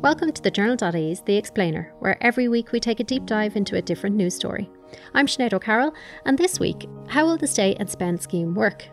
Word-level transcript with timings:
Welcome 0.00 0.32
to 0.32 0.42
the 0.42 0.50
Journal.ie's 0.50 1.22
The 1.22 1.36
Explainer, 1.36 1.94
where 1.98 2.16
every 2.22 2.48
week 2.48 2.72
we 2.72 2.80
take 2.80 3.00
a 3.00 3.04
deep 3.04 3.26
dive 3.26 3.56
into 3.56 3.76
a 3.76 3.82
different 3.82 4.16
news 4.16 4.34
story. 4.34 4.70
I'm 5.14 5.26
Sinead 5.26 5.54
O'Carroll, 5.54 5.94
and 6.26 6.36
this 6.36 6.60
week, 6.60 6.86
how 7.08 7.24
will 7.24 7.36
the 7.36 7.46
Stay 7.46 7.74
and 7.80 7.88
Spend 7.88 8.22
scheme 8.22 8.54
work? 8.54 8.88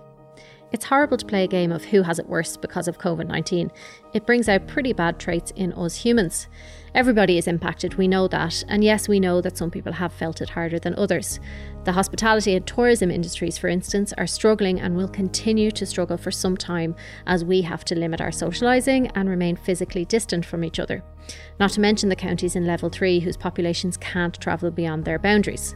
It's 0.71 0.86
horrible 0.86 1.18
to 1.18 1.26
play 1.26 1.44
a 1.44 1.47
game 1.47 1.71
of 1.71 1.83
who 1.83 2.02
has 2.04 2.18
it 2.18 2.29
worse 2.29 2.55
because 2.55 2.88
of 2.88 2.97
COVID 2.97 3.28
19. 3.28 3.71
It 4.13 4.26
brings 4.26 4.47
out 4.47 4.68
pretty 4.68 4.94
bad 4.94 5.19
traits 5.19 5.51
in 5.55 5.74
us 5.74 5.96
humans. 5.96 6.47
Everybody 6.96 7.37
is 7.37 7.47
impacted, 7.47 7.96
we 7.96 8.08
know 8.08 8.28
that, 8.29 8.63
and 8.67 8.83
yes, 8.83 9.08
we 9.08 9.19
know 9.19 9.40
that 9.42 9.58
some 9.58 9.72
people 9.72 9.94
have 9.94 10.12
felt 10.12 10.42
it 10.42 10.49
harder 10.49 10.79
than 10.79 10.96
others. 10.96 11.40
The 11.86 11.94
hospitality 11.94 12.55
and 12.55 12.68
tourism 12.68 13.10
industries, 13.12 13.58
for 13.58 13.69
instance, 13.69 14.13
are 14.18 14.28
struggling 14.28 14.79
and 14.79 14.96
will 14.96 15.08
continue 15.08 15.72
to 15.72 15.86
struggle 15.86 16.18
for 16.18 16.31
some 16.31 16.58
time 16.58 16.95
as 17.27 17.45
we 17.45 17.62
have 17.62 17.85
to 17.85 17.95
limit 17.95 18.20
our 18.20 18.30
socialising 18.30 19.09
and 19.16 19.30
remain 19.30 19.55
physically 19.55 20.03
distant 20.03 20.45
from 20.45 20.63
each 20.66 20.80
other. 20.80 21.04
Not 21.60 21.72
to 21.72 21.82
mention 21.82 22.10
the 22.10 22.16
counties 22.16 22.55
in 22.55 22.66
level 22.66 22.90
3 22.90 23.22
whose 23.22 23.38
populations 23.38 23.98
can't 23.98 24.40
travel 24.40 24.70
beyond 24.70 25.05
their 25.05 25.20
boundaries. 25.20 25.76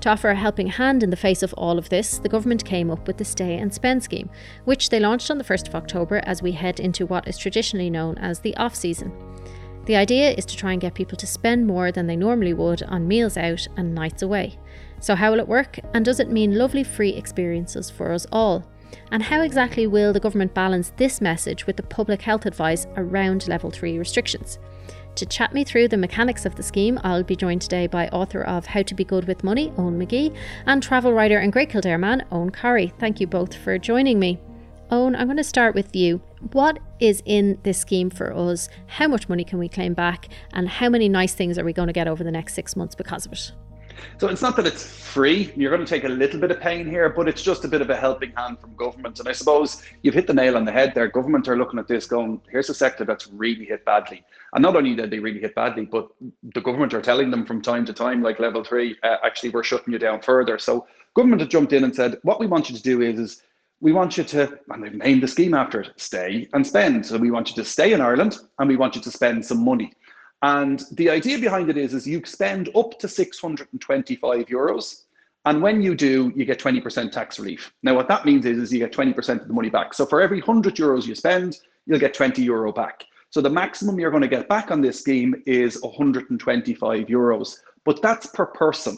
To 0.00 0.10
offer 0.10 0.28
a 0.28 0.36
helping 0.36 0.68
hand 0.68 1.02
in 1.02 1.10
the 1.10 1.16
face 1.16 1.42
of 1.42 1.52
all 1.54 1.76
of 1.76 1.88
this, 1.88 2.18
the 2.18 2.28
government 2.28 2.64
came 2.64 2.90
up 2.90 3.06
with 3.08 3.16
the 3.16 3.24
Stay 3.24 3.58
and 3.58 3.74
Spend 3.74 4.02
scheme, 4.02 4.30
which 4.64 4.90
they 4.90 5.00
launched 5.00 5.30
on 5.30 5.38
the 5.38 5.44
1st 5.44 5.68
of 5.68 5.74
October 5.74 6.20
as 6.24 6.40
we 6.40 6.52
head 6.52 6.78
into 6.78 7.04
what 7.04 7.26
is 7.26 7.36
traditionally 7.36 7.90
known 7.90 8.16
as 8.18 8.38
the 8.38 8.56
off 8.56 8.76
season. 8.76 9.12
The 9.86 9.96
idea 9.96 10.30
is 10.30 10.44
to 10.46 10.56
try 10.56 10.72
and 10.72 10.80
get 10.80 10.94
people 10.94 11.16
to 11.16 11.26
spend 11.26 11.66
more 11.66 11.90
than 11.90 12.06
they 12.06 12.14
normally 12.14 12.52
would 12.52 12.82
on 12.84 13.08
meals 13.08 13.36
out 13.36 13.66
and 13.76 13.94
nights 13.94 14.22
away. 14.22 14.58
So, 15.00 15.16
how 15.16 15.32
will 15.32 15.40
it 15.40 15.48
work? 15.48 15.80
And 15.94 16.04
does 16.04 16.20
it 16.20 16.30
mean 16.30 16.54
lovely 16.54 16.84
free 16.84 17.14
experiences 17.14 17.90
for 17.90 18.12
us 18.12 18.26
all? 18.30 18.64
And 19.10 19.22
how 19.22 19.40
exactly 19.40 19.86
will 19.86 20.12
the 20.12 20.20
government 20.20 20.54
balance 20.54 20.92
this 20.96 21.20
message 21.20 21.66
with 21.66 21.76
the 21.76 21.82
public 21.82 22.22
health 22.22 22.46
advice 22.46 22.86
around 22.96 23.48
level 23.48 23.70
3 23.70 23.98
restrictions? 23.98 24.58
To 25.18 25.26
chat 25.26 25.52
me 25.52 25.64
through 25.64 25.88
the 25.88 25.96
mechanics 25.96 26.46
of 26.46 26.54
the 26.54 26.62
scheme, 26.62 27.00
I'll 27.02 27.24
be 27.24 27.34
joined 27.34 27.60
today 27.60 27.88
by 27.88 28.06
author 28.10 28.40
of 28.40 28.66
How 28.66 28.82
to 28.82 28.94
Be 28.94 29.02
Good 29.02 29.26
with 29.26 29.42
Money, 29.42 29.70
Eoin 29.70 30.00
McGee, 30.00 30.32
and 30.64 30.80
travel 30.80 31.12
writer 31.12 31.38
and 31.38 31.52
Great 31.52 31.70
Kildare 31.70 31.98
man, 31.98 32.24
Eoghan 32.30 32.52
Corry. 32.52 32.96
Thank 33.00 33.18
you 33.18 33.26
both 33.26 33.52
for 33.52 33.78
joining 33.78 34.20
me. 34.20 34.38
Eoin, 34.92 35.18
I'm 35.18 35.26
going 35.26 35.36
to 35.36 35.42
start 35.42 35.74
with 35.74 35.96
you. 35.96 36.18
What 36.52 36.78
is 37.00 37.20
in 37.26 37.58
this 37.64 37.80
scheme 37.80 38.10
for 38.10 38.32
us? 38.32 38.68
How 38.86 39.08
much 39.08 39.28
money 39.28 39.42
can 39.42 39.58
we 39.58 39.68
claim 39.68 39.92
back? 39.92 40.28
And 40.52 40.68
how 40.68 40.88
many 40.88 41.08
nice 41.08 41.34
things 41.34 41.58
are 41.58 41.64
we 41.64 41.72
going 41.72 41.88
to 41.88 41.92
get 41.92 42.06
over 42.06 42.22
the 42.22 42.30
next 42.30 42.54
six 42.54 42.76
months 42.76 42.94
because 42.94 43.26
of 43.26 43.32
it? 43.32 43.50
So 44.18 44.28
it's 44.28 44.42
not 44.42 44.56
that 44.56 44.66
it's 44.66 44.84
free. 44.84 45.52
You're 45.56 45.70
going 45.70 45.84
to 45.84 45.88
take 45.88 46.04
a 46.04 46.08
little 46.08 46.40
bit 46.40 46.50
of 46.50 46.60
pain 46.60 46.86
here, 46.86 47.08
but 47.08 47.28
it's 47.28 47.42
just 47.42 47.64
a 47.64 47.68
bit 47.68 47.80
of 47.80 47.90
a 47.90 47.96
helping 47.96 48.32
hand 48.32 48.60
from 48.60 48.74
government. 48.76 49.18
And 49.18 49.28
I 49.28 49.32
suppose 49.32 49.82
you've 50.02 50.14
hit 50.14 50.26
the 50.26 50.34
nail 50.34 50.56
on 50.56 50.64
the 50.64 50.72
head 50.72 50.92
there. 50.94 51.08
Government 51.08 51.48
are 51.48 51.56
looking 51.56 51.78
at 51.78 51.88
this 51.88 52.06
going, 52.06 52.40
here's 52.50 52.70
a 52.70 52.74
sector 52.74 53.04
that's 53.04 53.28
really 53.28 53.64
hit 53.64 53.84
badly. 53.84 54.24
And 54.52 54.62
not 54.62 54.76
only 54.76 54.94
did 54.94 55.10
they 55.10 55.18
really 55.18 55.40
hit 55.40 55.54
badly, 55.54 55.84
but 55.84 56.08
the 56.54 56.60
government 56.60 56.94
are 56.94 57.02
telling 57.02 57.30
them 57.30 57.44
from 57.44 57.62
time 57.62 57.84
to 57.86 57.92
time, 57.92 58.22
like 58.22 58.38
level 58.40 58.64
three, 58.64 58.96
uh, 59.02 59.16
actually, 59.24 59.50
we're 59.50 59.64
shutting 59.64 59.92
you 59.92 59.98
down 59.98 60.20
further. 60.20 60.58
So 60.58 60.86
government 61.14 61.40
have 61.40 61.50
jumped 61.50 61.72
in 61.72 61.84
and 61.84 61.94
said, 61.94 62.18
what 62.22 62.40
we 62.40 62.46
want 62.46 62.70
you 62.70 62.76
to 62.76 62.82
do 62.82 63.02
is, 63.02 63.18
is 63.18 63.42
we 63.80 63.92
want 63.92 64.18
you 64.18 64.24
to, 64.24 64.58
and 64.70 64.82
they've 64.82 64.94
named 64.94 65.22
the 65.22 65.28
scheme 65.28 65.54
after 65.54 65.82
it, 65.82 65.92
stay 65.96 66.48
and 66.52 66.66
spend. 66.66 67.06
So 67.06 67.16
we 67.16 67.30
want 67.30 67.50
you 67.50 67.54
to 67.56 67.64
stay 67.64 67.92
in 67.92 68.00
Ireland 68.00 68.38
and 68.58 68.68
we 68.68 68.76
want 68.76 68.96
you 68.96 69.02
to 69.02 69.10
spend 69.10 69.44
some 69.44 69.64
money. 69.64 69.92
And 70.42 70.84
the 70.92 71.10
idea 71.10 71.38
behind 71.38 71.68
it 71.68 71.76
is, 71.76 71.94
is 71.94 72.06
you 72.06 72.22
spend 72.24 72.70
up 72.76 72.98
to 73.00 73.08
625 73.08 74.46
euros. 74.46 75.02
And 75.44 75.62
when 75.62 75.82
you 75.82 75.94
do, 75.94 76.32
you 76.36 76.44
get 76.44 76.60
20% 76.60 77.10
tax 77.10 77.38
relief. 77.38 77.72
Now, 77.82 77.94
what 77.94 78.08
that 78.08 78.24
means 78.24 78.44
is, 78.44 78.58
is 78.58 78.72
you 78.72 78.78
get 78.78 78.92
20% 78.92 79.40
of 79.40 79.48
the 79.48 79.54
money 79.54 79.70
back. 79.70 79.94
So 79.94 80.04
for 80.06 80.20
every 80.20 80.40
100 80.40 80.76
euros 80.76 81.06
you 81.06 81.14
spend, 81.14 81.58
you'll 81.86 81.98
get 81.98 82.14
20 82.14 82.42
euro 82.42 82.72
back. 82.72 83.04
So 83.30 83.40
the 83.40 83.50
maximum 83.50 83.98
you're 83.98 84.10
going 84.10 84.22
to 84.22 84.28
get 84.28 84.48
back 84.48 84.70
on 84.70 84.80
this 84.80 85.00
scheme 85.00 85.42
is 85.46 85.80
125 85.82 87.06
euros, 87.06 87.56
but 87.84 88.00
that's 88.00 88.26
per 88.26 88.46
person. 88.46 88.96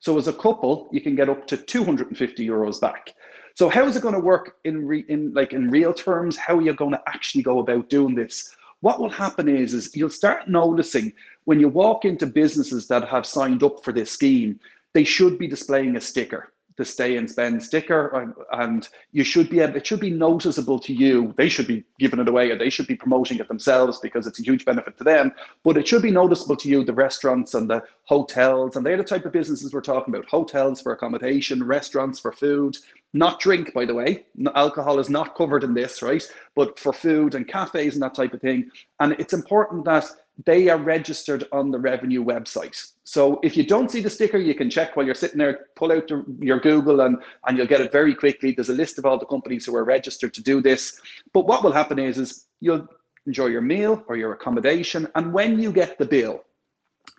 So 0.00 0.18
as 0.18 0.28
a 0.28 0.32
couple, 0.32 0.88
you 0.92 1.00
can 1.00 1.14
get 1.14 1.28
up 1.28 1.46
to 1.48 1.56
250 1.56 2.46
euros 2.46 2.80
back. 2.80 3.14
So 3.54 3.68
how 3.68 3.86
is 3.86 3.96
it 3.96 4.02
going 4.02 4.14
to 4.14 4.20
work 4.20 4.56
in 4.64 4.86
re, 4.86 5.04
in 5.08 5.32
like 5.34 5.52
in 5.52 5.70
real 5.70 5.92
terms? 5.92 6.36
How 6.36 6.56
are 6.56 6.62
you 6.62 6.72
going 6.72 6.92
to 6.92 7.02
actually 7.06 7.42
go 7.42 7.58
about 7.58 7.88
doing 7.90 8.14
this? 8.14 8.54
What 8.80 9.00
will 9.00 9.10
happen 9.10 9.48
is 9.48 9.74
is 9.74 9.94
you'll 9.94 10.10
start 10.10 10.48
noticing 10.48 11.12
when 11.44 11.60
you 11.60 11.68
walk 11.68 12.04
into 12.04 12.26
businesses 12.26 12.86
that 12.88 13.08
have 13.08 13.26
signed 13.26 13.62
up 13.62 13.84
for 13.84 13.92
this 13.92 14.10
scheme, 14.10 14.58
they 14.92 15.04
should 15.04 15.38
be 15.38 15.46
displaying 15.46 15.96
a 15.96 16.00
sticker 16.00 16.52
the 16.80 16.84
stay 16.86 17.18
and 17.18 17.30
spend 17.30 17.62
sticker 17.62 18.34
and 18.52 18.88
you 19.12 19.22
should 19.22 19.50
be 19.50 19.60
able 19.60 19.76
it 19.76 19.86
should 19.86 20.00
be 20.00 20.10
noticeable 20.10 20.78
to 20.78 20.94
you. 20.94 21.34
They 21.36 21.50
should 21.50 21.66
be 21.66 21.84
giving 21.98 22.20
it 22.20 22.26
away 22.26 22.50
or 22.50 22.56
they 22.56 22.70
should 22.70 22.86
be 22.86 22.96
promoting 22.96 23.38
it 23.38 23.48
themselves 23.48 23.98
because 23.98 24.26
it's 24.26 24.40
a 24.40 24.42
huge 24.42 24.64
benefit 24.64 24.96
to 24.96 25.04
them. 25.04 25.30
But 25.62 25.76
it 25.76 25.86
should 25.86 26.00
be 26.00 26.10
noticeable 26.10 26.56
to 26.56 26.68
you 26.70 26.82
the 26.82 26.94
restaurants 26.94 27.52
and 27.52 27.68
the 27.68 27.82
hotels 28.04 28.76
and 28.76 28.84
they're 28.84 28.96
the 28.96 29.04
type 29.04 29.26
of 29.26 29.32
businesses 29.32 29.74
we're 29.74 29.82
talking 29.82 30.14
about. 30.14 30.26
Hotels 30.30 30.80
for 30.80 30.92
accommodation 30.92 31.62
restaurants 31.62 32.18
for 32.18 32.32
food 32.32 32.78
not 33.12 33.40
drink 33.40 33.72
by 33.74 33.84
the 33.84 33.94
way 33.94 34.24
alcohol 34.54 34.98
is 34.98 35.10
not 35.10 35.34
covered 35.34 35.64
in 35.64 35.74
this 35.74 36.00
right 36.00 36.30
but 36.54 36.78
for 36.78 36.92
food 36.92 37.34
and 37.34 37.48
cafes 37.48 37.94
and 37.94 38.02
that 38.02 38.14
type 38.14 38.32
of 38.32 38.40
thing 38.40 38.70
and 39.00 39.12
it's 39.18 39.32
important 39.32 39.84
that 39.84 40.08
they 40.46 40.68
are 40.68 40.78
registered 40.78 41.46
on 41.52 41.70
the 41.70 41.78
revenue 41.78 42.24
website. 42.24 42.92
So 43.04 43.40
if 43.42 43.56
you 43.56 43.64
don't 43.64 43.90
see 43.90 44.00
the 44.00 44.10
sticker, 44.10 44.38
you 44.38 44.54
can 44.54 44.70
check 44.70 44.96
while 44.96 45.04
you're 45.04 45.14
sitting 45.14 45.38
there, 45.38 45.66
pull 45.76 45.92
out 45.92 46.10
your 46.38 46.60
Google 46.60 47.00
and, 47.00 47.18
and 47.46 47.58
you'll 47.58 47.66
get 47.66 47.80
it 47.80 47.92
very 47.92 48.14
quickly. 48.14 48.52
There's 48.52 48.68
a 48.68 48.74
list 48.74 48.98
of 48.98 49.06
all 49.06 49.18
the 49.18 49.26
companies 49.26 49.66
who 49.66 49.76
are 49.76 49.84
registered 49.84 50.32
to 50.34 50.42
do 50.42 50.60
this. 50.60 51.00
But 51.32 51.46
what 51.46 51.62
will 51.62 51.72
happen 51.72 51.98
is, 51.98 52.18
is 52.18 52.46
you'll 52.60 52.86
enjoy 53.26 53.46
your 53.46 53.60
meal 53.60 54.02
or 54.08 54.16
your 54.16 54.32
accommodation. 54.32 55.08
And 55.14 55.32
when 55.32 55.58
you 55.58 55.72
get 55.72 55.98
the 55.98 56.06
bill, 56.06 56.44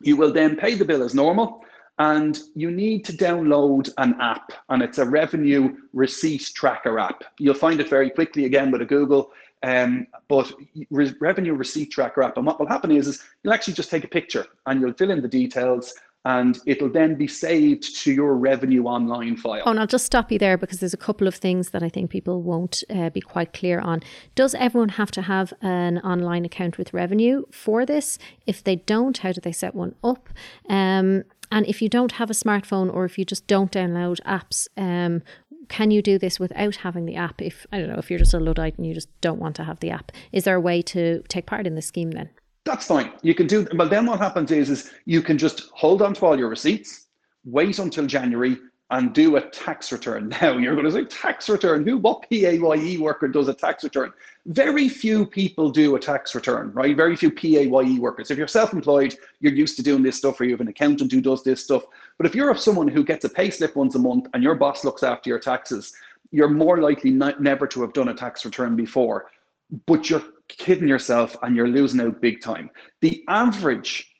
you 0.01 0.16
will 0.16 0.31
then 0.31 0.56
pay 0.56 0.75
the 0.75 0.85
bill 0.85 1.03
as 1.03 1.13
normal. 1.13 1.63
And 2.01 2.39
you 2.56 2.72
need 2.72 3.06
to 3.06 3.13
download 3.13 3.94
an 4.00 4.19
app, 4.19 4.51
and 4.69 4.81
it's 4.81 4.97
a 4.97 5.06
revenue 5.06 5.75
receipt 5.94 6.50
tracker 6.56 6.97
app. 6.97 7.23
You'll 7.38 7.53
find 7.53 7.79
it 7.79 7.89
very 7.89 8.09
quickly 8.09 8.45
again 8.45 8.72
with 8.72 8.81
a 8.81 8.85
Google. 8.85 9.31
Um, 9.62 10.07
but 10.28 10.51
re- 10.89 11.13
revenue 11.22 11.53
receipt 11.53 11.91
tracker 11.91 12.23
app, 12.23 12.38
and 12.38 12.45
what 12.47 12.59
will 12.59 12.66
happen 12.66 12.89
is, 12.91 13.07
is 13.07 13.23
you'll 13.44 13.53
actually 13.53 13.75
just 13.75 13.91
take 13.91 14.03
a 14.03 14.07
picture 14.07 14.47
and 14.66 14.81
you'll 14.81 14.94
fill 14.94 15.12
in 15.12 15.22
the 15.22 15.28
details 15.28 15.94
and 16.25 16.57
it'll 16.66 16.89
then 16.89 17.13
be 17.16 17.28
saved 17.28 17.95
to 18.00 18.12
your 18.12 18.35
revenue 18.35 18.85
online 18.85 19.38
file. 19.38 19.62
Oh, 19.68 19.69
and 19.69 19.79
I'll 19.79 19.85
just 19.85 20.06
stop 20.06 20.31
you 20.31 20.39
there 20.39 20.57
because 20.57 20.79
there's 20.79 20.95
a 20.95 20.97
couple 20.97 21.28
of 21.28 21.35
things 21.35 21.69
that 21.69 21.83
I 21.83 21.89
think 21.89 22.09
people 22.09 22.41
won't 22.41 22.83
uh, 22.89 23.12
be 23.12 23.22
quite 23.22 23.53
clear 23.53 23.79
on. 23.79 24.01
Does 24.33 24.56
everyone 24.56 24.89
have 24.89 25.12
to 25.12 25.22
have 25.22 25.53
an 25.62 26.00
online 26.00 26.45
account 26.45 26.79
with 26.79 26.94
revenue 26.94 27.44
for 27.51 27.85
this? 27.85 28.18
If 28.47 28.63
they 28.63 28.78
don't, 28.78 29.19
how 29.19 29.31
do 29.31 29.41
they 29.41 29.51
set 29.51 29.75
one 29.75 29.94
up? 30.03 30.29
Um, 30.68 31.25
and 31.51 31.66
if 31.67 31.81
you 31.81 31.89
don't 31.89 32.13
have 32.13 32.29
a 32.29 32.34
smartphone 32.34 32.94
or 32.94 33.06
if 33.06 33.17
you 33.17 33.25
just 33.25 33.47
don't 33.47 33.72
download 33.72 34.19
apps, 34.22 34.67
um, 34.78 35.22
can 35.67 35.91
you 35.91 36.01
do 36.01 36.17
this 36.17 36.39
without 36.39 36.78
having 36.78 37.06
the 37.06 37.16
app? 37.16 37.41
If 37.41 37.66
I 37.72 37.79
don't 37.79 37.89
know, 37.89 38.00
if 38.00 38.09
you're 38.09 38.19
just 38.19 38.34
a 38.34 38.39
Luddite 38.39 38.78
and 38.78 38.85
you 38.85 38.94
just 38.94 39.09
don't 39.22 39.39
want 39.39 39.56
to 39.57 39.63
have 39.63 39.79
the 39.79 39.91
app, 39.91 40.12
is 40.31 40.44
there 40.44 40.56
a 40.56 40.62
way 40.62 40.81
to 40.84 41.22
take 41.28 41.45
part 41.45 41.67
in 41.67 41.75
the 41.75 41.81
scheme 41.81 42.12
then? 42.12 42.29
That's 42.66 42.88
fine. 42.88 43.12
You 43.22 43.34
can 43.34 43.47
do. 43.47 43.67
Well, 43.73 43.89
then 43.89 44.06
what 44.06 44.19
happens 44.19 44.51
is, 44.51 44.69
is 44.69 44.91
you 45.06 45.22
can 45.22 45.38
just 45.38 45.69
hold 45.73 46.01
on 46.01 46.13
to 46.16 46.25
all 46.25 46.38
your 46.38 46.50
receipts, 46.50 47.07
wait 47.44 47.79
until 47.79 48.06
January, 48.06 48.57
and 48.91 49.13
do 49.13 49.38
a 49.38 49.41
tax 49.41 49.91
return. 49.91 50.34
Now 50.41 50.57
you're 50.57 50.75
going 50.75 50.85
to 50.85 50.91
say 50.91 51.06
tax 51.06 51.50
return. 51.50 51.85
Who, 51.88 51.97
what 51.97 52.29
PAYE 52.29 52.97
worker 52.97 53.28
does 53.28 53.47
a 53.47 53.53
tax 53.53 53.84
return? 53.84 54.12
Very 54.47 54.90
few 54.90 55.25
people 55.25 55.72
do 55.72 55.96
a 55.96 56.00
tax 56.00 56.35
return, 56.35 56.72
right? 56.74 56.96
Very 56.96 57.16
few 57.16 57.31
PAYE 57.31 57.68
workers. 58.00 58.31
If 58.31 58.38
you're 58.38 58.47
self-employed, 58.47 59.16
you're 59.40 59.53
used 59.53 59.78
to 59.78 59.84
doing 59.84 60.03
this 60.03 60.18
stuff, 60.18 60.40
or 60.40 60.44
you 60.44 60.51
have 60.51 60.62
an 60.62 60.68
accountant 60.68 61.12
who 61.12 61.22
does 61.22 61.44
this 61.44 61.63
stuff. 61.63 61.84
But 62.18 62.25
if 62.25 62.35
you're 62.35 62.53
someone 62.56 62.88
who 62.88 63.03
gets 63.03 63.24
a 63.24 63.30
pay 63.30 63.50
slip 63.50 63.75
once 63.75 63.96
a 63.96 64.00
month 64.00 64.28
and 64.34 64.44
your 64.44 64.56
boss 64.56 64.84
looks 64.84 65.03
after 65.03 65.30
your 65.30 65.40
taxes, 65.40 65.94
you're 66.31 66.50
more 66.50 66.81
likely 66.81 67.12
not, 67.12 67.41
never 67.41 67.68
to 67.68 67.81
have 67.81 67.94
done 67.94 68.09
a 68.09 68.13
tax 68.13 68.44
return 68.44 68.75
before. 68.75 69.31
But 69.85 70.09
you're 70.09 70.24
kidding 70.50 70.88
yourself 70.88 71.38
and 71.44 71.56
you're 71.56 71.68
losing 71.68 72.01
out 72.01 72.19
big 72.19 72.42
time. 72.42 72.69
The 73.00 73.24
average 73.30 74.11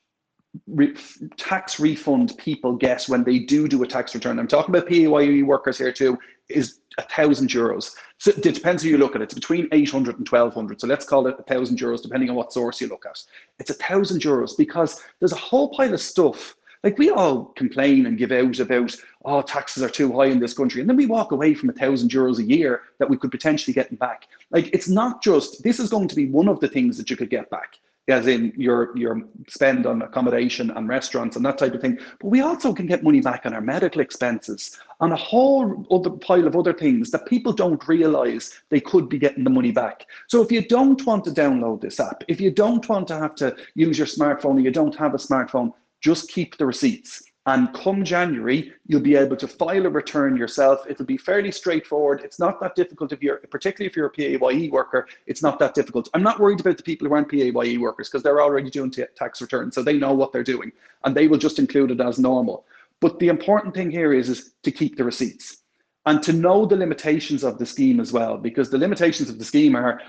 re- 0.66 0.94
tax 1.36 1.80
refund 1.80 2.36
people 2.38 2.74
get 2.74 3.04
when 3.04 3.24
they 3.24 3.38
do 3.38 3.68
do 3.68 3.82
a 3.82 3.86
tax 3.86 4.14
return. 4.14 4.38
I'm 4.38 4.48
talking 4.48 4.74
about 4.74 4.88
PAYE 4.88 5.42
workers 5.42 5.78
here 5.78 5.92
too. 5.92 6.18
Is 6.48 6.80
a 6.98 7.02
thousand 7.02 7.48
euros. 7.48 7.94
So 8.18 8.30
it 8.30 8.42
depends 8.42 8.82
who 8.82 8.90
you 8.90 8.98
look 8.98 9.16
at. 9.16 9.22
It's 9.22 9.34
between 9.34 9.68
800 9.72 10.18
and 10.18 10.28
1200. 10.28 10.80
So 10.80 10.86
let's 10.86 11.06
call 11.06 11.26
it 11.26 11.36
a 11.38 11.42
thousand 11.42 11.78
euros, 11.78 12.02
depending 12.02 12.28
on 12.28 12.36
what 12.36 12.52
source 12.52 12.80
you 12.80 12.88
look 12.88 13.06
at. 13.06 13.22
It's 13.58 13.70
a 13.70 13.74
thousand 13.74 14.20
euros 14.20 14.56
because 14.56 15.02
there's 15.18 15.32
a 15.32 15.36
whole 15.36 15.70
pile 15.70 15.94
of 15.94 16.00
stuff. 16.00 16.56
Like 16.84 16.98
we 16.98 17.10
all 17.10 17.46
complain 17.56 18.06
and 18.06 18.18
give 18.18 18.32
out 18.32 18.58
about, 18.58 18.94
oh, 19.24 19.40
taxes 19.40 19.82
are 19.82 19.88
too 19.88 20.12
high 20.12 20.26
in 20.26 20.40
this 20.40 20.52
country. 20.52 20.80
And 20.80 20.90
then 20.90 20.96
we 20.96 21.06
walk 21.06 21.32
away 21.32 21.54
from 21.54 21.70
a 21.70 21.72
thousand 21.72 22.10
euros 22.10 22.38
a 22.38 22.44
year 22.44 22.82
that 22.98 23.08
we 23.08 23.16
could 23.16 23.30
potentially 23.30 23.72
get 23.72 23.96
back. 23.98 24.26
Like 24.50 24.68
it's 24.74 24.88
not 24.88 25.22
just, 25.22 25.62
this 25.62 25.78
is 25.78 25.88
going 25.88 26.08
to 26.08 26.16
be 26.16 26.26
one 26.26 26.48
of 26.48 26.60
the 26.60 26.68
things 26.68 26.98
that 26.98 27.08
you 27.08 27.16
could 27.16 27.30
get 27.30 27.48
back 27.50 27.78
as 28.08 28.26
in 28.26 28.52
your 28.56 28.96
your 28.96 29.22
spend 29.48 29.86
on 29.86 30.02
accommodation 30.02 30.70
and 30.70 30.88
restaurants 30.88 31.36
and 31.36 31.44
that 31.44 31.58
type 31.58 31.74
of 31.74 31.80
thing. 31.80 31.98
But 32.20 32.28
we 32.28 32.40
also 32.40 32.72
can 32.72 32.86
get 32.86 33.04
money 33.04 33.20
back 33.20 33.46
on 33.46 33.54
our 33.54 33.60
medical 33.60 34.00
expenses, 34.00 34.78
on 35.00 35.12
a 35.12 35.16
whole 35.16 35.86
other 35.90 36.10
pile 36.10 36.46
of 36.46 36.56
other 36.56 36.72
things 36.72 37.10
that 37.12 37.26
people 37.26 37.52
don't 37.52 37.86
realize 37.86 38.60
they 38.70 38.80
could 38.80 39.08
be 39.08 39.18
getting 39.18 39.44
the 39.44 39.50
money 39.50 39.70
back. 39.70 40.06
So 40.26 40.42
if 40.42 40.50
you 40.50 40.66
don't 40.66 41.04
want 41.06 41.24
to 41.24 41.30
download 41.30 41.80
this 41.80 42.00
app, 42.00 42.24
if 42.28 42.40
you 42.40 42.50
don't 42.50 42.88
want 42.88 43.06
to 43.08 43.18
have 43.18 43.34
to 43.36 43.54
use 43.74 43.98
your 43.98 44.08
smartphone 44.08 44.56
or 44.56 44.60
you 44.60 44.72
don't 44.72 44.96
have 44.96 45.14
a 45.14 45.18
smartphone, 45.18 45.72
just 46.00 46.28
keep 46.28 46.56
the 46.56 46.66
receipts 46.66 47.22
and 47.46 47.72
come 47.74 48.04
January, 48.04 48.72
you'll 48.86 49.00
be 49.00 49.16
able 49.16 49.36
to 49.36 49.48
file 49.48 49.86
a 49.86 49.90
return 49.90 50.36
yourself. 50.36 50.84
It'll 50.88 51.04
be 51.04 51.16
fairly 51.16 51.50
straightforward. 51.50 52.20
It's 52.22 52.38
not 52.38 52.60
that 52.60 52.76
difficult 52.76 53.12
if 53.12 53.20
you're, 53.20 53.38
particularly 53.50 53.90
if 53.90 53.96
you're 53.96 54.06
a 54.06 54.10
PAYE 54.10 54.68
worker, 54.70 55.08
it's 55.26 55.42
not 55.42 55.58
that 55.58 55.74
difficult. 55.74 56.08
I'm 56.14 56.22
not 56.22 56.38
worried 56.38 56.60
about 56.60 56.76
the 56.76 56.84
people 56.84 57.08
who 57.08 57.14
aren't 57.14 57.28
PAYE 57.28 57.78
workers 57.78 58.08
because 58.08 58.22
they're 58.22 58.40
already 58.40 58.70
doing 58.70 58.92
t- 58.92 59.04
tax 59.16 59.40
returns, 59.40 59.74
so 59.74 59.82
they 59.82 59.98
know 59.98 60.14
what 60.14 60.32
they're 60.32 60.44
doing 60.44 60.70
and 61.04 61.16
they 61.16 61.26
will 61.26 61.38
just 61.38 61.58
include 61.58 61.90
it 61.90 62.00
as 62.00 62.18
normal. 62.18 62.64
But 63.00 63.18
the 63.18 63.28
important 63.28 63.74
thing 63.74 63.90
here 63.90 64.12
is, 64.12 64.28
is 64.28 64.52
to 64.62 64.70
keep 64.70 64.96
the 64.96 65.02
receipts 65.02 65.62
and 66.06 66.22
to 66.22 66.32
know 66.32 66.64
the 66.64 66.76
limitations 66.76 67.42
of 67.42 67.58
the 67.58 67.66
scheme 67.66 67.98
as 67.98 68.12
well, 68.12 68.36
because 68.36 68.70
the 68.70 68.78
limitations 68.78 69.28
of 69.28 69.40
the 69.40 69.44
scheme 69.44 69.74
are 69.74 70.00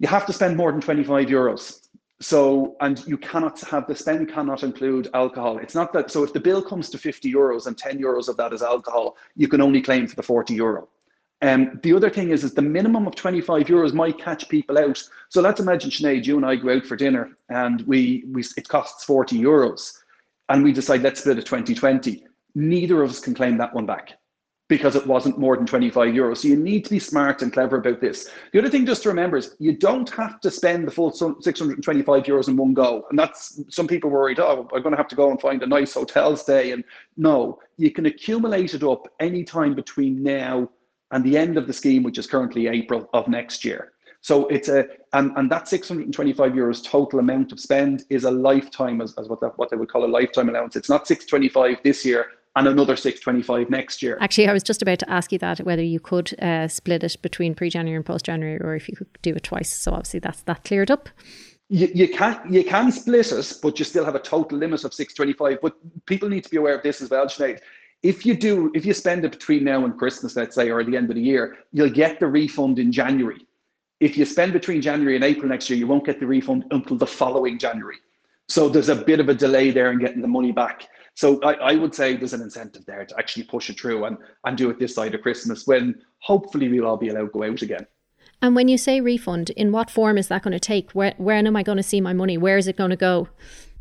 you 0.00 0.08
have 0.08 0.26
to 0.26 0.32
spend 0.32 0.56
more 0.56 0.72
than 0.72 0.80
25 0.80 1.28
euros 1.28 1.85
so, 2.20 2.76
and 2.80 3.06
you 3.06 3.18
cannot 3.18 3.60
have 3.60 3.86
the 3.86 3.94
spend 3.94 4.32
cannot 4.32 4.62
include 4.62 5.10
alcohol. 5.12 5.58
It's 5.58 5.74
not 5.74 5.92
that, 5.92 6.10
so 6.10 6.24
if 6.24 6.32
the 6.32 6.40
bill 6.40 6.62
comes 6.62 6.88
to 6.90 6.98
50 6.98 7.30
euros 7.30 7.66
and 7.66 7.76
10 7.76 7.98
euros 7.98 8.28
of 8.28 8.38
that 8.38 8.54
is 8.54 8.62
alcohol, 8.62 9.16
you 9.34 9.48
can 9.48 9.60
only 9.60 9.82
claim 9.82 10.06
for 10.06 10.16
the 10.16 10.22
40 10.22 10.54
euro. 10.54 10.88
And 11.42 11.68
um, 11.68 11.80
the 11.82 11.92
other 11.92 12.08
thing 12.08 12.30
is, 12.30 12.44
is 12.44 12.54
the 12.54 12.62
minimum 12.62 13.06
of 13.06 13.14
25 13.14 13.64
euros 13.64 13.92
might 13.92 14.18
catch 14.18 14.48
people 14.48 14.78
out. 14.78 15.02
So 15.28 15.42
let's 15.42 15.60
imagine, 15.60 15.90
Sinead, 15.90 16.24
you 16.24 16.38
and 16.38 16.46
I 16.46 16.56
go 16.56 16.74
out 16.74 16.86
for 16.86 16.96
dinner 16.96 17.36
and 17.50 17.82
we, 17.82 18.24
we 18.32 18.42
it 18.56 18.66
costs 18.66 19.04
40 19.04 19.38
euros 19.38 19.92
and 20.48 20.64
we 20.64 20.72
decide 20.72 21.02
let's 21.02 21.20
split 21.20 21.38
it 21.38 21.44
2020. 21.44 22.24
Neither 22.54 23.02
of 23.02 23.10
us 23.10 23.20
can 23.20 23.34
claim 23.34 23.58
that 23.58 23.74
one 23.74 23.84
back 23.84 24.12
because 24.68 24.96
it 24.96 25.06
wasn't 25.06 25.38
more 25.38 25.56
than 25.56 25.66
25 25.66 26.12
euros. 26.12 26.38
So 26.38 26.48
you 26.48 26.56
need 26.56 26.84
to 26.84 26.90
be 26.90 26.98
smart 26.98 27.42
and 27.42 27.52
clever 27.52 27.76
about 27.76 28.00
this. 28.00 28.28
The 28.52 28.58
other 28.58 28.68
thing 28.68 28.84
just 28.84 29.02
to 29.04 29.08
remember 29.08 29.36
is 29.36 29.54
you 29.60 29.76
don't 29.76 30.10
have 30.10 30.40
to 30.40 30.50
spend 30.50 30.86
the 30.86 30.90
full 30.90 31.12
625 31.12 32.22
euros 32.24 32.48
in 32.48 32.56
one 32.56 32.74
go. 32.74 33.06
And 33.10 33.18
that's 33.18 33.62
some 33.68 33.86
people 33.86 34.10
worried, 34.10 34.40
oh, 34.40 34.68
I'm 34.74 34.82
going 34.82 34.92
to 34.92 34.96
have 34.96 35.08
to 35.08 35.16
go 35.16 35.30
and 35.30 35.40
find 35.40 35.62
a 35.62 35.66
nice 35.66 35.94
hotel 35.94 36.36
stay. 36.36 36.72
And 36.72 36.82
no, 37.16 37.60
you 37.76 37.92
can 37.92 38.06
accumulate 38.06 38.74
it 38.74 38.82
up 38.82 39.06
anytime 39.20 39.74
between 39.74 40.22
now 40.22 40.68
and 41.12 41.22
the 41.22 41.38
end 41.38 41.56
of 41.56 41.68
the 41.68 41.72
scheme, 41.72 42.02
which 42.02 42.18
is 42.18 42.26
currently 42.26 42.66
April 42.66 43.08
of 43.12 43.28
next 43.28 43.64
year. 43.64 43.92
So 44.20 44.48
it's 44.48 44.68
a 44.68 44.88
and, 45.12 45.30
and 45.36 45.48
that 45.52 45.68
625 45.68 46.52
euros 46.52 46.82
total 46.82 47.20
amount 47.20 47.52
of 47.52 47.60
spend 47.60 48.04
is 48.10 48.24
a 48.24 48.30
lifetime 48.30 49.00
as, 49.00 49.14
as 49.18 49.28
what 49.28 49.40
that, 49.40 49.56
what 49.56 49.70
they 49.70 49.76
would 49.76 49.88
call 49.88 50.04
a 50.04 50.06
lifetime 50.06 50.48
allowance. 50.48 50.74
It's 50.74 50.88
not 50.88 51.06
625 51.06 51.78
this 51.84 52.04
year 52.04 52.26
and 52.56 52.66
another 52.66 52.96
625 52.96 53.68
next 53.70 54.02
year. 54.02 54.16
Actually, 54.20 54.48
I 54.48 54.52
was 54.52 54.62
just 54.62 54.80
about 54.80 54.98
to 55.00 55.10
ask 55.10 55.30
you 55.30 55.38
that 55.38 55.58
whether 55.60 55.82
you 55.82 56.00
could 56.00 56.34
uh, 56.42 56.66
split 56.68 57.04
it 57.04 57.16
between 57.20 57.54
pre-January 57.54 57.96
and 57.96 58.04
post-January, 58.04 58.58
or 58.62 58.74
if 58.74 58.88
you 58.88 58.96
could 58.96 59.08
do 59.20 59.34
it 59.34 59.42
twice. 59.42 59.70
So 59.70 59.92
obviously 59.92 60.20
that's 60.20 60.42
that 60.42 60.64
cleared 60.64 60.90
up. 60.90 61.10
You, 61.68 61.90
you 61.94 62.08
can 62.08 62.40
you 62.50 62.64
can 62.64 62.90
split 62.90 63.30
it, 63.30 63.52
but 63.62 63.78
you 63.78 63.84
still 63.84 64.04
have 64.04 64.14
a 64.14 64.20
total 64.20 64.58
limit 64.58 64.84
of 64.84 64.94
625. 64.94 65.58
But 65.60 66.06
people 66.06 66.28
need 66.28 66.44
to 66.44 66.50
be 66.50 66.56
aware 66.56 66.74
of 66.74 66.82
this 66.82 67.02
as 67.02 67.10
well, 67.10 67.26
Sinead. 67.26 67.60
If 68.02 68.24
you 68.24 68.34
do, 68.34 68.70
if 68.74 68.86
you 68.86 68.94
spend 68.94 69.24
it 69.24 69.32
between 69.32 69.64
now 69.64 69.84
and 69.84 69.98
Christmas, 69.98 70.36
let's 70.36 70.54
say, 70.54 70.70
or 70.70 70.82
the 70.82 70.96
end 70.96 71.10
of 71.10 71.16
the 71.16 71.22
year, 71.22 71.58
you'll 71.72 71.90
get 71.90 72.20
the 72.20 72.26
refund 72.26 72.78
in 72.78 72.90
January. 72.90 73.46
If 74.00 74.16
you 74.16 74.24
spend 74.24 74.52
between 74.52 74.80
January 74.80 75.16
and 75.16 75.24
April 75.24 75.48
next 75.48 75.68
year, 75.68 75.78
you 75.78 75.86
won't 75.86 76.04
get 76.04 76.20
the 76.20 76.26
refund 76.26 76.64
until 76.70 76.96
the 76.96 77.06
following 77.06 77.58
January. 77.58 77.96
So 78.48 78.68
there's 78.68 78.90
a 78.90 78.96
bit 78.96 79.18
of 79.18 79.28
a 79.28 79.34
delay 79.34 79.70
there 79.70 79.90
in 79.90 79.98
getting 79.98 80.22
the 80.22 80.28
money 80.28 80.52
back. 80.52 80.88
So 81.16 81.40
I, 81.42 81.54
I, 81.54 81.74
would 81.76 81.94
say 81.94 82.14
there's 82.14 82.34
an 82.34 82.42
incentive 82.42 82.84
there 82.84 83.06
to 83.06 83.18
actually 83.18 83.44
push 83.44 83.70
it 83.70 83.80
through 83.80 84.04
and, 84.04 84.18
and 84.44 84.54
do 84.54 84.68
it 84.68 84.78
this 84.78 84.94
side 84.94 85.14
of 85.14 85.22
Christmas 85.22 85.66
when 85.66 85.94
hopefully 86.18 86.68
we'll 86.68 86.86
all 86.86 86.98
be 86.98 87.08
allowed 87.08 87.32
to 87.32 87.38
go 87.38 87.42
out 87.42 87.62
again. 87.62 87.86
And 88.42 88.54
when 88.54 88.68
you 88.68 88.76
say 88.76 89.00
refund, 89.00 89.48
in 89.50 89.72
what 89.72 89.90
form 89.90 90.18
is 90.18 90.28
that 90.28 90.42
going 90.42 90.52
to 90.52 90.60
take? 90.60 90.92
Where, 90.92 91.14
when 91.16 91.46
am 91.46 91.56
I 91.56 91.62
going 91.62 91.78
to 91.78 91.82
see 91.82 92.02
my 92.02 92.12
money? 92.12 92.36
Where 92.36 92.58
is 92.58 92.68
it 92.68 92.76
going 92.76 92.90
to 92.90 92.96
go? 92.96 93.28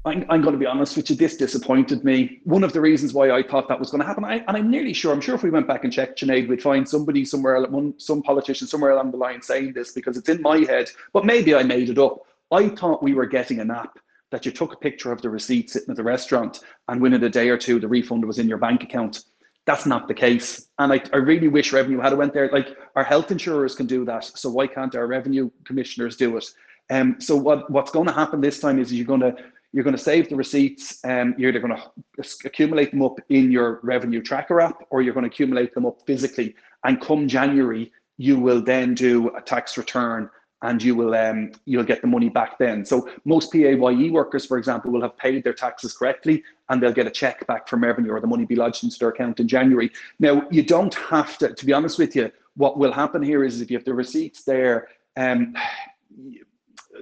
I'm, 0.05 0.25
I'm 0.29 0.41
going 0.43 0.53
to 0.53 0.57
be 0.59 0.65
honest 0.65 0.95
with 0.95 1.09
you, 1.09 1.17
this 1.17 1.35
disappointed 1.35 2.05
me. 2.05 2.39
One 2.45 2.63
of 2.63 2.71
the 2.71 2.79
reasons 2.79 3.13
why 3.13 3.31
I 3.31 3.43
thought 3.43 3.67
that 3.67 3.79
was 3.79 3.91
going 3.91 3.99
to 3.99 4.07
happen, 4.07 4.23
I, 4.23 4.35
and 4.35 4.55
I'm 4.55 4.71
nearly 4.71 4.93
sure, 4.93 5.11
I'm 5.11 5.19
sure 5.19 5.35
if 5.35 5.43
we 5.43 5.49
went 5.49 5.67
back 5.67 5.83
and 5.83 5.91
checked 5.91 6.21
Sinead, 6.21 6.47
we'd 6.47 6.61
find 6.61 6.87
somebody 6.87 7.25
somewhere, 7.25 7.65
some 7.97 8.23
politician 8.23 8.65
somewhere 8.65 8.91
along 8.91 9.11
the 9.11 9.17
line 9.17 9.41
saying 9.41 9.73
this 9.73 9.91
because 9.91 10.15
it's 10.15 10.29
in 10.29 10.41
my 10.41 10.59
head, 10.59 10.89
but 11.11 11.25
maybe 11.25 11.53
I 11.53 11.63
made 11.63 11.89
it 11.89 11.97
up. 11.97 12.19
I 12.49 12.69
thought 12.69 13.03
we 13.03 13.13
were 13.13 13.25
getting 13.25 13.59
an 13.59 13.71
app 13.71 13.99
that 14.35 14.45
you 14.45 14.51
took 14.51 14.73
a 14.73 14.75
picture 14.75 15.13
of 15.13 15.21
the 15.21 15.29
receipt 15.29 15.69
sitting 15.69 15.91
at 15.91 15.95
the 15.95 16.03
restaurant 16.03 16.59
and 16.89 17.01
within 17.01 17.23
a 17.23 17.29
day 17.29 17.47
or 17.47 17.57
two 17.57 17.79
the 17.79 17.87
refund 17.87 18.25
was 18.25 18.37
in 18.37 18.49
your 18.49 18.57
bank 18.57 18.83
account. 18.83 19.23
That's 19.65 19.85
not 19.85 20.09
the 20.09 20.13
case. 20.13 20.67
And 20.77 20.91
I, 20.91 21.01
I 21.13 21.17
really 21.19 21.47
wish 21.47 21.71
revenue 21.71 22.01
had 22.01 22.17
went 22.17 22.33
there. 22.33 22.49
Like 22.51 22.75
our 22.97 23.03
health 23.05 23.31
insurers 23.31 23.75
can 23.75 23.85
do 23.85 24.03
that. 24.03 24.25
So 24.25 24.49
why 24.49 24.67
can't 24.67 24.93
our 24.93 25.07
revenue 25.07 25.49
commissioners 25.63 26.17
do 26.17 26.35
it? 26.35 26.45
Um, 26.89 27.15
so 27.17 27.37
what, 27.37 27.71
what's 27.71 27.91
going 27.91 28.07
to 28.07 28.11
happen 28.11 28.41
this 28.41 28.59
time 28.59 28.77
is 28.77 28.91
you're 28.91 29.07
going 29.07 29.21
to 29.21 29.33
you're 29.71 29.85
going 29.85 29.95
to 29.95 30.03
save 30.03 30.27
the 30.27 30.35
receipts 30.35 30.99
and 31.05 31.33
um, 31.33 31.35
you're 31.39 31.49
either 31.49 31.59
going 31.59 31.77
to 31.77 32.23
accumulate 32.43 32.91
them 32.91 33.03
up 33.03 33.17
in 33.29 33.53
your 33.53 33.79
revenue 33.83 34.21
tracker 34.21 34.59
app 34.59 34.83
or 34.89 35.01
you're 35.01 35.13
going 35.13 35.29
to 35.29 35.33
accumulate 35.33 35.73
them 35.73 35.85
up 35.85 35.97
physically. 36.05 36.55
And 36.83 36.99
come 36.99 37.29
January, 37.29 37.91
you 38.17 38.37
will 38.37 38.61
then 38.61 38.95
do 38.95 39.33
a 39.35 39.41
tax 39.41 39.77
return 39.77 40.29
and 40.65 40.81
you 40.81 40.95
will 40.95 41.13
um, 41.15 41.51
you'll 41.65 41.83
get 41.83 42.01
the 42.01 42.07
money 42.07 42.29
back 42.29 42.57
then. 42.57 42.85
So 42.85 43.09
most 43.23 43.51
PAYE 43.51 44.09
workers, 44.09 44.45
for 44.45 44.57
example, 44.57 44.91
will 44.91 45.01
have 45.01 45.17
paid 45.17 45.43
their 45.43 45.53
taxes 45.53 45.93
correctly 45.93 46.43
and 46.69 46.81
they'll 46.81 46.91
get 46.91 47.07
a 47.07 47.11
check 47.11 47.45
back 47.47 47.67
from 47.67 47.83
revenue 47.83 48.11
or 48.11 48.19
the 48.19 48.27
money 48.27 48.45
be 48.45 48.55
lodged 48.55 48.83
into 48.83 48.97
their 48.97 49.09
account 49.09 49.39
in 49.39 49.47
January. 49.47 49.91
Now 50.19 50.47
you 50.49 50.63
don't 50.63 50.93
have 50.95 51.37
to, 51.39 51.53
to 51.53 51.65
be 51.65 51.73
honest 51.73 51.99
with 51.99 52.15
you, 52.15 52.31
what 52.55 52.77
will 52.77 52.91
happen 52.91 53.21
here 53.21 53.43
is 53.43 53.61
if 53.61 53.69
you 53.69 53.77
have 53.77 53.85
the 53.85 53.93
receipts 53.93 54.43
there, 54.43 54.87
um, 55.17 55.55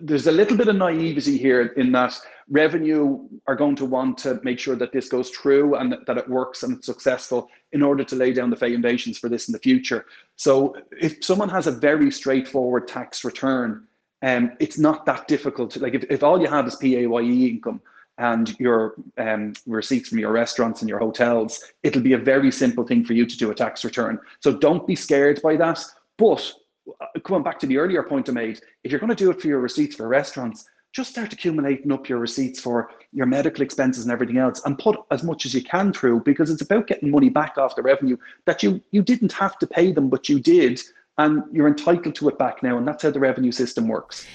there's 0.01 0.27
a 0.27 0.31
little 0.31 0.57
bit 0.57 0.67
of 0.67 0.75
naivety 0.75 1.37
here 1.37 1.67
in 1.77 1.91
that 1.91 2.19
revenue 2.49 3.19
are 3.47 3.55
going 3.55 3.75
to 3.75 3.85
want 3.85 4.17
to 4.19 4.39
make 4.43 4.59
sure 4.59 4.75
that 4.75 4.91
this 4.91 5.09
goes 5.09 5.29
through 5.29 5.75
and 5.75 5.95
that 6.05 6.17
it 6.17 6.29
works 6.29 6.63
and 6.63 6.77
it's 6.77 6.85
successful 6.85 7.49
in 7.71 7.81
order 7.81 8.03
to 8.03 8.15
lay 8.15 8.33
down 8.33 8.49
the 8.49 8.55
foundations 8.55 9.17
for 9.17 9.29
this 9.29 9.47
in 9.47 9.53
the 9.53 9.59
future. 9.59 10.05
So 10.35 10.75
if 10.91 11.23
someone 11.23 11.49
has 11.49 11.67
a 11.67 11.71
very 11.71 12.11
straightforward 12.11 12.87
tax 12.87 13.23
return, 13.23 13.85
um, 14.21 14.53
it's 14.59 14.77
not 14.77 15.05
that 15.05 15.27
difficult. 15.27 15.75
Like 15.77 15.93
if, 15.93 16.03
if 16.09 16.23
all 16.23 16.41
you 16.41 16.47
have 16.47 16.67
is 16.67 16.75
PAYE 16.75 17.49
income 17.49 17.81
and 18.17 18.57
your 18.59 18.95
um, 19.17 19.53
receipts 19.65 20.09
from 20.09 20.19
your 20.19 20.31
restaurants 20.31 20.81
and 20.81 20.89
your 20.89 20.99
hotels, 20.99 21.63
it'll 21.81 22.01
be 22.01 22.13
a 22.13 22.17
very 22.17 22.51
simple 22.51 22.85
thing 22.85 23.03
for 23.03 23.13
you 23.13 23.25
to 23.25 23.37
do 23.37 23.51
a 23.51 23.55
tax 23.55 23.83
return. 23.83 24.19
So 24.39 24.57
don't 24.57 24.85
be 24.85 24.95
scared 24.95 25.41
by 25.41 25.55
that. 25.57 25.83
But 26.17 26.53
coming 27.23 27.43
back 27.43 27.59
to 27.59 27.67
the 27.67 27.77
earlier 27.77 28.03
point 28.03 28.29
I 28.29 28.31
made, 28.31 28.61
if 28.83 28.91
you're 28.91 28.99
going 28.99 29.09
to 29.09 29.15
do 29.15 29.31
it 29.31 29.41
for 29.41 29.47
your 29.47 29.59
receipts 29.59 29.95
for 29.95 30.07
restaurants, 30.07 30.65
just 30.93 31.09
start 31.09 31.33
accumulating 31.33 31.91
up 31.91 32.07
your 32.07 32.19
receipts 32.19 32.59
for 32.59 32.91
your 33.11 33.25
medical 33.25 33.63
expenses 33.63 34.03
and 34.03 34.11
everything 34.11 34.37
else 34.37 34.61
and 34.65 34.77
put 34.77 34.97
as 35.11 35.23
much 35.23 35.45
as 35.45 35.53
you 35.53 35.63
can 35.63 35.91
through 35.91 36.21
because 36.21 36.49
it's 36.49 36.61
about 36.61 36.87
getting 36.87 37.09
money 37.09 37.29
back 37.29 37.57
off 37.57 37.75
the 37.75 37.81
revenue 37.81 38.15
that 38.45 38.63
you 38.63 38.81
you 38.91 39.01
didn't 39.01 39.31
have 39.31 39.57
to 39.57 39.67
pay 39.67 39.91
them 39.91 40.07
but 40.07 40.29
you 40.29 40.39
did 40.39 40.79
and 41.17 41.43
you're 41.51 41.67
entitled 41.67 42.15
to 42.15 42.29
it 42.29 42.37
back 42.37 42.61
now 42.63 42.77
and 42.77 42.87
that's 42.87 43.03
how 43.03 43.09
the 43.09 43.19
revenue 43.19 43.51
system 43.51 43.87
works. 43.87 44.25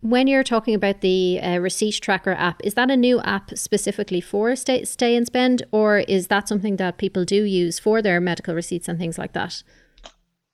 When 0.00 0.28
you're 0.28 0.44
talking 0.44 0.74
about 0.74 1.00
the 1.00 1.40
uh, 1.40 1.58
receipt 1.58 2.00
tracker 2.00 2.32
app 2.32 2.60
is 2.64 2.74
that 2.74 2.90
a 2.90 2.96
new 2.96 3.20
app 3.22 3.56
specifically 3.58 4.20
for 4.20 4.54
stay, 4.54 4.84
stay 4.84 5.16
and 5.16 5.26
spend 5.26 5.64
or 5.72 5.98
is 5.98 6.28
that 6.28 6.48
something 6.48 6.76
that 6.76 6.98
people 6.98 7.24
do 7.24 7.42
use 7.44 7.78
for 7.78 8.02
their 8.02 8.20
medical 8.20 8.54
receipts 8.54 8.88
and 8.88 8.98
things 8.98 9.18
like 9.18 9.32
that 9.32 9.62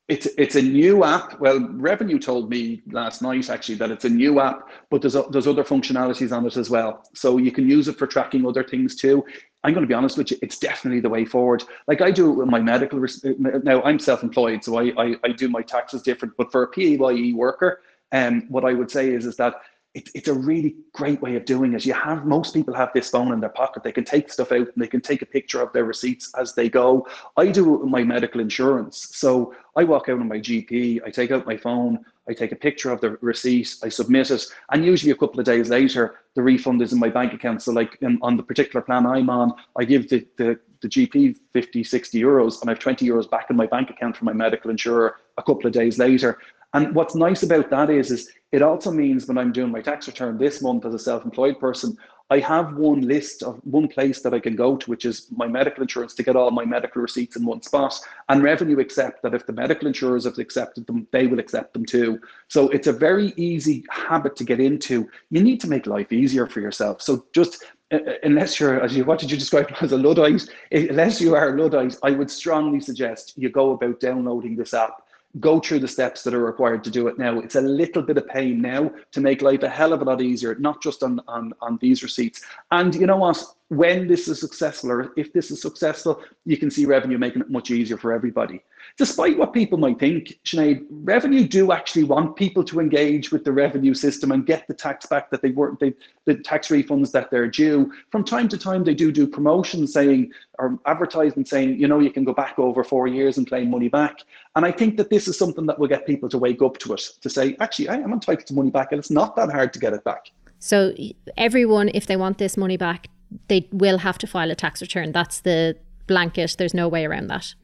it's 0.09 0.27
it's 0.37 0.55
a 0.55 0.63
new 0.63 1.03
app. 1.03 1.41
Well, 1.41 1.67
Revenue 1.73 2.19
told 2.19 2.51
me 2.51 2.83
last 2.91 3.23
night 3.23 3.49
actually 3.49 3.77
that 3.77 3.91
it's 3.91 4.05
a 4.05 4.09
new 4.11 4.39
app, 4.39 4.69
but 4.91 5.01
there's 5.01 5.17
there's 5.31 5.47
other 5.47 5.65
functionalities 5.65 6.31
on 6.37 6.45
it 6.47 6.57
as 6.57 6.69
well. 6.69 7.09
So 7.15 7.39
you 7.39 7.51
can 7.51 7.69
use 7.69 7.89
it 7.89 7.97
for 7.97 8.07
tracking 8.07 8.47
other 8.47 8.63
things 8.63 8.97
too. 8.97 9.25
I'm 9.63 9.73
going 9.73 9.83
to 9.83 9.89
be 9.89 9.95
honest 9.95 10.19
with 10.19 10.31
you, 10.31 10.37
it's 10.43 10.59
definitely 10.59 11.01
the 11.01 11.09
way 11.09 11.25
forward. 11.25 11.65
Like 11.89 12.03
I 12.03 12.11
do 12.11 12.31
with 12.33 12.49
my 12.49 12.61
medical. 12.61 13.03
Now 13.39 13.83
I'm 13.83 13.99
self-employed, 13.99 14.63
so 14.63 14.79
I, 14.79 14.93
I 15.03 15.17
I 15.25 15.29
do 15.29 15.49
my 15.49 15.63
taxes 15.63 16.03
different. 16.03 16.35
But 16.37 16.53
for 16.53 16.65
a 16.65 16.69
PAYE 16.69 17.33
worker, 17.33 17.81
um, 18.13 18.43
what 18.51 18.67
I 18.67 18.75
would 18.75 18.91
say 18.91 19.09
is 19.09 19.25
is 19.25 19.37
that 19.37 19.55
it, 19.95 20.11
it's 20.13 20.29
a 20.29 20.35
really 20.35 20.75
great 20.93 21.23
way 21.23 21.37
of 21.37 21.45
doing 21.45 21.73
it. 21.73 21.87
You 21.87 21.95
have 21.95 22.27
most 22.27 22.53
people 22.53 22.75
have 22.75 22.91
this 22.93 23.11
phone 23.11 23.33
in 23.33 23.41
their 23.41 23.49
pocket. 23.49 23.85
They 23.85 23.93
can 23.93 24.05
take 24.05 24.31
stuff 24.31 24.51
out 24.51 24.67
and 24.67 24.77
they 24.77 24.89
can 24.89 25.01
take 25.01 25.23
a 25.23 25.27
picture 25.27 25.61
of 25.61 25.73
their 25.73 25.85
receipts 25.85 26.33
as 26.35 26.55
they 26.55 26.69
go. 26.69 27.07
I 27.37 27.47
do 27.47 27.79
my 27.85 28.03
medical 28.03 28.41
insurance. 28.41 29.09
So 29.13 29.55
I 29.77 29.85
walk 29.85 30.09
out 30.09 30.19
on 30.19 30.29
my 30.29 30.39
GP, 30.39 31.01
I 31.07 31.11
take 31.11 31.31
out 31.31 31.47
my 31.47 31.57
phone, 31.57 32.05
I 32.29 32.33
take 32.33 32.53
a 32.53 32.57
picture 32.57 32.91
of 32.91 33.01
the 33.01 33.19
receipt, 33.21 33.77
I 33.83 33.89
submit 33.89 34.31
it, 34.31 34.45
and 34.71 34.85
usually 34.85 35.13
a 35.13 35.17
couple 35.17 35.39
of 35.39 35.47
days 35.47 35.69
later, 35.69 36.17
the 36.35 36.43
refund 36.43 36.83
is 36.83 36.93
in 36.93 36.99
my 36.99 37.09
bank 37.09 37.33
account. 37.33 37.63
So 37.63 37.73
like 37.73 37.99
in, 38.01 38.19
on 38.23 38.37
the 38.37 38.43
particular 38.43 38.83
plan 38.83 39.07
I'm 39.07 39.31
on, 39.31 39.53
I 39.79 39.85
give 39.85 40.09
the, 40.09 40.27
the, 40.39 40.59
the 40.81 40.89
GP 40.89 41.37
50, 41.53 41.85
60 41.85 42.21
euros 42.21 42.61
and 42.61 42.69
I 42.69 42.73
have 42.73 42.81
20 42.81 43.07
euros 43.07 43.31
back 43.31 43.51
in 43.51 43.57
my 43.57 43.67
bank 43.67 43.91
account 43.91 44.17
from 44.17 44.27
my 44.27 44.33
medical 44.33 44.71
insurer 44.71 45.17
a 45.39 45.43
couple 45.43 45.67
of 45.67 45.73
days 45.73 45.99
later 45.99 46.39
And 46.75 46.95
what's 46.95 47.15
nice 47.15 47.45
about 47.45 47.71
that 47.71 47.89
is, 47.89 48.11
is 48.11 48.31
it 48.53 48.61
also 48.61 48.91
means 48.91 49.27
when 49.27 49.39
I'm 49.39 49.53
doing 49.53 49.71
my 49.71 49.81
tax 49.81 50.07
return 50.09 50.37
this 50.37 50.61
month 50.61 50.85
as 50.85 50.93
a 50.93 50.99
self-employed 50.99 51.59
person, 51.61 51.97
I 52.31 52.39
have 52.41 52.77
one 52.77 53.03
list 53.03 53.43
of 53.43 53.61
one 53.65 53.87
place 53.87 54.23
that 54.23 54.35
I 54.35 54.41
can 54.41 54.57
go 54.57 54.77
to, 54.77 54.91
which 54.91 55.05
is 55.05 55.29
my 55.31 55.47
medical 55.47 55.83
insurance 55.83 56.15
to 56.15 56.23
get 56.23 56.37
all 56.37 56.51
my 56.51 56.65
medical 56.65 57.01
receipts 57.01 57.37
in 57.37 57.45
one 57.45 57.63
spot. 57.63 57.99
And 58.29 58.43
revenue 58.43 58.81
accept 58.81 59.23
that 59.23 59.35
if 59.35 59.47
the 59.47 59.53
medical 59.53 59.87
insurers 59.87 60.25
have 60.25 60.39
accepted 60.39 60.87
them, 60.87 61.07
they 61.13 61.27
will 61.27 61.39
accept 61.39 61.75
them 61.75 61.85
too. 61.85 62.19
So 62.49 62.71
it's 62.71 62.87
a 62.87 62.93
very 62.93 63.35
easy 63.37 63.85
habit 63.91 64.35
to 64.37 64.45
get 64.45 64.59
into. 64.59 65.09
You 65.31 65.43
need 65.43 65.61
to 65.61 65.69
make 65.69 65.87
life 65.87 66.13
easier 66.13 66.47
for 66.47 66.61
yourself. 66.61 67.03
So 67.03 67.27
just 67.33 67.63
uh, 67.93 67.97
uh, 67.97 68.15
unless 68.23 68.59
you're, 68.59 68.81
as 68.81 68.97
you, 68.97 69.05
what 69.05 69.19
did 69.19 69.31
you 69.31 69.37
describe 69.37 69.71
as 69.81 69.93
a 69.93 69.99
Luddite? 69.99 70.49
Unless 70.73 71.21
you 71.21 71.37
are 71.37 71.55
a 71.55 71.61
Luddite, 71.61 71.97
I 72.03 72.13
would 72.13 72.31
strongly 72.31 72.81
suggest 72.81 73.35
you 73.37 73.51
go 73.51 73.73
about 73.73 74.01
downloading 74.01 74.57
this 74.57 74.75
app 74.75 75.04
go 75.41 75.59
through 75.59 75.81
the 75.81 75.89
steps 75.89 76.23
that 76.23 76.35
are 76.35 76.45
required 76.45 76.85
to 76.85 76.91
do 76.91 77.09
it 77.09 77.19
now. 77.19 77.39
It's 77.41 77.57
a 77.57 77.61
little 77.61 78.03
bit 78.03 78.19
of 78.19 78.29
pain 78.29 78.61
now 78.61 78.91
to 79.13 79.21
make 79.21 79.43
life 79.43 79.63
a 79.63 79.69
hell 79.69 79.93
of 79.93 80.03
a 80.03 80.05
lot 80.05 80.23
easier, 80.23 80.55
not 80.57 80.83
just 80.83 81.03
on, 81.03 81.21
on, 81.27 81.53
on 81.61 81.79
these 81.81 82.03
receipts. 82.03 82.43
And 82.71 82.95
you 82.95 83.07
know 83.07 83.17
what? 83.17 83.43
When 83.75 84.07
this 84.07 84.29
is 84.29 84.41
successful, 84.41 84.93
or 84.93 85.13
if 85.17 85.33
this 85.33 85.51
is 85.51 85.61
successful, 85.61 86.23
you 86.45 86.57
can 86.57 86.71
see 86.71 86.87
revenue 86.87 87.19
making 87.19 87.43
it 87.43 87.51
much 87.51 87.71
easier 87.71 87.97
for 87.97 88.13
everybody 88.13 88.63
despite 88.97 89.37
what 89.37 89.53
people 89.53 89.79
might 89.79 89.99
think, 89.99 90.39
Sinead, 90.45 90.85
revenue 90.89 91.47
do 91.47 91.73
actually 91.73 92.05
want 92.05 92.37
people 92.37 92.63
to 92.65 92.81
engage 92.81 93.33
with 93.33 93.45
the 93.45 93.53
revenue 93.53 93.95
system 93.95 94.31
and 94.31 94.47
get 94.47 94.67
the 94.69 94.75
tax 94.75 95.07
back 95.07 95.31
that 95.31 95.43
they 95.43 95.51
were, 95.51 95.77
they, 95.81 95.95
the 96.27 96.37
tax 96.37 96.69
refunds 96.69 97.11
that 97.13 97.31
they're 97.31 97.49
due. 97.49 97.93
From 98.11 98.25
time 98.25 98.49
to 98.49 98.59
time, 98.59 98.85
they 98.85 98.95
do 98.95 99.11
do 99.11 99.27
promotions 99.27 99.93
saying, 99.93 100.33
or 100.59 100.79
advertisement 100.87 101.49
saying, 101.49 101.81
you 101.81 101.89
know, 101.89 101.99
you 101.99 102.11
can 102.11 102.25
go 102.25 102.33
back 102.33 102.59
over 102.59 102.85
four 102.85 103.07
years 103.09 103.37
and 103.37 103.49
claim 103.49 103.71
money 103.71 103.89
back. 103.89 104.19
And 104.55 104.65
I 104.65 104.71
think 104.71 104.97
that 104.99 105.11
this 105.11 105.27
is 105.27 105.37
something 105.37 105.67
that 105.67 105.79
will 105.79 105.89
get 105.89 106.07
people 106.07 106.29
to 106.29 106.39
wake 106.39 106.63
up 106.63 106.79
to 106.79 106.95
it, 106.95 107.03
to 107.21 107.29
say, 107.29 107.57
actually, 107.61 107.89
I 107.89 107.97
am 107.97 108.13
entitled 108.13 108.47
to 108.47 108.55
money 108.55 108.71
back 108.71 108.93
and 108.93 108.99
it's 108.99 109.11
not 109.11 109.35
that 109.37 109.51
hard 109.51 109.73
to 109.73 109.79
get 109.79 109.93
it 109.93 110.05
back. 110.05 110.31
So 110.61 110.95
everyone, 111.37 111.91
if 111.93 112.07
they 112.07 112.17
want 112.17 112.39
this 112.39 112.57
money 112.57 112.77
back, 112.77 113.09
they 113.49 113.69
will 113.73 113.99
have 113.99 114.19
to 114.19 114.27
file 114.27 114.51
a 114.51 114.55
tax 114.55 114.81
return. 114.81 115.13
That's 115.13 115.41
the 115.41 115.77
blanket. 116.07 116.57
There's 116.59 116.75
no 116.75 116.89
way 116.89 117.05
around 117.05 117.29
that. 117.29 117.55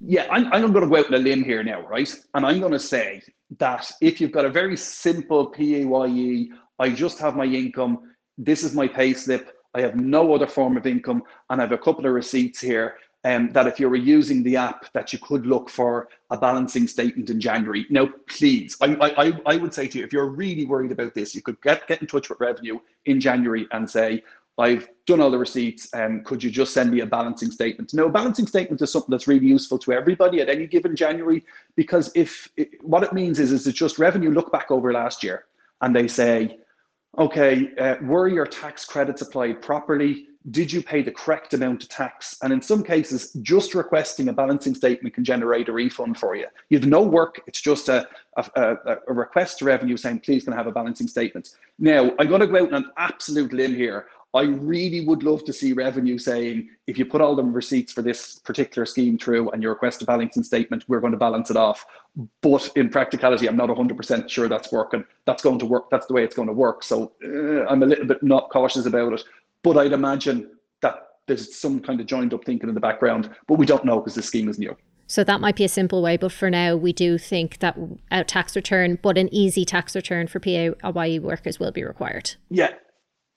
Yeah, 0.00 0.26
I'm, 0.30 0.52
I'm 0.52 0.72
going 0.72 0.84
to 0.84 0.90
go 0.90 0.96
out 0.96 1.06
on 1.06 1.14
a 1.14 1.18
limb 1.18 1.44
here 1.44 1.62
now, 1.62 1.86
right? 1.86 2.12
And 2.34 2.44
I'm 2.44 2.60
going 2.60 2.72
to 2.72 2.78
say 2.78 3.22
that 3.58 3.90
if 4.00 4.20
you've 4.20 4.32
got 4.32 4.44
a 4.44 4.50
very 4.50 4.76
simple 4.76 5.46
PAYE, 5.46 6.50
I 6.78 6.90
just 6.90 7.18
have 7.18 7.36
my 7.36 7.44
income, 7.44 8.12
this 8.36 8.62
is 8.62 8.74
my 8.74 8.86
pay 8.86 9.14
slip, 9.14 9.56
I 9.74 9.80
have 9.80 9.96
no 9.96 10.34
other 10.34 10.46
form 10.46 10.76
of 10.76 10.86
income, 10.86 11.22
and 11.48 11.60
I 11.60 11.64
have 11.64 11.72
a 11.72 11.78
couple 11.78 12.06
of 12.06 12.12
receipts 12.12 12.60
here. 12.60 12.96
Um, 13.24 13.50
that 13.50 13.66
if 13.66 13.80
you 13.80 13.90
were 13.90 13.96
using 13.96 14.44
the 14.44 14.56
app, 14.56 14.92
that 14.92 15.12
you 15.12 15.18
could 15.18 15.44
look 15.44 15.68
for 15.68 16.08
a 16.30 16.38
balancing 16.38 16.86
statement 16.86 17.28
in 17.30 17.40
January. 17.40 17.84
Now, 17.90 18.08
please, 18.28 18.76
I, 18.80 18.94
I, 18.94 19.32
I 19.44 19.56
would 19.56 19.74
say 19.74 19.88
to 19.88 19.98
you, 19.98 20.04
if 20.04 20.12
you're 20.12 20.28
really 20.28 20.64
worried 20.64 20.92
about 20.92 21.14
this, 21.14 21.34
you 21.34 21.42
could 21.42 21.60
get, 21.60 21.88
get 21.88 22.00
in 22.00 22.06
touch 22.06 22.30
with 22.30 22.38
Revenue 22.38 22.78
in 23.06 23.20
January 23.20 23.66
and 23.72 23.90
say, 23.90 24.22
I've 24.58 24.88
done 25.06 25.20
all 25.20 25.30
the 25.30 25.38
receipts. 25.38 25.92
um, 25.94 26.22
could 26.24 26.42
you 26.42 26.50
just 26.50 26.74
send 26.74 26.90
me 26.90 27.00
a 27.00 27.06
balancing 27.06 27.50
statement? 27.50 27.94
No, 27.94 28.06
a 28.06 28.10
balancing 28.10 28.46
statement 28.46 28.82
is 28.82 28.92
something 28.92 29.10
that's 29.10 29.28
really 29.28 29.46
useful 29.46 29.78
to 29.78 29.92
everybody 29.92 30.40
at 30.40 30.48
any 30.48 30.66
given 30.66 30.96
January 30.96 31.44
because 31.76 32.10
if 32.14 32.48
it, 32.56 32.70
what 32.82 33.02
it 33.02 33.12
means 33.12 33.38
is, 33.38 33.52
is 33.52 33.66
it's 33.66 33.78
just 33.78 33.98
revenue 33.98 34.30
look 34.30 34.50
back 34.52 34.70
over 34.70 34.92
last 34.92 35.22
year 35.22 35.44
and 35.80 35.94
they 35.94 36.08
say, 36.08 36.58
okay, 37.18 37.72
uh, 37.78 37.96
were 38.02 38.28
your 38.28 38.46
tax 38.46 38.84
credits 38.84 39.22
applied 39.22 39.62
properly? 39.62 40.26
Did 40.50 40.72
you 40.72 40.82
pay 40.82 41.02
the 41.02 41.10
correct 41.10 41.52
amount 41.54 41.82
of 41.82 41.88
tax? 41.88 42.38
And 42.42 42.52
in 42.52 42.62
some 42.62 42.82
cases, 42.82 43.32
just 43.42 43.74
requesting 43.74 44.28
a 44.28 44.32
balancing 44.32 44.74
statement 44.74 45.14
can 45.14 45.24
generate 45.24 45.68
a 45.68 45.72
refund 45.72 46.18
for 46.18 46.36
you. 46.36 46.46
You 46.70 46.78
have 46.78 46.88
no 46.88 47.02
work. 47.02 47.40
It's 47.46 47.60
just 47.60 47.88
a, 47.88 48.08
a, 48.36 48.76
a 49.08 49.12
request 49.12 49.58
to 49.58 49.66
revenue 49.66 49.96
saying, 49.96 50.20
please 50.20 50.44
can 50.44 50.52
I 50.52 50.56
have 50.56 50.66
a 50.66 50.72
balancing 50.72 51.08
statement. 51.08 51.50
Now, 51.78 52.12
I'm 52.18 52.28
going 52.28 52.40
to 52.40 52.46
go 52.46 52.62
out 52.62 52.72
on 52.72 52.84
an 52.84 52.90
absolute 52.96 53.52
limb 53.52 53.74
here. 53.74 54.06
I 54.34 54.42
really 54.42 55.06
would 55.06 55.22
love 55.22 55.44
to 55.44 55.52
see 55.52 55.72
revenue 55.72 56.18
saying, 56.18 56.68
if 56.86 56.98
you 56.98 57.06
put 57.06 57.22
all 57.22 57.34
the 57.34 57.42
receipts 57.42 57.92
for 57.92 58.02
this 58.02 58.38
particular 58.40 58.84
scheme 58.84 59.16
through 59.16 59.50
and 59.50 59.62
you 59.62 59.70
request 59.70 60.02
a 60.02 60.04
balancing 60.04 60.42
statement, 60.42 60.84
we're 60.86 61.00
going 61.00 61.12
to 61.12 61.18
balance 61.18 61.50
it 61.50 61.56
off. 61.56 61.86
But 62.42 62.70
in 62.76 62.90
practicality, 62.90 63.48
I'm 63.48 63.56
not 63.56 63.70
100% 63.70 64.28
sure 64.28 64.48
that's 64.48 64.70
working. 64.70 65.04
That's 65.24 65.42
going 65.42 65.58
to 65.60 65.66
work. 65.66 65.88
That's 65.90 66.06
the 66.06 66.12
way 66.12 66.24
it's 66.24 66.36
going 66.36 66.48
to 66.48 66.54
work. 66.54 66.82
So 66.82 67.12
uh, 67.24 67.66
I'm 67.66 67.82
a 67.82 67.86
little 67.86 68.04
bit 68.04 68.22
not 68.22 68.50
cautious 68.50 68.84
about 68.84 69.14
it. 69.14 69.24
But 69.62 69.78
I'd 69.78 69.92
imagine 69.92 70.50
that 70.82 71.08
there's 71.26 71.56
some 71.56 71.80
kind 71.80 71.98
of 72.00 72.06
joined 72.06 72.34
up 72.34 72.44
thinking 72.44 72.68
in 72.68 72.74
the 72.74 72.80
background, 72.80 73.30
but 73.46 73.58
we 73.58 73.64
don't 73.64 73.84
know 73.84 73.98
because 73.98 74.14
the 74.14 74.22
scheme 74.22 74.48
is 74.48 74.58
new. 74.58 74.76
So 75.06 75.24
that 75.24 75.40
might 75.40 75.56
be 75.56 75.64
a 75.64 75.70
simple 75.70 76.02
way, 76.02 76.18
but 76.18 76.32
for 76.32 76.50
now, 76.50 76.76
we 76.76 76.92
do 76.92 77.16
think 77.16 77.60
that 77.60 77.78
a 78.10 78.24
tax 78.24 78.54
return, 78.54 78.98
but 79.00 79.16
an 79.16 79.32
easy 79.32 79.64
tax 79.64 79.96
return 79.96 80.26
for 80.26 80.38
PAYE 80.38 81.18
workers 81.18 81.58
will 81.58 81.72
be 81.72 81.82
required. 81.82 82.34
Yeah, 82.50 82.74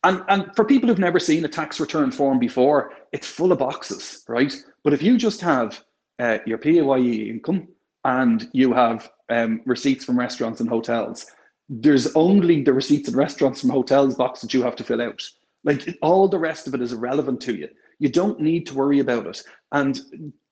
and, 0.04 0.24
and 0.30 0.56
for 0.56 0.66
people 0.66 0.90
who've 0.90 1.00
never 1.00 1.20
seen 1.20 1.46
a 1.46 1.50
tax 1.50 1.80
return 1.80 2.12
form 2.12 2.40
before, 2.40 2.94
it's 3.12 3.28
full 3.28 3.52
of 3.52 3.60
boxes, 3.60 4.24
right? 4.28 4.54
But 4.84 4.94
if 4.94 5.02
you 5.04 5.18
just 5.18 5.42
have 5.42 5.84
uh, 6.20 6.40
your 6.46 6.58
PAYE 6.58 7.30
income 7.30 7.68
and 8.04 8.50
you 8.52 8.74
have 8.74 9.12
um, 9.30 9.62
receipts 9.66 10.06
from 10.06 10.18
restaurants 10.18 10.60
and 10.60 10.70
hotels, 10.70 11.26
there's 11.70 12.14
only 12.16 12.64
the 12.64 12.74
receipts 12.74 13.08
and 13.08 13.18
restaurants 13.18 13.62
from 13.62 13.70
hotels 13.70 14.16
box 14.16 14.42
that 14.42 14.54
you 14.54 14.64
have 14.64 14.76
to 14.76 14.84
fill 14.84 15.02
out. 15.02 15.22
Like 15.64 15.98
all 16.02 16.28
the 16.28 16.40
rest 16.40 16.68
of 16.68 16.74
it 16.74 16.82
is 16.82 16.94
irrelevant 16.94 17.40
to 17.42 17.56
you. 17.56 17.70
You 18.00 18.10
don't 18.10 18.40
need 18.40 18.66
to 18.68 18.74
worry 18.74 19.00
about 19.00 19.28
it. 19.28 19.44
And 19.72 20.02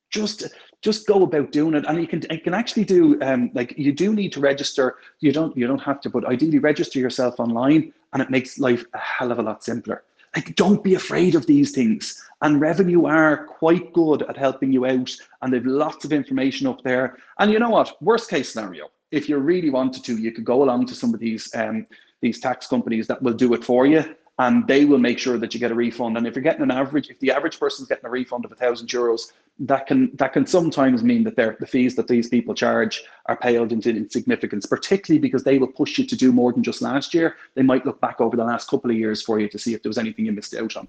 just 0.10 0.44
just 0.82 1.08
go 1.08 1.24
about 1.24 1.52
doing 1.52 1.76
it. 1.76 1.86
And 1.88 2.00
you 2.00 2.08
can 2.08 2.24
you 2.30 2.40
can 2.40 2.54
actually 2.54 2.86
do 2.86 3.22
um, 3.22 3.52
like 3.54 3.78
you 3.78 3.92
do 3.92 4.14
need 4.14 4.32
to 4.34 4.40
register. 4.40 4.96
You 5.20 5.32
don't 5.32 5.56
you 5.56 5.68
don't 5.68 5.82
have 5.82 6.02
to 6.02 6.10
but 6.10 6.26
ideally 6.26 6.60
register 6.60 7.00
yourself 7.00 7.40
online 7.40 7.94
and 8.14 8.22
it 8.22 8.30
makes 8.30 8.60
life 8.60 8.86
a 8.94 8.98
hell 8.98 9.32
of 9.32 9.40
a 9.40 9.44
lot 9.44 9.64
simpler. 9.64 10.04
Like 10.36 10.56
don't 10.56 10.84
be 10.84 10.96
afraid 10.96 11.36
of 11.36 11.46
these 11.46 11.72
things. 11.72 12.22
And 12.42 12.62
revenue 12.62 13.06
are 13.06 13.46
quite 13.46 13.92
good 13.94 14.22
at 14.24 14.38
helping 14.38 14.72
you 14.72 14.86
out 14.86 15.12
and 15.42 15.52
they've 15.52 15.66
lots 15.66 16.06
of 16.06 16.14
information 16.14 16.68
up 16.68 16.82
there. 16.84 17.18
And 17.40 17.52
you 17.52 17.60
know 17.60 17.72
what? 17.72 18.02
Worst 18.02 18.30
case 18.30 18.54
scenario 18.54 18.90
if 19.12 19.28
you 19.28 19.38
really 19.38 19.70
wanted 19.70 20.04
to 20.04 20.18
you 20.18 20.32
could 20.32 20.46
go 20.46 20.64
along 20.64 20.86
to 20.86 20.96
some 20.96 21.14
of 21.14 21.20
these 21.20 21.54
um, 21.56 21.86
these 22.22 22.40
tax 22.40 22.68
companies 22.68 23.08
that 23.08 23.22
will 23.22 23.34
do 23.34 23.54
it 23.54 23.64
for 23.64 23.86
you 23.86 24.04
and 24.40 24.66
they 24.68 24.86
will 24.86 24.98
make 24.98 25.20
sure 25.20 25.38
that 25.38 25.54
you 25.54 25.60
get 25.60 25.70
a 25.70 25.76
refund. 25.76 26.18
And 26.18 26.26
if 26.26 26.34
you're 26.34 26.42
getting 26.42 26.64
an 26.64 26.72
average, 26.72 27.10
if 27.10 27.20
the 27.20 27.32
average 27.32 27.60
person's 27.60 27.90
getting 27.90 28.06
a 28.06 28.10
refund 28.10 28.46
of 28.46 28.52
a 28.52 28.56
thousand 28.56 28.88
euros, 28.88 29.34
that 29.60 29.86
can 29.86 30.16
that 30.16 30.32
can 30.32 30.48
sometimes 30.48 31.04
mean 31.04 31.26
that 31.26 31.36
the 31.36 31.68
fees 31.68 31.94
that 31.96 32.08
these 32.08 32.30
people 32.30 32.56
charge 32.56 33.04
are 33.26 33.36
paled 33.36 33.74
into 33.74 33.90
insignificance, 33.90 34.66
particularly 34.66 35.20
because 35.20 35.44
they 35.44 35.58
will 35.58 35.68
push 35.68 35.98
you 35.98 36.06
to 36.08 36.16
do 36.16 36.32
more 36.32 36.54
than 36.54 36.64
just 36.64 36.82
last 36.82 37.14
year. 37.14 37.36
They 37.56 37.64
might 37.64 37.86
look 37.86 38.00
back 38.00 38.22
over 38.22 38.38
the 38.38 38.46
last 38.46 38.70
couple 38.70 38.90
of 38.90 38.96
years 38.96 39.22
for 39.22 39.42
you 39.42 39.50
to 39.50 39.60
see 39.60 39.74
if 39.74 39.84
there 39.84 39.90
was 39.90 39.98
anything 39.98 40.26
you 40.26 40.32
missed 40.32 40.56
out 40.56 40.78
on. 40.78 40.88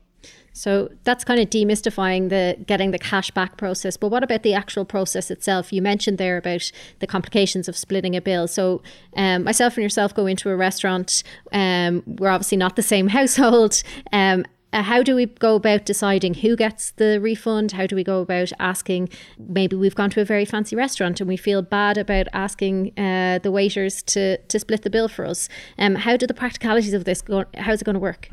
So 0.53 0.91
that's 1.05 1.25
kind 1.25 1.41
of 1.41 1.49
demystifying 1.49 2.29
the 2.29 2.57
getting 2.67 2.91
the 2.91 2.99
cash 2.99 3.31
back 3.31 3.57
process. 3.57 3.97
But 3.97 4.09
what 4.09 4.23
about 4.23 4.43
the 4.43 4.55
actual 4.55 4.85
process 4.85 5.31
itself? 5.31 5.73
You 5.73 5.83
mentioned 5.83 6.19
there 6.19 6.37
about 6.37 6.71
the 6.99 7.07
complications 7.07 7.69
of 7.69 7.77
splitting 7.77 8.17
a 8.17 8.21
bill. 8.21 8.49
So 8.49 8.83
um, 9.17 9.45
myself 9.45 9.77
and 9.77 9.83
yourself 9.83 10.15
go 10.15 10.27
into 10.27 10.51
a 10.51 10.57
restaurant. 10.57 11.23
Um, 11.53 12.03
we're 12.07 12.31
obviously 12.31 12.59
not 12.59 12.77
the 12.77 12.83
same 12.83 13.09
household. 13.19 13.83
Um, 14.13 14.45
uh, 14.73 14.83
how 14.83 15.03
do 15.03 15.17
we 15.17 15.27
go 15.27 15.57
about 15.57 15.85
deciding 15.85 16.35
who 16.35 16.55
gets 16.55 16.93
the 16.93 17.21
refund? 17.21 17.73
How 17.73 17.87
do 17.87 17.97
we 17.97 18.05
go 18.05 18.21
about 18.21 18.53
asking? 18.61 19.09
Maybe 19.39 19.75
we've 19.75 19.95
gone 19.95 20.11
to 20.11 20.21
a 20.21 20.25
very 20.25 20.45
fancy 20.45 20.77
restaurant 20.77 21.21
and 21.21 21.29
we 21.29 21.37
feel 21.37 21.61
bad 21.61 21.99
about 21.99 22.29
asking 22.33 22.93
uh, 22.97 23.41
the 23.43 23.51
waiters 23.51 24.03
to 24.05 24.37
to 24.37 24.59
split 24.59 24.83
the 24.83 24.91
bill 24.91 25.09
for 25.09 25.27
us. 25.27 25.49
Um, 25.79 25.97
how 25.97 26.17
do 26.17 26.27
the 26.27 26.35
practicalities 26.35 26.95
of 26.95 27.05
this 27.05 27.21
go? 27.21 27.45
How's 27.57 27.83
it 27.83 27.85
going 27.85 27.95
to 27.95 28.01
work? 28.01 28.29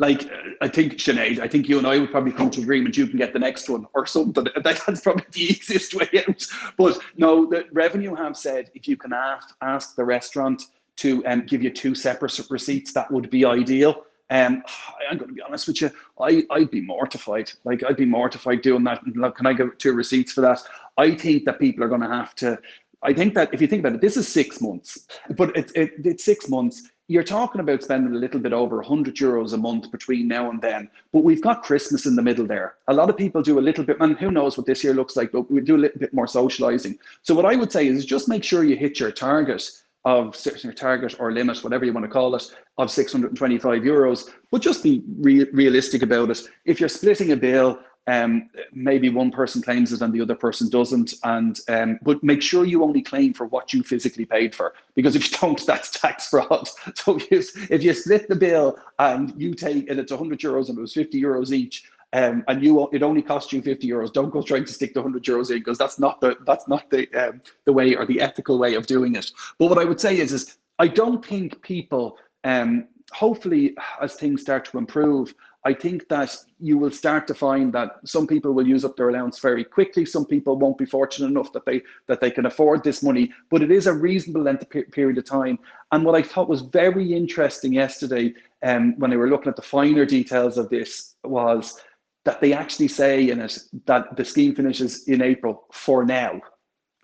Like 0.00 0.30
I 0.62 0.68
think 0.68 0.94
Sinead, 0.94 1.40
I 1.40 1.46
think 1.46 1.68
you 1.68 1.76
and 1.76 1.86
I 1.86 1.98
would 1.98 2.10
probably 2.10 2.32
come 2.32 2.50
to 2.52 2.62
agreement. 2.62 2.96
You 2.96 3.06
can 3.06 3.18
get 3.18 3.34
the 3.34 3.38
next 3.38 3.68
one 3.68 3.86
or 3.92 4.06
something. 4.06 4.46
That's 4.64 5.00
probably 5.02 5.24
the 5.30 5.40
easiest 5.42 5.94
way 5.94 6.08
out. 6.26 6.46
But 6.78 6.98
no, 7.18 7.44
the 7.44 7.66
revenue 7.70 8.14
have 8.14 8.34
said 8.34 8.70
if 8.74 8.88
you 8.88 8.96
can 8.96 9.12
ask 9.12 9.54
ask 9.60 9.96
the 9.96 10.04
restaurant 10.04 10.62
to 10.96 11.24
um, 11.26 11.42
give 11.42 11.62
you 11.62 11.68
two 11.68 11.94
separate 11.94 12.40
receipts, 12.48 12.94
that 12.94 13.10
would 13.10 13.28
be 13.28 13.44
ideal. 13.44 14.04
Um, 14.30 14.62
I'm 15.10 15.18
going 15.18 15.28
to 15.28 15.34
be 15.34 15.42
honest 15.42 15.68
with 15.68 15.82
you. 15.82 15.90
I 16.18 16.44
I'd 16.50 16.70
be 16.70 16.80
mortified. 16.80 17.52
Like 17.64 17.84
I'd 17.84 17.98
be 17.98 18.06
mortified 18.06 18.62
doing 18.62 18.84
that. 18.84 19.06
Look, 19.06 19.36
can 19.36 19.46
I 19.46 19.52
get 19.52 19.78
two 19.78 19.92
receipts 19.92 20.32
for 20.32 20.40
that? 20.40 20.62
I 20.96 21.14
think 21.14 21.44
that 21.44 21.60
people 21.60 21.84
are 21.84 21.88
going 21.88 22.00
to 22.00 22.08
have 22.08 22.34
to. 22.36 22.58
I 23.02 23.12
think 23.12 23.34
that 23.34 23.52
if 23.52 23.60
you 23.60 23.66
think 23.66 23.80
about 23.80 23.96
it, 23.96 24.00
this 24.00 24.16
is 24.16 24.26
six 24.26 24.62
months, 24.62 25.08
but 25.36 25.54
it's 25.54 25.72
it, 25.72 25.92
it's 26.04 26.24
six 26.24 26.48
months 26.48 26.90
you're 27.10 27.24
talking 27.24 27.60
about 27.60 27.82
spending 27.82 28.14
a 28.14 28.18
little 28.18 28.38
bit 28.38 28.52
over 28.52 28.76
100 28.76 29.16
euros 29.16 29.52
a 29.52 29.56
month 29.56 29.90
between 29.90 30.28
now 30.28 30.48
and 30.48 30.62
then, 30.62 30.88
but 31.12 31.24
we've 31.24 31.42
got 31.42 31.64
Christmas 31.64 32.06
in 32.06 32.14
the 32.14 32.22
middle 32.22 32.46
there. 32.46 32.76
A 32.86 32.94
lot 32.94 33.10
of 33.10 33.16
people 33.16 33.42
do 33.42 33.58
a 33.58 33.66
little 33.68 33.82
bit, 33.82 33.96
and 33.98 34.16
who 34.16 34.30
knows 34.30 34.56
what 34.56 34.64
this 34.64 34.84
year 34.84 34.94
looks 34.94 35.16
like, 35.16 35.32
but 35.32 35.50
we 35.50 35.60
do 35.60 35.74
a 35.74 35.82
little 35.84 35.98
bit 35.98 36.14
more 36.14 36.28
socializing. 36.28 36.96
So 37.22 37.34
what 37.34 37.46
I 37.46 37.56
would 37.56 37.72
say 37.72 37.88
is 37.88 38.04
just 38.06 38.28
make 38.28 38.44
sure 38.44 38.62
you 38.62 38.76
hit 38.76 39.00
your 39.00 39.10
target 39.10 39.68
of 40.04 40.36
your 40.62 40.72
target 40.72 41.16
or 41.18 41.32
limit, 41.32 41.64
whatever 41.64 41.84
you 41.84 41.92
want 41.92 42.04
to 42.04 42.12
call 42.12 42.36
it, 42.36 42.44
of 42.78 42.92
625 42.92 43.82
euros, 43.82 44.30
but 44.52 44.62
just 44.62 44.84
be 44.84 45.02
re- 45.18 45.50
realistic 45.52 46.02
about 46.02 46.30
it. 46.30 46.40
If 46.64 46.78
you're 46.78 46.88
splitting 46.88 47.32
a 47.32 47.36
bill 47.36 47.80
um, 48.06 48.50
maybe 48.72 49.08
one 49.08 49.30
person 49.30 49.62
claims 49.62 49.92
it 49.92 50.02
and 50.02 50.12
the 50.12 50.20
other 50.20 50.34
person 50.34 50.68
doesn't. 50.68 51.14
And 51.24 51.58
um, 51.68 51.98
but 52.02 52.22
make 52.22 52.42
sure 52.42 52.64
you 52.64 52.82
only 52.82 53.02
claim 53.02 53.32
for 53.32 53.46
what 53.46 53.72
you 53.72 53.82
physically 53.82 54.24
paid 54.24 54.54
for, 54.54 54.74
because 54.94 55.16
if 55.16 55.30
you 55.30 55.38
don't, 55.38 55.64
that's 55.66 55.90
tax 55.90 56.28
fraud. 56.28 56.68
So 56.96 57.16
if 57.16 57.30
you, 57.30 57.42
if 57.70 57.82
you 57.82 57.94
split 57.94 58.28
the 58.28 58.36
bill 58.36 58.78
and 58.98 59.32
you 59.40 59.54
take 59.54 59.88
and 59.90 59.98
it's 59.98 60.12
100 60.12 60.40
euros 60.40 60.68
and 60.68 60.78
it 60.78 60.80
was 60.80 60.92
50 60.92 61.20
euros 61.20 61.52
each, 61.52 61.84
um, 62.12 62.42
and 62.48 62.62
you 62.62 62.88
it 62.92 63.02
only 63.02 63.22
cost 63.22 63.52
you 63.52 63.62
50 63.62 63.88
euros, 63.88 64.12
don't 64.12 64.30
go 64.30 64.42
trying 64.42 64.64
to 64.64 64.72
stick 64.72 64.94
the 64.94 65.00
100 65.00 65.22
euros 65.24 65.50
in 65.50 65.58
because 65.58 65.78
that's 65.78 65.98
not 65.98 66.20
the 66.20 66.36
that's 66.46 66.66
not 66.66 66.90
the 66.90 67.08
um, 67.14 67.40
the 67.64 67.72
way 67.72 67.94
or 67.94 68.06
the 68.06 68.20
ethical 68.20 68.58
way 68.58 68.74
of 68.74 68.86
doing 68.86 69.14
it. 69.14 69.30
But 69.58 69.66
what 69.66 69.78
I 69.78 69.84
would 69.84 70.00
say 70.00 70.18
is 70.18 70.32
is 70.32 70.56
I 70.78 70.88
don't 70.88 71.24
think 71.24 71.62
people 71.62 72.18
um, 72.44 72.88
hopefully 73.12 73.76
as 74.00 74.14
things 74.14 74.42
start 74.42 74.64
to 74.66 74.78
improve 74.78 75.34
I 75.64 75.74
think 75.74 76.08
that 76.08 76.36
you 76.58 76.78
will 76.78 76.90
start 76.90 77.26
to 77.26 77.34
find 77.34 77.72
that 77.74 77.98
some 78.04 78.26
people 78.26 78.52
will 78.52 78.66
use 78.66 78.84
up 78.84 78.96
their 78.96 79.10
allowance 79.10 79.38
very 79.38 79.62
quickly. 79.62 80.06
Some 80.06 80.24
people 80.24 80.56
won't 80.56 80.78
be 80.78 80.86
fortunate 80.86 81.28
enough 81.28 81.52
that 81.52 81.66
they 81.66 81.82
that 82.06 82.20
they 82.20 82.30
can 82.30 82.46
afford 82.46 82.82
this 82.82 83.02
money, 83.02 83.30
but 83.50 83.62
it 83.62 83.70
is 83.70 83.86
a 83.86 83.92
reasonable 83.92 84.42
length 84.42 84.62
of 84.62 84.90
period 84.90 85.18
of 85.18 85.24
time. 85.24 85.58
And 85.92 86.04
what 86.04 86.14
I 86.14 86.22
thought 86.22 86.48
was 86.48 86.62
very 86.62 87.12
interesting 87.12 87.74
yesterday, 87.74 88.32
um, 88.62 88.98
when 88.98 89.10
they 89.10 89.18
were 89.18 89.28
looking 89.28 89.48
at 89.48 89.56
the 89.56 89.62
finer 89.62 90.06
details 90.06 90.56
of 90.56 90.70
this, 90.70 91.14
was 91.24 91.78
that 92.24 92.40
they 92.40 92.52
actually 92.52 92.88
say 92.88 93.28
in 93.28 93.40
it 93.40 93.58
that 93.86 94.16
the 94.16 94.24
scheme 94.24 94.54
finishes 94.54 95.08
in 95.08 95.20
April 95.20 95.64
for 95.72 96.04
now 96.04 96.40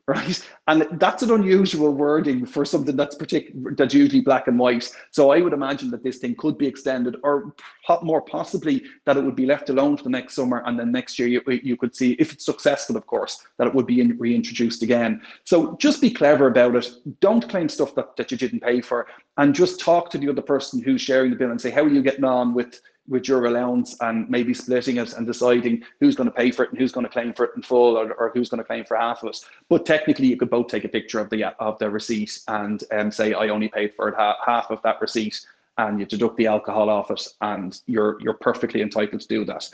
right? 0.09 0.49
And 0.69 0.87
that's 1.01 1.23
an 1.23 1.33
unusual 1.33 1.93
wording 1.93 2.47
for 2.47 2.65
something 2.65 2.95
that's 2.95 3.17
particular 3.17 3.75
that's 3.75 3.93
usually 3.93 4.21
black 4.21 4.47
and 4.47 4.59
white. 4.59 4.91
So 5.11 5.33
I 5.33 5.41
would 5.41 5.53
imagine 5.53 5.91
that 5.91 6.05
this 6.05 6.19
thing 6.19 6.37
could 6.37 6.57
be 6.59 6.67
extended, 6.67 7.17
or 7.25 7.55
more 8.03 8.23
possibly 8.23 8.85
that 9.05 9.17
it 9.17 9.25
would 9.25 9.35
be 9.35 9.47
left 9.47 9.69
alone 9.69 9.97
for 9.97 10.05
the 10.05 10.11
next 10.11 10.35
summer, 10.35 10.63
and 10.67 10.79
then 10.79 10.93
next 10.93 11.19
year 11.19 11.29
you, 11.29 11.43
you 11.47 11.77
could 11.77 11.95
see, 11.95 12.13
if 12.21 12.33
it's 12.33 12.45
successful, 12.45 12.97
of 12.97 13.07
course, 13.07 13.45
that 13.59 13.67
it 13.67 13.75
would 13.75 13.87
be 13.87 14.01
reintroduced 14.13 14.83
again. 14.83 15.23
So 15.45 15.77
just 15.77 16.01
be 16.01 16.11
clever 16.11 16.47
about 16.47 16.77
it. 16.77 16.89
Don't 17.21 17.49
claim 17.49 17.69
stuff 17.69 17.95
that, 17.97 18.17
that 18.17 18.31
you 18.31 18.37
didn't 18.37 18.61
pay 18.61 18.81
for, 18.81 19.09
and 19.39 19.55
just 19.55 19.81
talk 19.81 20.11
to 20.11 20.19
the 20.19 20.29
other 20.29 20.43
person 20.43 20.83
who's 20.83 21.01
sharing 21.01 21.31
the 21.31 21.37
bill 21.37 21.51
and 21.51 21.61
say, 21.61 21.71
how 21.71 21.83
are 21.83 21.89
you 21.89 22.03
getting 22.03 22.25
on 22.25 22.55
with 22.55 22.81
with 23.09 23.29
your 23.29 23.47
allowance 23.47 23.97
and 24.01 24.29
maybe 24.29 24.53
splitting 24.53 24.97
it 24.97 25.13
and 25.15 25.27
deciding 25.27 25.83
who's 26.01 26.17
going 26.17 26.29
to 26.29 26.35
pay 26.35 26.51
for 26.51 26.65
it 26.65 26.71
and 26.71 26.79
who's 26.79 26.93
going 26.93 27.07
to 27.07 27.13
claim 27.13 27.33
for 27.33 27.45
it 27.45 27.53
in 27.57 27.63
full 27.63 27.97
or, 27.97 28.13
or 28.15 28.31
who's 28.35 28.49
going 28.49 28.59
to 28.59 28.65
claim 28.65 28.85
for 28.85 28.97
half 28.97 29.23
of 29.23 29.31
it. 29.31 29.39
But 29.69 29.87
technically, 29.87 30.27
you 30.27 30.37
could 30.37 30.51
both 30.51 30.69
take 30.69 30.85
a 30.85 30.89
picture 30.89 31.21
of 31.21 31.31
the 31.31 31.45
of 31.61 31.79
the 31.79 31.91
receipt 31.91 32.41
and 32.49 32.83
um, 32.93 33.11
say, 33.11 33.33
I 33.33 33.49
only 33.49 33.69
paid 33.69 33.95
for 33.95 34.09
it 34.09 34.15
ha- 34.17 34.39
half 34.45 34.71
of 34.71 34.83
that 34.83 35.01
receipt, 35.01 35.41
and 35.79 36.01
you 36.01 36.07
deduct 36.07 36.37
the 36.37 36.47
alcohol 36.47 36.91
off 36.91 37.11
it, 37.11 37.27
and 37.41 37.81
you're 37.87 38.21
you're 38.21 38.35
perfectly 38.35 38.83
entitled 38.83 39.21
to 39.21 39.29
do 39.29 39.45
that. 39.45 39.69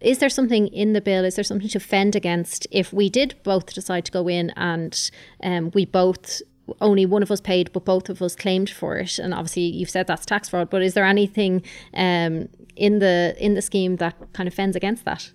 Is 0.00 0.18
there 0.18 0.28
something 0.28 0.66
in 0.68 0.92
the 0.92 1.00
bill? 1.00 1.24
Is 1.24 1.36
there 1.36 1.44
something 1.44 1.68
to 1.68 1.80
fend 1.80 2.14
against 2.14 2.66
if 2.70 2.92
we 2.92 3.08
did 3.08 3.36
both 3.42 3.72
decide 3.72 4.04
to 4.04 4.12
go 4.12 4.28
in 4.28 4.50
and 4.50 5.10
um, 5.42 5.70
we 5.72 5.86
both 5.86 6.42
only 6.80 7.06
one 7.06 7.22
of 7.22 7.30
us 7.30 7.40
paid, 7.40 7.72
but 7.72 7.84
both 7.84 8.08
of 8.08 8.22
us 8.22 8.34
claimed 8.34 8.70
for 8.70 8.96
it. 8.96 9.18
And 9.18 9.34
obviously, 9.34 9.62
you've 9.62 9.90
said 9.90 10.06
that's 10.06 10.26
tax 10.26 10.48
fraud. 10.48 10.70
But 10.70 10.82
is 10.82 10.94
there 10.94 11.04
anything 11.04 11.62
um, 11.94 12.48
in 12.76 12.98
the 12.98 13.34
in 13.38 13.54
the 13.54 13.62
scheme 13.62 13.96
that 13.96 14.14
kind 14.32 14.46
of 14.46 14.54
fends 14.54 14.76
against 14.76 15.04
that? 15.04 15.30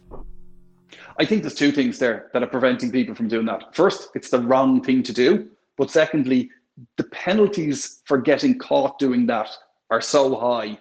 I 1.17 1.25
think 1.25 1.43
there's 1.43 1.55
two 1.55 1.71
things 1.71 2.00
there 2.00 2.29
that 2.33 2.41
are 2.43 2.48
preventing 2.48 2.91
people 2.91 3.13
from 3.13 3.27
doing 3.27 3.45
that. 3.48 3.75
First, 3.75 4.09
it's 4.15 4.29
the 4.29 4.39
wrong 4.39 4.81
thing 4.83 5.03
to 5.03 5.13
do. 5.13 5.50
But 5.77 5.91
secondly, 5.91 6.50
the 6.98 7.03
penalties 7.05 8.01
for 8.05 8.17
getting 8.17 8.57
caught 8.57 9.00
doing 9.00 9.25
that 9.27 9.50
are 9.89 10.01
so 10.01 10.36
high 10.36 10.77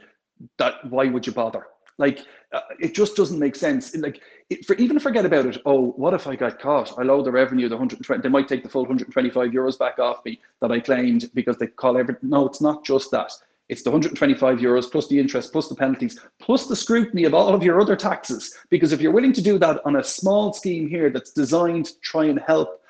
that 0.58 0.74
why 0.90 1.06
would 1.06 1.26
you 1.26 1.32
bother? 1.32 1.66
Like, 1.98 2.24
uh, 2.52 2.60
it 2.78 2.94
just 2.94 3.16
doesn't 3.16 3.38
make 3.38 3.56
sense. 3.56 3.94
Like, 3.96 4.20
for 4.64 4.74
even 4.76 4.98
forget 4.98 5.26
about 5.26 5.46
it. 5.46 5.60
Oh, 5.66 5.90
what 5.92 6.14
if 6.14 6.26
I 6.26 6.34
got 6.34 6.58
caught? 6.58 6.98
I 6.98 7.02
load 7.02 7.26
the 7.26 7.32
revenue, 7.32 7.68
the 7.68 7.76
120. 7.76 8.22
They 8.22 8.28
might 8.28 8.48
take 8.48 8.62
the 8.62 8.68
full 8.68 8.82
125 8.82 9.50
euros 9.50 9.78
back 9.78 9.98
off 9.98 10.24
me 10.24 10.40
that 10.60 10.72
I 10.72 10.80
claimed 10.80 11.30
because 11.34 11.58
they 11.58 11.66
call 11.66 11.98
every. 11.98 12.16
No, 12.22 12.46
it's 12.46 12.60
not 12.60 12.84
just 12.84 13.10
that. 13.10 13.32
It's 13.68 13.82
the 13.82 13.90
125 13.90 14.58
euros 14.58 14.90
plus 14.90 15.08
the 15.08 15.18
interest, 15.18 15.52
plus 15.52 15.68
the 15.68 15.74
penalties, 15.74 16.18
plus 16.40 16.66
the 16.66 16.76
scrutiny 16.76 17.24
of 17.24 17.34
all 17.34 17.52
of 17.54 17.62
your 17.62 17.80
other 17.80 17.96
taxes. 17.96 18.54
Because 18.70 18.92
if 18.92 19.02
you're 19.02 19.12
willing 19.12 19.34
to 19.34 19.42
do 19.42 19.58
that 19.58 19.82
on 19.84 19.96
a 19.96 20.04
small 20.04 20.54
scheme 20.54 20.88
here 20.88 21.10
that's 21.10 21.32
designed 21.32 21.86
to 21.86 22.00
try 22.00 22.24
and 22.24 22.40
help 22.40 22.82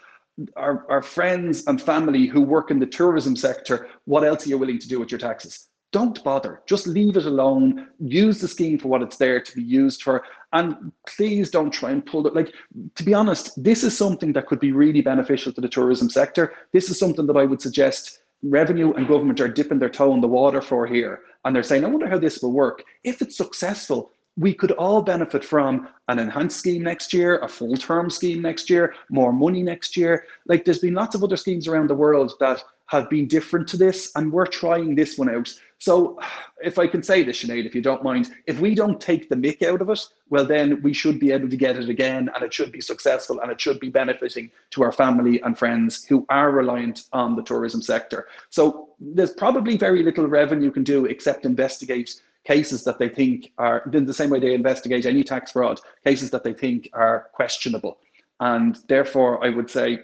our, 0.57 0.87
our 0.89 1.03
friends 1.03 1.65
and 1.67 1.83
family 1.83 2.27
who 2.27 2.41
work 2.41 2.71
in 2.71 2.79
the 2.79 2.87
tourism 2.87 3.35
sector, 3.35 3.89
what 4.05 4.23
else 4.23 4.47
are 4.47 4.51
you 4.51 4.59
willing 4.59 4.79
to 4.79 4.89
do 4.89 5.01
with 5.01 5.11
your 5.11 5.19
taxes? 5.19 5.68
Don't 5.91 6.23
bother. 6.23 6.61
Just 6.67 6.87
leave 6.87 7.17
it 7.17 7.25
alone. 7.25 7.89
Use 7.99 8.41
the 8.41 8.49
scheme 8.49 8.79
for 8.79 8.89
what 8.89 9.03
it's 9.03 9.17
there 9.17 9.41
to 9.41 9.57
be 9.57 9.63
used 9.63 10.03
for. 10.03 10.23
And 10.53 10.93
please 11.07 11.51
don't 11.51 11.71
try 11.71 11.93
and 11.93 12.05
pull 12.05 12.27
it. 12.27 12.35
Like, 12.35 12.53
to 12.95 13.05
be 13.05 13.15
honest, 13.15 13.63
this 13.63 13.83
is 13.85 13.97
something 13.97 14.33
that 14.35 14.47
could 14.47 14.61
be 14.61 14.73
really 14.73 15.01
beneficial 15.01 15.53
to 15.53 15.61
the 15.61 15.69
tourism 15.69 16.11
sector. 16.11 16.55
This 16.73 16.91
is 16.91 16.99
something 16.99 17.27
that 17.27 17.37
I 17.37 17.45
would 17.45 17.63
suggest 17.63 18.21
revenue 18.43 18.93
and 18.93 19.09
government 19.09 19.41
are 19.41 19.49
dipping 19.49 19.79
their 19.79 19.89
toe 19.89 20.13
in 20.15 20.21
the 20.21 20.29
water 20.29 20.61
for 20.61 20.87
here. 20.87 21.21
And 21.45 21.57
they're 21.57 21.63
saying, 21.63 21.85
I 21.85 21.89
wonder 21.89 22.09
how 22.09 22.19
this 22.19 22.43
will 22.43 22.53
work. 22.53 22.85
If 23.05 23.23
it's 23.23 23.37
successful, 23.37 24.13
we 24.39 24.55
could 24.55 24.71
all 24.73 25.03
benefit 25.03 25.45
from 25.45 25.89
an 26.07 26.19
enhanced 26.21 26.59
scheme 26.59 26.83
next 26.83 27.13
year, 27.13 27.39
a 27.39 27.49
full 27.49 27.77
term 27.77 28.09
scheme 28.09 28.41
next 28.41 28.71
year, 28.71 28.95
more 29.11 29.33
money 29.33 29.63
next 29.63 29.97
year. 29.97 30.27
Like 30.47 30.65
there's 30.65 30.79
been 30.79 30.95
lots 30.95 31.15
of 31.15 31.25
other 31.25 31.37
schemes 31.37 31.67
around 31.67 31.91
the 31.91 31.95
world 31.95 32.33
that 32.39 32.63
have 32.87 33.11
been 33.11 33.27
different 33.27 33.69
to 33.69 33.77
this, 33.77 34.11
and 34.15 34.33
we're 34.33 34.47
trying 34.47 34.95
this 34.95 35.19
one 35.19 35.29
out. 35.29 35.53
So, 35.81 36.19
if 36.65 36.79
I 36.79 36.87
can 36.87 37.03
say 37.03 37.23
this, 37.23 37.43
Sinead, 37.43 37.67
if 37.67 37.75
you 37.75 37.83
don't 37.83 38.03
mind, 38.03 38.31
if 38.47 38.59
we 38.59 38.75
don't 38.75 39.01
take 39.01 39.29
the 39.29 39.37
mick 39.37 39.63
out 39.63 39.81
of 39.81 39.91
it, 39.91 40.01
well, 40.29 40.45
then 40.45 40.81
we 40.83 40.93
should 40.93 41.21
be 41.21 41.31
able 41.31 41.49
to 41.49 41.57
get 41.57 41.77
it 41.77 41.89
again 41.89 42.31
and 42.35 42.43
it 42.43 42.53
should 42.53 42.73
be 42.73 42.81
successful 42.81 43.41
and 43.41 43.53
it 43.53 43.61
should 43.61 43.79
be 43.79 43.91
benefiting 43.91 44.51
to 44.71 44.83
our 44.83 44.91
family 44.91 45.41
and 45.43 45.57
friends 45.57 46.05
who 46.05 46.27
are 46.31 46.51
reliant 46.51 47.05
on 47.13 47.37
the 47.37 47.43
tourism 47.43 47.83
sector. 47.83 48.27
So, 48.51 48.89
there's 48.99 49.33
probably 49.33 49.77
very 49.77 50.03
little 50.03 50.27
revenue 50.27 50.71
can 50.71 50.85
do 50.85 51.05
except 51.05 51.45
investigate 51.45 52.21
cases 52.49 52.83
that 52.83 52.99
they 52.99 53.11
think 53.11 53.53
are, 53.59 53.83
in 53.93 54.07
the 54.07 54.15
same 54.15 54.31
way 54.31 54.41
they 54.41 54.55
investigate 54.55 55.05
any 55.05 55.23
tax 55.23 55.53
fraud, 55.53 55.79
cases 56.05 56.31
that 56.31 56.43
they 56.45 56.55
think 56.55 56.89
are 56.95 57.29
questionable. 57.35 57.99
And 58.41 58.79
therefore, 58.89 59.45
I 59.45 59.51
would 59.51 59.71
say, 59.71 59.99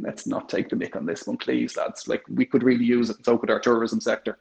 let's 0.00 0.26
not 0.26 0.48
take 0.48 0.70
the 0.70 0.76
mick 0.76 0.96
on 0.96 1.04
this 1.04 1.26
one, 1.26 1.36
please, 1.36 1.76
lads. 1.76 2.08
Like, 2.08 2.22
we 2.28 2.46
could 2.46 2.62
really 2.62 2.86
use 2.86 3.10
it, 3.10 3.22
so 3.24 3.36
could 3.36 3.50
our 3.50 3.60
tourism 3.60 4.00
sector. 4.00 4.38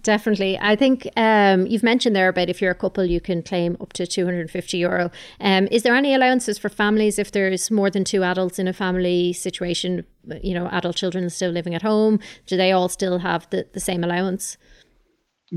Definitely. 0.00 0.58
I 0.60 0.74
think 0.74 1.08
um, 1.16 1.68
you've 1.68 1.84
mentioned 1.84 2.16
there 2.16 2.28
about 2.28 2.48
if 2.48 2.60
you're 2.60 2.72
a 2.72 2.74
couple, 2.74 3.04
you 3.04 3.20
can 3.20 3.40
claim 3.42 3.76
up 3.80 3.92
to 3.92 4.04
250 4.04 4.78
euro. 4.78 5.12
Um, 5.40 5.68
is 5.70 5.84
there 5.84 5.94
any 5.94 6.12
allowances 6.12 6.58
for 6.58 6.68
families 6.68 7.20
if 7.20 7.30
there's 7.30 7.70
more 7.70 7.88
than 7.88 8.02
two 8.02 8.24
adults 8.24 8.58
in 8.58 8.66
a 8.66 8.72
family 8.72 9.32
situation, 9.32 10.04
you 10.42 10.54
know, 10.54 10.66
adult 10.72 10.96
children 10.96 11.30
still 11.30 11.52
living 11.52 11.74
at 11.74 11.82
home? 11.82 12.18
Do 12.46 12.56
they 12.56 12.72
all 12.72 12.88
still 12.88 13.18
have 13.18 13.48
the, 13.50 13.64
the 13.72 13.80
same 13.80 14.02
allowance? 14.02 14.56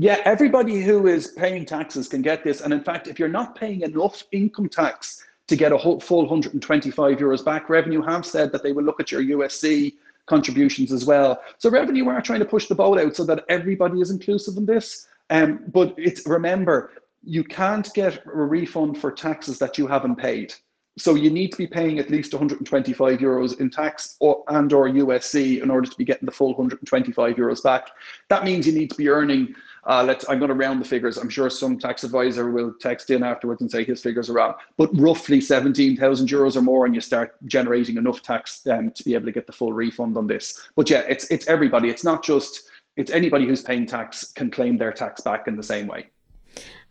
Yeah, 0.00 0.20
everybody 0.24 0.80
who 0.80 1.08
is 1.08 1.32
paying 1.32 1.64
taxes 1.64 2.06
can 2.06 2.22
get 2.22 2.44
this. 2.44 2.60
And 2.60 2.72
in 2.72 2.84
fact, 2.84 3.08
if 3.08 3.18
you're 3.18 3.28
not 3.28 3.56
paying 3.56 3.80
enough 3.80 4.22
income 4.30 4.68
tax 4.68 5.24
to 5.48 5.56
get 5.56 5.72
a 5.72 5.76
whole, 5.76 5.98
full 5.98 6.20
125 6.20 7.16
euros 7.16 7.44
back, 7.44 7.68
Revenue 7.68 8.00
have 8.02 8.24
said 8.24 8.52
that 8.52 8.62
they 8.62 8.70
will 8.70 8.84
look 8.84 9.00
at 9.00 9.10
your 9.10 9.22
USC 9.22 9.94
contributions 10.26 10.92
as 10.92 11.04
well. 11.04 11.42
So 11.58 11.68
revenue 11.68 12.06
are 12.10 12.22
trying 12.22 12.38
to 12.38 12.44
push 12.44 12.68
the 12.68 12.76
boat 12.76 13.00
out 13.00 13.16
so 13.16 13.24
that 13.24 13.44
everybody 13.48 14.00
is 14.00 14.12
inclusive 14.12 14.56
in 14.56 14.66
this. 14.66 15.08
Um, 15.30 15.64
but 15.66 15.94
it's 15.96 16.24
remember, 16.28 16.92
you 17.24 17.42
can't 17.42 17.92
get 17.92 18.24
a 18.24 18.30
refund 18.30 18.98
for 18.98 19.10
taxes 19.10 19.58
that 19.58 19.78
you 19.78 19.88
haven't 19.88 20.14
paid. 20.14 20.54
So 20.96 21.14
you 21.16 21.30
need 21.30 21.50
to 21.52 21.58
be 21.58 21.66
paying 21.66 21.98
at 21.98 22.10
least 22.10 22.34
125 22.34 23.18
euros 23.18 23.60
in 23.60 23.70
tax 23.70 24.16
or, 24.20 24.44
and 24.48 24.72
or 24.72 24.88
USC 24.88 25.60
in 25.60 25.70
order 25.70 25.88
to 25.88 25.96
be 25.96 26.04
getting 26.04 26.26
the 26.26 26.32
full 26.32 26.50
125 26.50 27.36
euros 27.36 27.62
back. 27.64 27.88
That 28.28 28.44
means 28.44 28.64
you 28.64 28.72
need 28.72 28.90
to 28.90 28.96
be 28.96 29.08
earning 29.08 29.54
uh, 29.88 30.04
let's, 30.04 30.28
I'm 30.28 30.38
going 30.38 30.50
to 30.50 30.54
round 30.54 30.82
the 30.82 30.88
figures. 30.88 31.16
I'm 31.16 31.30
sure 31.30 31.48
some 31.48 31.78
tax 31.78 32.04
advisor 32.04 32.50
will 32.50 32.74
text 32.78 33.10
in 33.10 33.22
afterwards 33.22 33.62
and 33.62 33.70
say 33.70 33.84
his 33.84 34.02
figures 34.02 34.28
are 34.28 34.34
wrong, 34.34 34.54
but 34.76 34.90
roughly 34.92 35.40
17,000 35.40 36.28
euros 36.28 36.56
or 36.56 36.62
more, 36.62 36.84
and 36.84 36.94
you 36.94 37.00
start 37.00 37.36
generating 37.46 37.96
enough 37.96 38.22
tax 38.22 38.66
um, 38.66 38.90
to 38.90 39.02
be 39.02 39.14
able 39.14 39.24
to 39.24 39.32
get 39.32 39.46
the 39.46 39.52
full 39.52 39.72
refund 39.72 40.18
on 40.18 40.26
this. 40.26 40.68
But 40.76 40.90
yeah, 40.90 41.00
it's 41.08 41.24
it's 41.30 41.48
everybody. 41.48 41.88
It's 41.88 42.04
not 42.04 42.22
just 42.22 42.68
it's 42.96 43.10
anybody 43.10 43.46
who's 43.46 43.62
paying 43.62 43.86
tax 43.86 44.30
can 44.32 44.50
claim 44.50 44.76
their 44.76 44.92
tax 44.92 45.22
back 45.22 45.48
in 45.48 45.56
the 45.56 45.62
same 45.62 45.86
way. 45.86 46.10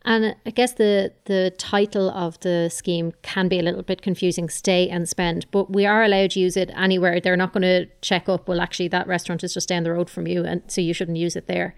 And 0.03 0.35
I 0.45 0.49
guess 0.49 0.73
the 0.73 1.13
the 1.25 1.53
title 1.59 2.09
of 2.09 2.39
the 2.39 2.69
scheme 2.69 3.11
can 3.21 3.47
be 3.47 3.59
a 3.59 3.63
little 3.63 3.83
bit 3.83 4.01
confusing, 4.01 4.49
stay 4.49 4.89
and 4.89 5.07
spend, 5.07 5.45
but 5.51 5.71
we 5.71 5.85
are 5.85 6.03
allowed 6.03 6.31
to 6.31 6.39
use 6.39 6.57
it 6.57 6.71
anywhere. 6.75 7.19
They're 7.19 7.37
not 7.37 7.53
going 7.53 7.61
to 7.61 7.85
check 8.01 8.27
up, 8.27 8.47
well, 8.47 8.61
actually, 8.61 8.87
that 8.87 9.05
restaurant 9.05 9.43
is 9.43 9.53
just 9.53 9.69
down 9.69 9.83
the 9.83 9.91
road 9.91 10.09
from 10.09 10.25
you, 10.25 10.43
and 10.45 10.63
so 10.67 10.81
you 10.81 10.93
shouldn't 10.93 11.17
use 11.17 11.35
it 11.35 11.45
there. 11.45 11.75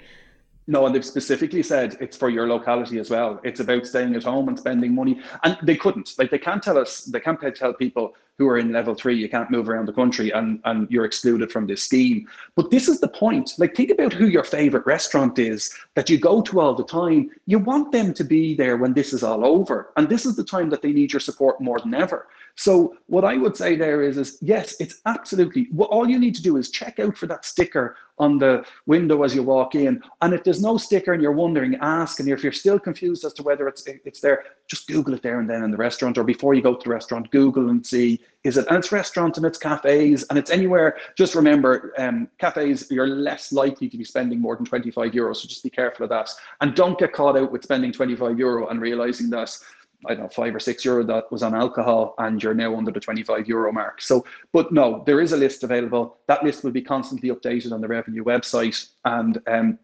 No, 0.69 0.86
and 0.86 0.93
they've 0.93 1.03
specifically 1.03 1.63
said 1.63 1.97
it's 1.99 2.15
for 2.15 2.29
your 2.29 2.47
locality 2.47 2.99
as 2.99 3.10
well. 3.10 3.41
It's 3.43 3.60
about 3.60 3.88
staying 3.88 4.15
at 4.15 4.23
home 4.23 4.49
and 4.49 4.60
spending 4.60 4.93
money. 4.93 5.19
And 5.43 5.58
they 5.63 5.75
couldn't. 5.75 6.13
Like 6.19 6.29
they 6.29 6.38
can't 6.38 6.62
tell 6.62 6.77
us, 6.77 7.05
they 7.05 7.19
can't 7.19 7.39
tell 7.55 7.73
people 7.73 8.13
who 8.38 8.47
are 8.47 8.60
in 8.60 8.71
level 8.71 8.93
three, 8.93 9.17
you 9.17 9.27
can't 9.27 9.49
move 9.49 9.67
around 9.67 9.88
the 9.88 9.93
country 9.93 10.29
and, 10.29 10.62
and 10.65 10.89
you're 10.91 11.05
excluded 11.05 11.51
from 11.51 11.65
this 11.65 11.84
scheme. 11.84 12.27
But 12.55 12.69
this 12.69 12.88
is 12.88 12.99
the 12.99 13.08
point. 13.08 13.53
Like, 13.58 13.75
think 13.75 13.89
about 13.89 14.13
who 14.13 14.27
your 14.27 14.43
favorite 14.43 14.86
restaurant 14.86 15.39
is 15.39 15.73
that 15.95 16.08
you 16.08 16.19
go 16.19 16.39
to 16.43 16.60
all 16.60 16.75
the 16.75 16.86
time. 16.86 17.32
You 17.47 17.58
want 17.58 17.91
them 17.91 18.13
to 18.13 18.23
be 18.23 18.53
there 18.53 18.77
when 18.77 18.93
this 18.93 19.12
is 19.12 19.23
all 19.23 19.43
over. 19.43 19.91
And 19.97 20.08
this 20.08 20.23
is 20.23 20.36
the 20.36 20.43
time 20.43 20.69
that 20.69 20.84
they 20.84 20.93
need 20.93 21.12
your 21.12 21.19
support 21.19 21.60
more 21.60 21.79
than 21.79 21.95
ever. 21.95 22.27
So 22.55 22.95
what 23.08 23.25
I 23.25 23.38
would 23.38 23.58
say 23.58 23.75
there 23.75 24.03
is, 24.03 24.17
is 24.17 24.38
yes, 24.41 24.75
it's 24.79 25.01
absolutely, 25.05 25.67
what 25.71 25.89
all 25.89 26.08
you 26.08 26.19
need 26.19 26.36
to 26.36 26.43
do 26.43 26.58
is 26.58 26.69
check 26.69 26.99
out 26.99 27.17
for 27.17 27.25
that 27.25 27.43
sticker 27.43 27.95
on 28.19 28.38
the 28.38 28.63
window 28.86 29.23
as 29.23 29.34
you 29.34 29.43
walk 29.43 29.75
in. 29.75 30.01
And 30.21 30.34
if 30.34 30.43
there's 30.43 30.62
no 30.62 30.77
sticker 30.77 31.13
and 31.13 31.21
you're 31.21 31.32
wondering, 31.32 31.77
ask. 31.82 32.19
And 32.19 32.29
if 32.29 32.43
you're 32.43 32.51
still 32.51 32.79
confused 32.79 33.23
as 33.25 33.34
to 33.34 33.43
whether 33.43 33.67
it's 33.67 33.86
it's 33.88 34.19
there, 34.19 34.43
just 34.67 34.88
Google 34.88 35.13
it 35.13 35.23
there 35.23 35.39
and 35.39 35.49
then 35.49 35.63
in 35.63 35.71
the 35.71 35.77
restaurant 35.77 36.17
or 36.17 36.23
before 36.23 36.53
you 36.53 36.62
go 36.62 36.75
to 36.75 36.84
the 36.84 36.93
restaurant, 36.93 37.32
Google 37.32 37.69
and 37.69 37.86
see, 37.86 38.19
is 38.43 38.58
it, 38.58 38.67
and 38.67 38.77
it's 38.77 38.91
restaurants 38.91 39.38
and 39.38 39.45
it's 39.45 39.58
cafes 39.58 40.23
and 40.29 40.38
it's 40.38 40.51
anywhere. 40.51 40.97
Just 41.15 41.36
remember, 41.36 41.93
um, 41.97 42.27
cafes, 42.39 42.88
you're 42.91 43.08
less 43.08 43.51
likely 43.51 43.89
to 43.89 43.97
be 43.97 44.03
spending 44.03 44.39
more 44.39 44.55
than 44.55 44.65
25 44.65 45.12
euros. 45.12 45.38
So 45.38 45.47
just 45.47 45.63
be 45.63 45.69
careful 45.69 46.03
of 46.03 46.10
that. 46.10 46.29
And 46.62 46.75
don't 46.75 46.99
get 46.99 47.13
caught 47.13 47.38
out 47.38 47.51
with 47.51 47.63
spending 47.63 47.91
25 47.91 48.38
euro 48.38 48.67
and 48.67 48.82
realizing 48.82 49.29
that 49.32 49.58
I 50.06 50.14
don't 50.14 50.24
know, 50.24 50.30
five 50.30 50.56
or 50.56 50.60
six 50.60 50.86
euro 50.86 51.04
that 51.04 51.32
was 51.32 51.44
on 51.44 51.54
alcohol, 51.54 52.16
and 52.20 52.42
you're 52.42 52.54
now 52.54 52.76
under 52.76 52.92
the 52.92 53.00
25 53.00 53.48
euro 53.48 53.72
mark. 53.72 54.02
So, 54.02 54.26
but 54.54 54.72
no, 54.72 55.04
there 55.06 55.20
is 55.20 55.34
a 55.34 55.38
list 55.38 55.64
available. 55.64 56.18
That 56.28 56.44
list 56.44 56.64
will 56.64 56.72
be 56.72 56.82
constantly 56.82 57.30
updated 57.30 57.74
on 57.74 57.82
the 57.82 57.88
revenue 57.88 58.24
website. 58.24 58.90
And 59.04 59.42
um, 59.48 59.78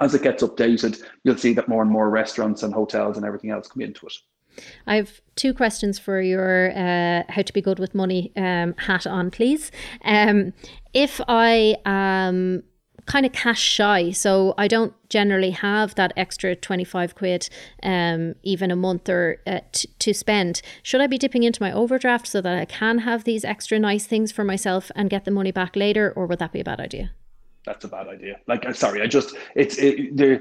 as 0.00 0.14
it 0.14 0.22
gets 0.22 0.42
updated, 0.42 1.02
you'll 1.24 1.36
see 1.36 1.52
that 1.54 1.68
more 1.68 1.82
and 1.82 1.90
more 1.90 2.08
restaurants 2.08 2.62
and 2.62 2.72
hotels 2.72 3.16
and 3.16 3.26
everything 3.26 3.50
else 3.50 3.68
come 3.68 3.82
into 3.82 4.06
it. 4.06 4.14
I 4.86 4.96
have 4.96 5.20
two 5.36 5.54
questions 5.54 5.98
for 5.98 6.20
your 6.20 6.70
uh, 6.72 7.22
how 7.28 7.42
to 7.42 7.52
be 7.52 7.62
good 7.62 7.78
with 7.78 7.94
money 7.94 8.32
um, 8.36 8.74
hat 8.76 9.06
on, 9.06 9.30
please. 9.30 9.70
Um, 10.04 10.52
if 10.92 11.20
I 11.28 11.76
am 11.84 12.62
kind 13.06 13.26
of 13.26 13.32
cash 13.32 13.60
shy. 13.60 14.10
So 14.10 14.54
I 14.56 14.68
don't 14.68 14.94
generally 15.08 15.50
have 15.50 15.94
that 15.96 16.12
extra 16.16 16.54
25 16.54 17.14
quid 17.14 17.48
um, 17.82 18.34
even 18.42 18.70
a 18.70 18.76
month 18.76 19.08
or 19.08 19.38
uh, 19.46 19.60
t- 19.72 19.88
to 19.98 20.14
spend. 20.14 20.62
Should 20.82 21.00
I 21.00 21.06
be 21.06 21.18
dipping 21.18 21.42
into 21.42 21.62
my 21.62 21.72
overdraft 21.72 22.26
so 22.26 22.40
that 22.40 22.58
I 22.58 22.64
can 22.64 22.98
have 22.98 23.24
these 23.24 23.44
extra 23.44 23.78
nice 23.78 24.06
things 24.06 24.32
for 24.32 24.44
myself 24.44 24.90
and 24.94 25.10
get 25.10 25.24
the 25.24 25.30
money 25.30 25.50
back 25.50 25.76
later, 25.76 26.12
or 26.14 26.26
would 26.26 26.38
that 26.38 26.52
be 26.52 26.60
a 26.60 26.64
bad 26.64 26.80
idea? 26.80 27.10
That's 27.64 27.84
a 27.84 27.88
bad 27.88 28.08
idea. 28.08 28.40
Like, 28.46 28.66
I'm 28.66 28.74
sorry, 28.74 29.02
I 29.02 29.06
just, 29.06 29.36
it's, 29.54 29.78
it, 29.78 30.16
there 30.16 30.40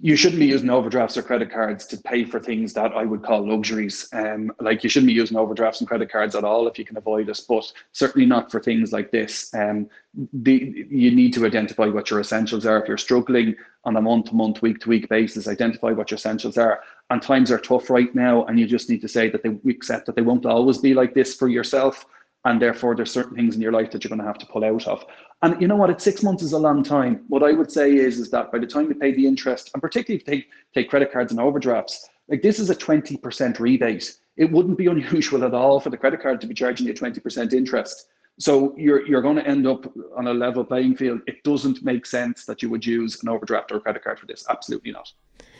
you 0.00 0.14
shouldn't 0.14 0.38
be 0.38 0.46
using 0.46 0.70
overdrafts 0.70 1.16
or 1.16 1.22
credit 1.22 1.50
cards 1.50 1.84
to 1.86 1.96
pay 1.96 2.24
for 2.24 2.38
things 2.38 2.72
that 2.72 2.92
I 2.92 3.04
would 3.04 3.22
call 3.22 3.48
luxuries. 3.48 4.08
Um, 4.12 4.52
like 4.60 4.84
you 4.84 4.90
shouldn't 4.90 5.08
be 5.08 5.12
using 5.12 5.36
overdrafts 5.36 5.80
and 5.80 5.88
credit 5.88 6.10
cards 6.10 6.36
at 6.36 6.44
all 6.44 6.68
if 6.68 6.78
you 6.78 6.84
can 6.84 6.96
avoid 6.96 7.28
it, 7.28 7.40
but 7.48 7.72
certainly 7.92 8.26
not 8.26 8.50
for 8.50 8.60
things 8.60 8.92
like 8.92 9.10
this. 9.10 9.52
Um, 9.54 9.88
the, 10.32 10.86
you 10.88 11.10
need 11.10 11.34
to 11.34 11.46
identify 11.46 11.86
what 11.86 12.10
your 12.10 12.20
essentials 12.20 12.64
are. 12.64 12.80
If 12.80 12.86
you're 12.86 12.96
struggling 12.96 13.56
on 13.84 13.96
a 13.96 14.02
month 14.02 14.26
to 14.26 14.34
month, 14.34 14.62
week 14.62 14.78
to 14.80 14.88
week 14.88 15.08
basis, 15.08 15.48
identify 15.48 15.90
what 15.90 16.10
your 16.10 16.16
essentials 16.16 16.58
are. 16.58 16.80
And 17.10 17.20
times 17.20 17.50
are 17.50 17.58
tough 17.58 17.90
right 17.90 18.14
now, 18.14 18.44
and 18.44 18.58
you 18.58 18.66
just 18.66 18.88
need 18.88 19.00
to 19.00 19.08
say 19.08 19.28
that 19.30 19.42
they 19.42 19.58
accept 19.70 20.06
that 20.06 20.14
they 20.14 20.22
won't 20.22 20.46
always 20.46 20.78
be 20.78 20.94
like 20.94 21.14
this 21.14 21.34
for 21.34 21.48
yourself 21.48 22.06
and 22.44 22.62
therefore 22.62 22.94
there's 22.94 23.10
certain 23.10 23.36
things 23.36 23.54
in 23.54 23.60
your 23.60 23.72
life 23.72 23.90
that 23.90 24.02
you're 24.04 24.08
going 24.08 24.20
to 24.20 24.26
have 24.26 24.38
to 24.38 24.46
pull 24.46 24.64
out 24.64 24.86
of. 24.86 25.04
And 25.42 25.60
you 25.60 25.68
know 25.68 25.76
what? 25.76 25.90
It's 25.90 26.02
six 26.02 26.22
months 26.22 26.42
is 26.42 26.52
a 26.52 26.58
long 26.58 26.82
time. 26.82 27.24
What 27.28 27.42
I 27.42 27.52
would 27.52 27.70
say 27.70 27.94
is, 27.94 28.18
is 28.18 28.30
that 28.30 28.50
by 28.50 28.58
the 28.58 28.66
time 28.66 28.88
you 28.88 28.94
pay 28.94 29.12
the 29.12 29.26
interest, 29.26 29.70
and 29.72 29.80
particularly 29.80 30.20
if 30.20 30.26
take, 30.26 30.48
take 30.74 30.90
credit 30.90 31.12
cards 31.12 31.30
and 31.30 31.40
overdrafts, 31.40 32.08
like 32.28 32.42
this 32.42 32.58
is 32.58 32.70
a 32.70 32.74
20% 32.74 33.58
rebate. 33.60 34.16
It 34.36 34.50
wouldn't 34.50 34.78
be 34.78 34.86
unusual 34.96 35.44
at 35.44 35.54
all 35.54 35.80
for 35.80 35.90
the 35.90 35.96
credit 35.96 36.20
card 36.20 36.40
to 36.40 36.46
be 36.46 36.54
charging 36.54 36.86
you 36.86 36.94
20% 36.94 37.52
interest. 37.52 38.08
So 38.40 38.72
you're 38.76 39.04
you're 39.04 39.22
going 39.22 39.36
to 39.36 39.46
end 39.46 39.66
up 39.66 39.92
on 40.16 40.28
a 40.28 40.32
level 40.32 40.64
playing 40.64 40.96
field. 40.96 41.20
It 41.26 41.42
doesn't 41.42 41.82
make 41.82 42.06
sense 42.06 42.44
that 42.46 42.62
you 42.62 42.70
would 42.70 42.86
use 42.86 43.20
an 43.22 43.28
overdraft 43.28 43.72
or 43.72 43.78
a 43.78 43.80
credit 43.80 44.04
card 44.04 44.20
for 44.20 44.26
this. 44.26 44.44
Absolutely 44.48 44.92
not. 44.92 45.12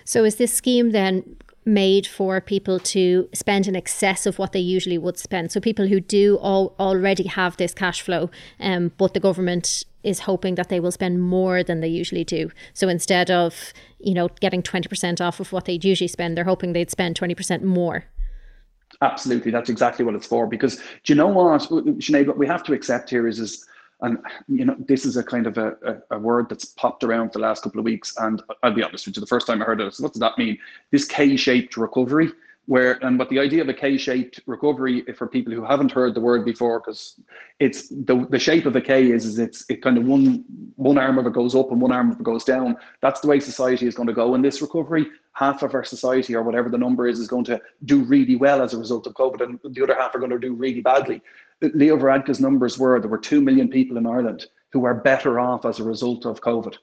So 0.05 0.25
is 0.25 0.37
this 0.37 0.55
scheme 0.55 0.91
then 0.91 1.37
made 1.68 2.07
for 2.07 2.40
people 2.40 2.81
to 2.81 3.28
spend 3.33 3.68
in 3.68 3.76
excess 3.76 4.26
of 4.26 4.38
what 4.38 4.52
they 4.52 4.59
usually 4.61 4.98
would 4.98 5.18
spend? 5.18 5.52
So 5.52 5.61
people 5.61 5.87
who 5.87 6.00
do 6.00 6.37
all, 6.38 6.74
already 6.81 7.28
have 7.28 7.57
this 7.57 7.74
cash 7.74 8.00
flow, 8.00 8.31
um, 8.59 8.92
but 8.96 9.14
the 9.14 9.20
government 9.20 9.85
is 10.02 10.20
hoping 10.20 10.54
that 10.54 10.68
they 10.68 10.81
will 10.81 10.92
spend 10.92 11.20
more 11.20 11.62
than 11.62 11.81
they 11.81 11.88
usually 11.88 12.24
do. 12.24 12.50
So 12.72 12.88
instead 12.88 13.31
of 13.31 13.72
you 14.00 14.14
know 14.14 14.28
getting 14.40 14.62
twenty 14.62 14.88
percent 14.88 15.20
off 15.20 15.38
of 15.40 15.52
what 15.52 15.66
they'd 15.66 15.85
usually 15.85 16.09
spend, 16.09 16.37
they're 16.37 16.44
hoping 16.44 16.72
they'd 16.72 16.90
spend 16.90 17.16
twenty 17.16 17.35
percent 17.35 17.62
more. 17.62 18.04
Absolutely, 19.02 19.52
that's 19.52 19.70
exactly 19.70 20.04
what 20.04 20.14
it's 20.14 20.26
for. 20.26 20.46
Because 20.46 20.76
do 20.76 21.12
you 21.12 21.14
know 21.14 21.28
what, 21.28 21.61
Sinead? 21.62 22.26
What 22.26 22.38
we 22.38 22.46
have 22.46 22.64
to 22.64 22.72
accept 22.72 23.11
here 23.11 23.28
is 23.28 23.38
is 23.38 23.66
and 24.01 24.19
you 24.49 24.65
know 24.65 24.77
this 24.87 25.05
is 25.05 25.17
a 25.17 25.23
kind 25.23 25.47
of 25.47 25.59
a, 25.59 25.77
a, 25.85 26.17
a, 26.17 26.19
word 26.19 26.49
that's 26.49 26.67
popped 26.67 27.03
around 27.03 27.33
the 27.33 27.39
last 27.39 27.63
couple 27.63 27.79
of 27.79 27.85
weeks 27.85 28.15
and 28.19 28.43
i'll 28.63 28.73
be 28.73 28.83
honest 28.83 29.07
with 29.07 29.17
you 29.17 29.21
the 29.21 29.27
first 29.27 29.47
time 29.47 29.61
i 29.61 29.65
heard 29.65 29.81
it 29.81 29.95
what 29.99 30.13
does 30.13 30.21
that 30.21 30.39
mean? 30.39 30.59
This 30.91 31.05
k-shaped 31.05 31.77
recovery 31.77 32.31
where 32.69 33.03
and 33.03 33.19
what 33.19 33.31
the 33.31 33.39
idea 33.39 33.63
of 33.63 33.69
a 33.71 33.75
k-shaped 33.75 34.41
recovery 34.45 35.03
for 35.17 35.27
people 35.27 35.51
who 35.53 35.65
haven't 35.65 35.91
heard 35.91 36.15
the 36.15 36.21
word 36.21 36.45
before 36.45 36.81
because 36.81 37.19
it's 37.61 37.89
the, 37.89 38.27
the 38.29 38.39
shape 38.39 38.67
of 38.67 38.77
a 38.77 38.81
k 38.81 39.11
is, 39.11 39.25
is 39.25 39.39
it's 39.39 39.65
it 39.71 39.83
kind 39.83 39.97
of 39.97 40.05
one 40.05 40.45
one 40.77 40.99
arm 40.99 41.19
of 41.19 41.27
it 41.27 41.33
goes 41.33 41.55
up 41.55 41.73
and 41.73 41.81
one 41.81 41.91
arm 41.91 42.13
of 42.13 42.21
it 42.21 42.25
goes 42.25 42.45
down. 42.45 42.77
That's 43.01 43.21
the 43.21 43.27
way 43.27 43.41
society 43.41 43.87
is 43.87 43.95
going 43.95 44.07
to 44.07 44.13
go 44.13 44.35
in 44.35 44.43
this 44.43 44.61
recovery. 44.61 45.07
Half 45.33 45.63
of 45.63 45.75
our 45.75 45.85
society 45.85 46.37
or 46.37 46.43
whatever 46.43 46.69
the 46.69 46.77
number 46.77 47.09
is 47.09 47.19
is 47.19 47.27
going 47.27 47.45
to 47.45 47.59
do 47.87 48.05
really 48.05 48.37
well 48.37 48.61
as 48.61 48.75
a 48.75 48.79
result 48.79 49.07
of 49.07 49.15
covid 49.15 49.41
and 49.41 49.59
the 49.75 49.83
other 49.83 49.95
half 49.95 50.15
are 50.15 50.19
going 50.19 50.31
to 50.31 50.39
do 50.39 50.53
really 50.53 50.83
badly 50.83 51.23
Leo 51.61 51.97
Varadkar's 51.97 52.40
numbers 52.40 52.79
were 52.79 53.01
there 53.01 53.11
were 53.11 53.18
2 53.18 53.40
million 53.40 53.68
people 53.68 53.97
in 53.97 54.07
Ireland 54.07 54.47
who 54.73 54.85
are 54.85 54.94
better 54.94 55.40
off 55.40 55.64
as 55.64 55.81
a 55.81 55.85
result 55.85 56.27
of 56.27 56.40
COVID 56.40 56.77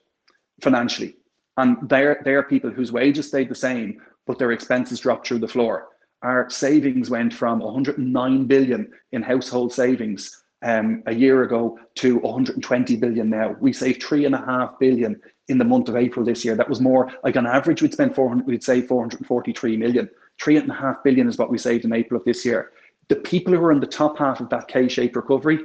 financially. 0.61 1.15
And 1.57 1.77
they're, 1.83 2.21
they're 2.25 2.43
people 2.43 2.69
whose 2.69 2.91
wages 2.91 3.27
stayed 3.27 3.49
the 3.49 3.55
same, 3.55 4.01
but 4.27 4.37
their 4.37 4.51
expenses 4.51 4.99
dropped 4.99 5.27
through 5.27 5.39
the 5.39 5.47
floor. 5.47 5.89
Our 6.21 6.49
savings 6.49 7.09
went 7.09 7.33
from 7.33 7.59
109 7.59 8.45
billion 8.45 8.91
in 9.11 9.21
household 9.21 9.71
savings 9.71 10.43
um, 10.63 11.03
a 11.05 11.13
year 11.13 11.43
ago 11.43 11.79
to 11.95 12.17
120 12.17 12.95
billion 12.97 13.29
now. 13.29 13.55
We 13.59 13.71
saved 13.71 14.03
three 14.03 14.25
and 14.25 14.35
a 14.35 14.39
half 14.39 14.79
billion 14.79 15.21
in 15.47 15.57
the 15.57 15.63
month 15.63 15.87
of 15.87 15.95
April 15.95 16.25
this 16.25 16.43
year. 16.43 16.55
That 16.55 16.69
was 16.69 16.81
more 16.81 17.13
like 17.23 17.37
on 17.37 17.45
average, 17.45 17.81
we'd 17.81 17.93
spend 17.93 18.15
400, 18.15 18.47
we'd 18.47 18.63
save 18.63 18.87
443 18.87 19.77
million. 19.77 20.09
Three 20.41 20.57
and 20.57 20.69
a 20.69 20.73
half 20.73 21.03
billion 21.03 21.29
is 21.29 21.37
what 21.37 21.51
we 21.51 21.57
saved 21.57 21.85
in 21.85 21.93
April 21.93 22.19
of 22.19 22.25
this 22.25 22.43
year 22.43 22.71
the 23.07 23.15
people 23.17 23.53
who 23.53 23.63
are 23.63 23.71
in 23.71 23.79
the 23.79 23.87
top 23.87 24.17
half 24.17 24.39
of 24.39 24.49
that 24.49 24.67
K-shaped 24.67 25.15
recovery, 25.15 25.59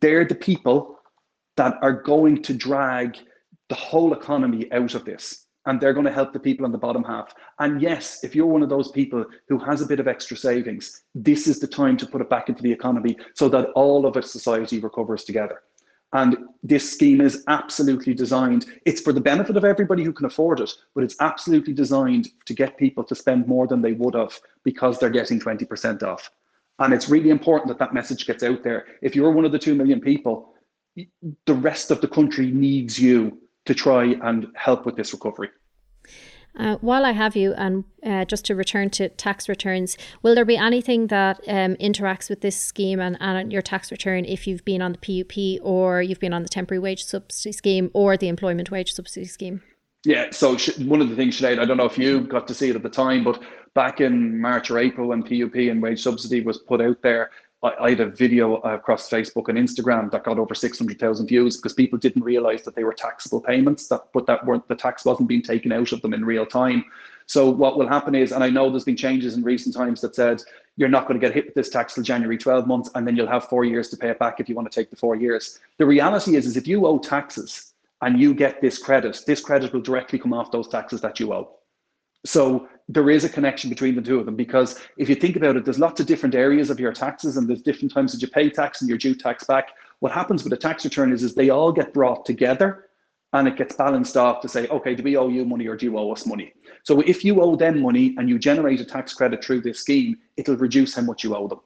they're 0.00 0.24
the 0.24 0.34
people 0.34 0.98
that 1.56 1.76
are 1.82 1.92
going 1.92 2.42
to 2.42 2.54
drag 2.54 3.18
the 3.68 3.74
whole 3.74 4.12
economy 4.12 4.70
out 4.72 4.94
of 4.94 5.04
this. 5.04 5.46
And 5.66 5.80
they're 5.80 5.92
going 5.92 6.06
to 6.06 6.12
help 6.12 6.32
the 6.32 6.38
people 6.38 6.64
on 6.64 6.70
the 6.70 6.78
bottom 6.78 7.02
half. 7.02 7.34
And 7.58 7.82
yes, 7.82 8.22
if 8.22 8.36
you're 8.36 8.46
one 8.46 8.62
of 8.62 8.68
those 8.68 8.92
people 8.92 9.24
who 9.48 9.58
has 9.58 9.80
a 9.80 9.86
bit 9.86 9.98
of 9.98 10.06
extra 10.06 10.36
savings, 10.36 11.02
this 11.12 11.48
is 11.48 11.58
the 11.58 11.66
time 11.66 11.96
to 11.96 12.06
put 12.06 12.20
it 12.20 12.30
back 12.30 12.48
into 12.48 12.62
the 12.62 12.70
economy 12.70 13.16
so 13.34 13.48
that 13.48 13.70
all 13.70 14.06
of 14.06 14.16
a 14.16 14.22
society 14.22 14.78
recovers 14.78 15.24
together. 15.24 15.62
And 16.12 16.36
this 16.62 16.92
scheme 16.92 17.20
is 17.20 17.42
absolutely 17.48 18.14
designed, 18.14 18.66
it's 18.84 19.00
for 19.00 19.12
the 19.12 19.20
benefit 19.20 19.56
of 19.56 19.64
everybody 19.64 20.04
who 20.04 20.12
can 20.12 20.26
afford 20.26 20.60
it, 20.60 20.70
but 20.94 21.02
it's 21.02 21.16
absolutely 21.18 21.72
designed 21.72 22.28
to 22.44 22.54
get 22.54 22.78
people 22.78 23.02
to 23.02 23.14
spend 23.16 23.48
more 23.48 23.66
than 23.66 23.82
they 23.82 23.92
would 23.92 24.14
have 24.14 24.38
because 24.62 24.98
they're 24.98 25.10
getting 25.10 25.40
20% 25.40 26.04
off. 26.04 26.30
And 26.78 26.92
it's 26.92 27.08
really 27.08 27.30
important 27.30 27.68
that 27.68 27.78
that 27.78 27.94
message 27.94 28.26
gets 28.26 28.42
out 28.42 28.62
there. 28.62 28.86
If 29.02 29.16
you're 29.16 29.30
one 29.30 29.44
of 29.44 29.52
the 29.52 29.58
2 29.58 29.74
million 29.74 30.00
people, 30.00 30.54
the 31.46 31.54
rest 31.54 31.90
of 31.90 32.00
the 32.00 32.08
country 32.08 32.50
needs 32.50 32.98
you 32.98 33.38
to 33.64 33.74
try 33.74 34.04
and 34.22 34.46
help 34.54 34.86
with 34.86 34.96
this 34.96 35.12
recovery. 35.12 35.50
Uh, 36.58 36.76
while 36.76 37.04
I 37.04 37.12
have 37.12 37.36
you, 37.36 37.52
and 37.52 37.84
uh, 38.02 38.24
just 38.24 38.46
to 38.46 38.54
return 38.54 38.88
to 38.90 39.10
tax 39.10 39.46
returns, 39.46 39.98
will 40.22 40.34
there 40.34 40.44
be 40.44 40.56
anything 40.56 41.08
that 41.08 41.38
um, 41.46 41.76
interacts 41.76 42.30
with 42.30 42.40
this 42.40 42.58
scheme 42.58 42.98
and, 42.98 43.18
and 43.20 43.52
your 43.52 43.60
tax 43.60 43.90
return 43.90 44.24
if 44.24 44.46
you've 44.46 44.64
been 44.64 44.80
on 44.80 44.92
the 44.92 45.24
PUP 45.24 45.62
or 45.62 46.00
you've 46.00 46.20
been 46.20 46.32
on 46.32 46.42
the 46.42 46.48
temporary 46.48 46.78
wage 46.78 47.04
subsidy 47.04 47.52
scheme 47.52 47.90
or 47.92 48.16
the 48.16 48.28
employment 48.28 48.70
wage 48.70 48.94
subsidy 48.94 49.26
scheme? 49.26 49.62
Yeah, 50.06 50.30
so 50.30 50.56
one 50.84 51.00
of 51.00 51.10
the 51.10 51.16
things, 51.16 51.40
Sinead, 51.40 51.58
I 51.58 51.64
don't 51.64 51.78
know 51.78 51.84
if 51.84 51.98
you 51.98 52.20
got 52.20 52.46
to 52.46 52.54
see 52.54 52.70
it 52.70 52.76
at 52.76 52.84
the 52.84 52.88
time, 52.88 53.24
but 53.24 53.42
back 53.74 54.00
in 54.00 54.40
March 54.40 54.70
or 54.70 54.78
April 54.78 55.08
when 55.08 55.24
PUP 55.24 55.56
and 55.56 55.82
wage 55.82 56.00
subsidy 56.00 56.42
was 56.42 56.58
put 56.58 56.80
out 56.80 57.02
there, 57.02 57.32
I, 57.64 57.72
I 57.80 57.90
had 57.90 57.98
a 57.98 58.06
video 58.06 58.54
across 58.58 59.10
Facebook 59.10 59.48
and 59.48 59.58
Instagram 59.58 60.12
that 60.12 60.22
got 60.22 60.38
over 60.38 60.54
600,000 60.54 61.26
views 61.26 61.56
because 61.56 61.72
people 61.72 61.98
didn't 61.98 62.22
realize 62.22 62.62
that 62.62 62.76
they 62.76 62.84
were 62.84 62.94
taxable 62.94 63.40
payments, 63.40 63.88
that 63.88 64.02
but 64.14 64.26
that 64.26 64.46
weren't 64.46 64.68
the 64.68 64.76
tax 64.76 65.04
wasn't 65.04 65.28
being 65.28 65.42
taken 65.42 65.72
out 65.72 65.90
of 65.90 66.00
them 66.02 66.14
in 66.14 66.24
real 66.24 66.46
time. 66.46 66.84
So 67.26 67.50
what 67.50 67.76
will 67.76 67.88
happen 67.88 68.14
is, 68.14 68.30
and 68.30 68.44
I 68.44 68.48
know 68.48 68.70
there's 68.70 68.84
been 68.84 68.96
changes 68.96 69.34
in 69.34 69.42
recent 69.42 69.74
times 69.74 70.00
that 70.02 70.14
said 70.14 70.40
you're 70.76 70.88
not 70.88 71.08
going 71.08 71.18
to 71.18 71.26
get 71.26 71.34
hit 71.34 71.46
with 71.46 71.54
this 71.56 71.68
tax 71.68 71.94
till 71.94 72.04
January 72.04 72.38
12 72.38 72.68
months, 72.68 72.90
and 72.94 73.04
then 73.04 73.16
you'll 73.16 73.26
have 73.26 73.48
four 73.48 73.64
years 73.64 73.88
to 73.88 73.96
pay 73.96 74.10
it 74.10 74.20
back 74.20 74.38
if 74.38 74.48
you 74.48 74.54
want 74.54 74.70
to 74.70 74.80
take 74.80 74.88
the 74.88 74.94
four 74.94 75.16
years. 75.16 75.58
The 75.78 75.86
reality 75.86 76.36
is, 76.36 76.46
is 76.46 76.56
if 76.56 76.68
you 76.68 76.86
owe 76.86 77.00
taxes 77.00 77.72
and 78.02 78.20
you 78.20 78.34
get 78.34 78.60
this 78.60 78.78
credit, 78.78 79.20
this 79.26 79.40
credit 79.40 79.72
will 79.72 79.80
directly 79.80 80.18
come 80.18 80.32
off 80.32 80.50
those 80.50 80.68
taxes 80.68 81.00
that 81.00 81.18
you 81.18 81.32
owe. 81.32 81.50
So 82.24 82.68
there 82.88 83.08
is 83.10 83.24
a 83.24 83.28
connection 83.28 83.70
between 83.70 83.94
the 83.94 84.02
two 84.02 84.18
of 84.18 84.26
them 84.26 84.36
because 84.36 84.80
if 84.96 85.08
you 85.08 85.14
think 85.14 85.36
about 85.36 85.56
it, 85.56 85.64
there's 85.64 85.78
lots 85.78 86.00
of 86.00 86.06
different 86.06 86.34
areas 86.34 86.70
of 86.70 86.80
your 86.80 86.92
taxes 86.92 87.36
and 87.36 87.48
there's 87.48 87.62
different 87.62 87.92
times 87.92 88.12
that 88.12 88.22
you 88.22 88.28
pay 88.28 88.50
tax 88.50 88.80
and 88.80 88.88
you're 88.88 88.98
due 88.98 89.14
tax 89.14 89.44
back. 89.44 89.70
What 90.00 90.12
happens 90.12 90.44
with 90.44 90.52
a 90.52 90.56
tax 90.56 90.84
return 90.84 91.12
is, 91.12 91.22
is 91.22 91.34
they 91.34 91.50
all 91.50 91.72
get 91.72 91.92
brought 91.92 92.24
together 92.24 92.86
and 93.32 93.48
it 93.48 93.56
gets 93.56 93.74
balanced 93.74 94.16
off 94.16 94.40
to 94.40 94.48
say, 94.48 94.66
okay, 94.68 94.94
do 94.94 95.02
we 95.02 95.16
owe 95.16 95.28
you 95.28 95.44
money 95.44 95.66
or 95.66 95.76
do 95.76 95.86
you 95.86 95.98
owe 95.98 96.12
us 96.12 96.26
money? 96.26 96.52
So 96.84 97.00
if 97.00 97.24
you 97.24 97.40
owe 97.40 97.56
them 97.56 97.80
money 97.80 98.14
and 98.18 98.28
you 98.28 98.38
generate 98.38 98.80
a 98.80 98.84
tax 98.84 99.14
credit 99.14 99.44
through 99.44 99.62
this 99.62 99.80
scheme, 99.80 100.16
it'll 100.36 100.56
reduce 100.56 100.94
how 100.94 101.02
much 101.02 101.24
you 101.24 101.34
owe 101.34 101.48
them. 101.48 101.60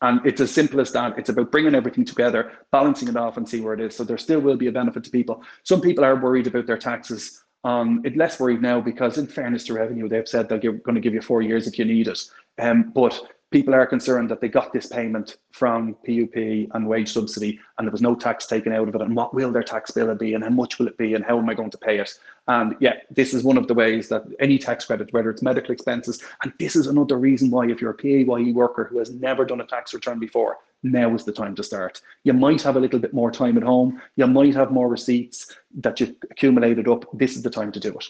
And 0.00 0.24
it's 0.24 0.40
as 0.40 0.52
simple 0.52 0.80
as 0.80 0.92
that. 0.92 1.18
It's 1.18 1.28
about 1.28 1.50
bringing 1.50 1.74
everything 1.74 2.04
together, 2.04 2.52
balancing 2.70 3.08
it 3.08 3.16
off, 3.16 3.36
and 3.36 3.48
see 3.48 3.60
where 3.60 3.74
it 3.74 3.80
is. 3.80 3.96
So 3.96 4.04
there 4.04 4.18
still 4.18 4.40
will 4.40 4.56
be 4.56 4.68
a 4.68 4.72
benefit 4.72 5.04
to 5.04 5.10
people. 5.10 5.42
Some 5.64 5.80
people 5.80 6.04
are 6.04 6.14
worried 6.14 6.46
about 6.46 6.66
their 6.66 6.78
taxes 6.78 7.42
um, 7.64 8.00
it's 8.04 8.16
less 8.16 8.38
worried 8.38 8.62
now 8.62 8.80
because, 8.80 9.18
in 9.18 9.26
fairness 9.26 9.64
to 9.64 9.74
revenue, 9.74 10.08
they've 10.08 10.28
said 10.28 10.48
they're 10.48 10.58
going 10.58 10.94
to 10.94 11.00
give 11.00 11.14
you 11.14 11.20
four 11.20 11.42
years 11.42 11.66
if 11.66 11.78
you 11.78 11.84
need 11.84 12.08
it. 12.08 12.18
Um, 12.58 12.92
but 12.94 13.20
people 13.50 13.74
are 13.74 13.86
concerned 13.86 14.30
that 14.30 14.40
they 14.40 14.48
got 14.48 14.72
this 14.72 14.86
payment 14.86 15.38
from 15.52 15.94
PUP 16.06 16.36
and 16.36 16.86
wage 16.86 17.12
subsidy 17.12 17.58
and 17.76 17.86
there 17.86 17.92
was 17.92 18.02
no 18.02 18.14
tax 18.14 18.46
taken 18.46 18.72
out 18.72 18.88
of 18.88 18.94
it. 18.94 19.00
And 19.00 19.16
what 19.16 19.34
will 19.34 19.50
their 19.50 19.62
tax 19.62 19.90
bill 19.90 20.14
be 20.14 20.34
and 20.34 20.44
how 20.44 20.50
much 20.50 20.78
will 20.78 20.86
it 20.86 20.98
be 20.98 21.14
and 21.14 21.24
how 21.24 21.38
am 21.38 21.48
I 21.48 21.54
going 21.54 21.70
to 21.70 21.78
pay 21.78 21.98
it? 21.98 22.10
And 22.46 22.76
yeah, 22.80 22.94
this 23.10 23.32
is 23.32 23.44
one 23.44 23.56
of 23.56 23.66
the 23.66 23.74
ways 23.74 24.08
that 24.08 24.24
any 24.40 24.58
tax 24.58 24.84
credit, 24.84 25.12
whether 25.12 25.30
it's 25.30 25.42
medical 25.42 25.72
expenses, 25.72 26.22
and 26.42 26.52
this 26.58 26.76
is 26.76 26.86
another 26.86 27.18
reason 27.18 27.50
why 27.50 27.68
if 27.68 27.80
you're 27.80 27.92
a 27.92 27.94
PAYE 27.94 28.52
worker 28.52 28.84
who 28.84 28.98
has 28.98 29.10
never 29.10 29.44
done 29.44 29.60
a 29.60 29.66
tax 29.66 29.94
return 29.94 30.18
before, 30.18 30.58
now 30.82 31.14
is 31.14 31.24
the 31.24 31.32
time 31.32 31.54
to 31.56 31.62
start. 31.62 32.00
You 32.24 32.34
might 32.34 32.62
have 32.62 32.76
a 32.76 32.80
little 32.80 33.00
bit 33.00 33.14
more 33.14 33.30
time 33.30 33.56
at 33.56 33.64
home. 33.64 34.00
You 34.16 34.26
might 34.26 34.54
have 34.54 34.70
more 34.70 34.88
receipts 34.88 35.56
that 35.78 36.00
you've 36.00 36.14
accumulated 36.30 36.88
up. 36.88 37.04
This 37.12 37.36
is 37.36 37.42
the 37.42 37.50
time 37.50 37.72
to 37.72 37.80
do 37.80 37.94
it. 37.94 38.04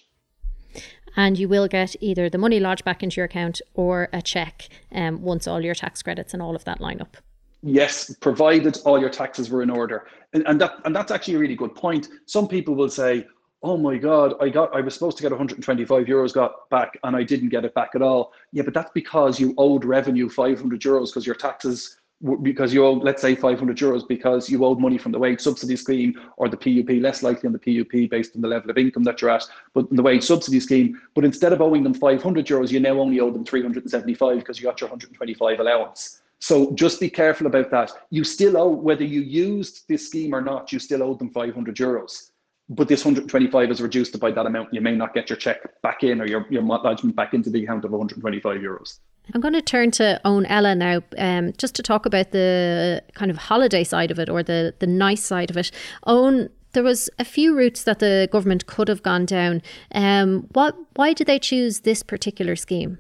And 1.19 1.37
you 1.37 1.49
will 1.49 1.67
get 1.67 1.97
either 2.01 2.31
the 2.31 2.39
money 2.39 2.61
lodged 2.61 2.85
back 2.85 3.03
into 3.03 3.17
your 3.17 3.25
account 3.25 3.61
or 3.75 4.09
a 4.13 4.23
check 4.23 4.69
um, 4.93 5.21
once 5.21 5.49
all 5.49 5.61
your 5.61 5.75
tax 5.75 6.01
credits 6.01 6.33
and 6.33 6.41
all 6.41 6.55
of 6.55 6.63
that 6.65 6.81
line 6.81 7.01
up. 7.01 7.17
Yes, 7.61 8.15
provided 8.21 8.79
all 8.85 9.01
your 9.01 9.11
taxes 9.11 9.51
were 9.51 9.65
in 9.65 9.69
order. 9.69 10.07
And, 10.33 10.47
and 10.47 10.61
that 10.61 10.75
and 10.85 10.95
that's 10.95 11.11
actually 11.11 11.35
a 11.35 11.39
really 11.41 11.57
good 11.57 11.75
point. 11.75 12.07
Some 12.27 12.47
people 12.47 12.77
will 12.77 12.89
say, 12.89 13.27
oh 13.65 13.77
my 13.77 13.97
god 13.97 14.35
i 14.41 14.49
got 14.49 14.73
i 14.73 14.81
was 14.81 14.95
supposed 14.95 15.17
to 15.17 15.23
get 15.23 15.33
125 15.33 16.07
euros 16.07 16.33
got 16.33 16.71
back 16.71 16.97
and 17.03 17.17
i 17.17 17.25
didn't 17.25 17.49
get 17.49 17.65
it 17.65 17.75
back 17.75 17.91
at 17.97 18.03
all 18.03 18.33
yeah 18.53 18.63
but 18.63 18.73
that's 18.73 18.93
because 18.95 19.41
you 19.41 19.53
owed 19.59 19.85
revenue 19.85 20.29
500 20.29 20.81
euros 20.81 21.07
because 21.07 21.27
your 21.27 21.35
taxes 21.35 21.98
because 22.43 22.75
you 22.75 22.85
owe, 22.85 22.95
let's 22.95 23.23
say, 23.23 23.35
500 23.35 23.77
euros 23.77 24.07
because 24.07 24.51
you 24.51 24.65
owed 24.65 24.81
money 24.81 24.99
from 24.99 25.13
the 25.13 25.19
wage 25.19 25.41
subsidy 25.41 25.77
scheme 25.77 26.19
or 26.37 26.49
the 26.49 26.57
PUP, 26.57 27.01
less 27.01 27.23
likely 27.23 27.47
on 27.47 27.53
the 27.53 27.59
PUP 27.59 28.11
based 28.11 28.35
on 28.35 28.43
the 28.43 28.49
level 28.49 28.71
of 28.71 28.79
income 28.79 29.05
that 29.05 29.21
you're 29.21 29.31
at, 29.31 29.45
but 29.73 29.89
in 29.91 29.97
the 29.97 30.03
wage 30.03 30.25
subsidy 30.25 30.59
scheme. 30.59 31.01
But 31.15 31.25
instead 31.25 31.53
of 31.53 31.61
owing 31.61 31.85
them 31.85 31.95
500 31.95 32.47
euros, 32.47 32.73
you 32.73 32.81
now 32.81 32.99
only 32.99 33.21
owe 33.21 33.31
them 33.31 33.45
375 33.45 34.39
because 34.39 34.59
you 34.59 34.65
got 34.65 34.81
your 34.81 34.91
125 34.91 35.61
allowance. 35.61 36.21
So 36.41 36.73
just 36.75 37.01
be 37.01 37.11
careful 37.11 37.47
about 37.47 37.71
that. 37.71 37.93
You 38.11 38.25
still 38.25 38.57
owe, 38.57 38.69
whether 38.69 39.05
you 39.05 39.21
used 39.21 39.87
this 39.89 40.07
scheme 40.07 40.35
or 40.35 40.41
not, 40.41 40.73
you 40.73 40.79
still 40.79 41.03
owe 41.03 41.15
them 41.15 41.31
500 41.31 41.77
euros. 41.77 42.31
But 42.69 42.89
this 42.89 43.05
125 43.05 43.71
is 43.71 43.81
reduced 43.81 44.19
by 44.21 44.31
that 44.33 44.47
amount. 44.47 44.75
You 44.75 44.81
may 44.81 44.95
not 44.95 45.15
get 45.15 45.31
your 45.31 45.37
check 45.37 45.81
back 45.83 46.03
in 46.03 46.21
or 46.21 46.27
your, 46.27 46.47
your 46.51 46.63
lodgement 46.63 47.17
back 47.17 47.33
into 47.33 47.51
the 47.51 47.63
account 47.63 47.85
of 47.85 47.93
125 47.93 48.61
euros. 48.61 48.99
I'm 49.35 49.41
going 49.41 49.55
to 49.55 49.63
turn 49.63 49.91
to 49.93 50.21
Eoghan 50.25 50.47
Ella 50.49 50.75
now, 50.75 51.03
um, 51.19 51.53
just 51.59 51.75
to 51.77 51.83
talk 51.83 52.07
about 52.07 52.31
the 52.31 53.03
kind 53.15 53.31
of 53.31 53.37
holiday 53.37 53.85
side 53.85 54.11
of 54.11 54.19
it 54.19 54.29
or 54.29 54.43
the 54.43 54.75
the 54.79 54.87
nice 54.87 55.23
side 55.23 55.51
of 55.51 55.57
it. 55.57 55.71
Eoghan, 56.07 56.49
there 56.73 56.83
was 56.83 57.11
a 57.19 57.25
few 57.25 57.57
routes 57.57 57.85
that 57.85 57.99
the 57.99 58.29
government 58.33 58.67
could 58.67 58.89
have 58.89 59.03
gone 59.03 59.27
down. 59.27 59.63
Um, 59.93 60.47
what? 60.53 60.77
Why 60.95 61.13
did 61.13 61.27
they 61.27 61.39
choose 61.39 61.81
this 61.81 62.03
particular 62.03 62.57
scheme? 62.57 62.99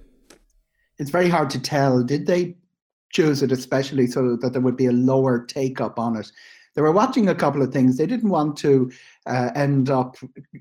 It's 0.99 1.11
very 1.11 1.29
hard 1.29 1.51
to 1.51 1.61
tell. 1.61 2.03
Did 2.03 2.27
they 2.27 2.57
choose 3.13 3.43
it 3.43 3.53
especially 3.53 4.07
so 4.07 4.37
that 4.37 4.53
there 4.53 4.63
would 4.63 4.77
be 4.77 4.87
a 4.87 4.93
lower 4.93 5.45
take 5.47 5.81
up 5.81 5.99
on 5.99 6.17
it? 6.17 6.31
They 6.75 6.83
were 6.83 6.93
watching 6.93 7.29
a 7.29 7.35
couple 7.35 7.63
of 7.63 7.73
things. 7.73 7.97
They 7.97 8.07
didn't 8.07 8.31
want 8.31 8.57
to 8.59 8.93
uh, 9.27 9.51
end 9.57 9.91
up 9.91 10.17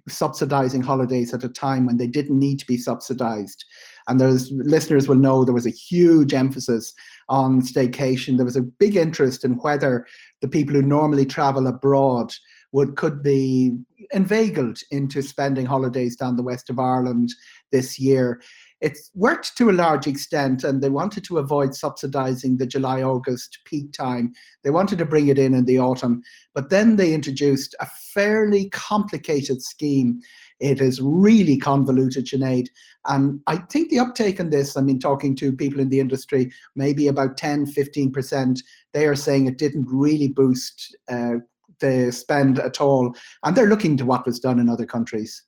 subsidizing 0.07 0.81
holidays 0.81 1.33
at 1.33 1.43
a 1.43 1.49
time 1.49 1.85
when 1.85 1.97
they 1.97 2.07
didn't 2.07 2.39
need 2.39 2.57
to 2.59 2.65
be 2.65 2.77
subsidized. 2.77 3.65
And 4.07 4.19
those 4.19 4.51
listeners 4.51 5.07
will 5.07 5.15
know 5.15 5.43
there 5.43 5.53
was 5.53 5.65
a 5.65 5.71
huge 5.71 6.33
emphasis 6.33 6.93
on 7.29 7.61
staycation. 7.61 8.37
There 8.37 8.45
was 8.45 8.55
a 8.55 8.61
big 8.61 8.95
interest 8.95 9.43
in 9.43 9.53
whether 9.57 10.05
the 10.41 10.47
people 10.47 10.75
who 10.75 10.81
normally 10.81 11.25
travel 11.25 11.67
abroad 11.67 12.33
would 12.71 12.95
could 12.95 13.23
be 13.23 13.77
inveigled 14.11 14.79
into 14.91 15.21
spending 15.21 15.65
holidays 15.65 16.15
down 16.15 16.35
the 16.35 16.43
west 16.43 16.69
of 16.69 16.79
Ireland 16.79 17.33
this 17.71 17.99
year. 17.99 18.41
It's 18.79 19.09
worked 19.15 19.57
to 19.57 19.71
a 19.71 19.71
large 19.71 20.05
extent, 20.05 20.63
and 20.63 20.83
they 20.83 20.89
wanted 20.89 21.23
to 21.25 21.39
avoid 21.39 21.71
subsidising 21.71 22.59
the 22.59 22.67
July 22.67 23.01
August 23.01 23.57
peak 23.65 23.91
time. 23.91 24.33
They 24.63 24.69
wanted 24.69 24.99
to 24.99 25.05
bring 25.05 25.29
it 25.29 25.39
in 25.39 25.55
in 25.55 25.65
the 25.65 25.79
autumn, 25.79 26.21
but 26.53 26.69
then 26.69 26.95
they 26.95 27.13
introduced 27.13 27.73
a 27.79 27.87
fairly 28.13 28.69
complicated 28.69 29.63
scheme 29.63 30.21
it 30.59 30.81
is 30.81 31.01
really 31.01 31.57
convoluted, 31.57 32.25
Sinead. 32.25 32.67
And 33.05 33.39
I 33.47 33.57
think 33.57 33.89
the 33.89 33.99
uptake 33.99 34.39
on 34.39 34.49
this, 34.49 34.75
I 34.75 34.81
mean, 34.81 34.99
talking 34.99 35.35
to 35.37 35.51
people 35.51 35.79
in 35.79 35.89
the 35.89 35.99
industry, 35.99 36.51
maybe 36.75 37.07
about 37.07 37.37
10, 37.37 37.65
15%, 37.67 38.59
they 38.93 39.05
are 39.05 39.15
saying 39.15 39.47
it 39.47 39.57
didn't 39.57 39.87
really 39.89 40.27
boost 40.27 40.95
uh, 41.09 41.35
the 41.79 42.11
spend 42.11 42.59
at 42.59 42.81
all. 42.81 43.15
And 43.43 43.55
they're 43.55 43.67
looking 43.69 43.97
to 43.97 44.05
what 44.05 44.25
was 44.25 44.39
done 44.39 44.59
in 44.59 44.69
other 44.69 44.85
countries. 44.85 45.43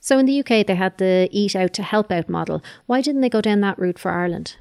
So 0.00 0.18
in 0.18 0.26
the 0.26 0.40
UK, 0.40 0.66
they 0.66 0.74
had 0.74 0.98
the 0.98 1.28
Eat 1.32 1.56
Out 1.56 1.72
to 1.74 1.82
Help 1.82 2.12
Out 2.12 2.28
model. 2.28 2.62
Why 2.86 3.00
didn't 3.00 3.22
they 3.22 3.28
go 3.28 3.40
down 3.40 3.60
that 3.62 3.78
route 3.78 3.98
for 3.98 4.12
Ireland? 4.12 4.56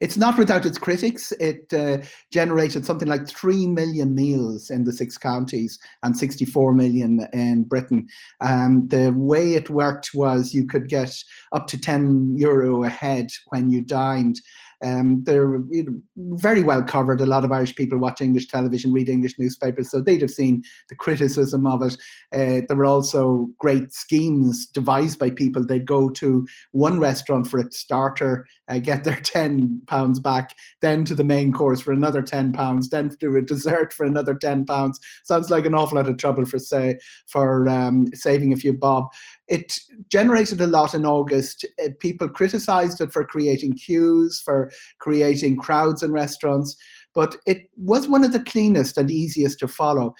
It's 0.00 0.16
not 0.16 0.38
without 0.38 0.66
its 0.66 0.78
critics. 0.78 1.32
It 1.40 1.72
uh, 1.72 1.98
generated 2.30 2.84
something 2.84 3.08
like 3.08 3.28
3 3.28 3.66
million 3.68 4.14
meals 4.14 4.70
in 4.70 4.84
the 4.84 4.92
six 4.92 5.16
counties 5.16 5.78
and 6.02 6.16
64 6.16 6.74
million 6.74 7.26
in 7.32 7.64
Britain. 7.64 8.06
Um, 8.40 8.88
the 8.88 9.12
way 9.12 9.54
it 9.54 9.70
worked 9.70 10.10
was 10.14 10.54
you 10.54 10.66
could 10.66 10.88
get 10.88 11.16
up 11.52 11.66
to 11.68 11.80
10 11.80 12.36
euro 12.36 12.84
a 12.84 12.88
head 12.88 13.30
when 13.48 13.70
you 13.70 13.80
dined. 13.80 14.40
Um, 14.84 15.24
they're 15.24 15.56
you 15.70 15.84
know, 15.84 16.36
very 16.36 16.62
well 16.62 16.82
covered. 16.82 17.20
A 17.20 17.26
lot 17.26 17.44
of 17.44 17.52
Irish 17.52 17.74
people 17.74 17.98
watch 17.98 18.20
English 18.20 18.48
television, 18.48 18.92
read 18.92 19.08
English 19.08 19.38
newspapers, 19.38 19.90
so 19.90 20.00
they'd 20.00 20.20
have 20.20 20.30
seen 20.30 20.62
the 20.88 20.94
criticism 20.94 21.66
of 21.66 21.82
it. 21.82 21.96
Uh, 22.32 22.66
there 22.66 22.76
were 22.76 22.84
also 22.84 23.48
great 23.58 23.92
schemes 23.92 24.66
devised 24.66 25.18
by 25.18 25.30
people. 25.30 25.64
They'd 25.64 25.86
go 25.86 26.10
to 26.10 26.46
one 26.72 27.00
restaurant 27.00 27.46
for 27.46 27.58
a 27.58 27.70
starter, 27.72 28.46
uh, 28.68 28.78
get 28.78 29.04
their 29.04 29.20
ten 29.22 29.80
pounds 29.86 30.20
back, 30.20 30.54
then 30.82 31.04
to 31.06 31.14
the 31.14 31.24
main 31.24 31.52
course 31.52 31.80
for 31.80 31.92
another 31.92 32.22
ten 32.22 32.52
pounds, 32.52 32.90
then 32.90 33.10
to 33.20 33.36
a 33.36 33.42
dessert 33.42 33.92
for 33.92 34.04
another 34.04 34.34
ten 34.34 34.66
pounds. 34.66 35.00
Sounds 35.24 35.50
like 35.50 35.66
an 35.66 35.74
awful 35.74 35.96
lot 35.96 36.08
of 36.08 36.16
trouble 36.18 36.44
for 36.44 36.58
say 36.58 36.98
for 37.26 37.68
um, 37.68 38.08
saving 38.14 38.52
a 38.52 38.56
few 38.56 38.72
bob. 38.72 39.06
It 39.48 39.78
generated 40.10 40.60
a 40.60 40.66
lot 40.66 40.94
in 40.94 41.06
August. 41.06 41.64
Uh, 41.82 41.88
people 42.00 42.28
criticized 42.28 43.00
it 43.00 43.12
for 43.12 43.24
creating 43.24 43.74
queues, 43.74 44.42
for 44.44 44.70
creating 44.98 45.56
crowds 45.56 46.02
in 46.02 46.12
restaurants, 46.12 46.76
but 47.14 47.36
it 47.46 47.70
was 47.76 48.08
one 48.08 48.24
of 48.24 48.32
the 48.32 48.40
cleanest 48.40 48.98
and 48.98 49.10
easiest 49.10 49.58
to 49.60 49.68
follow. 49.68 50.14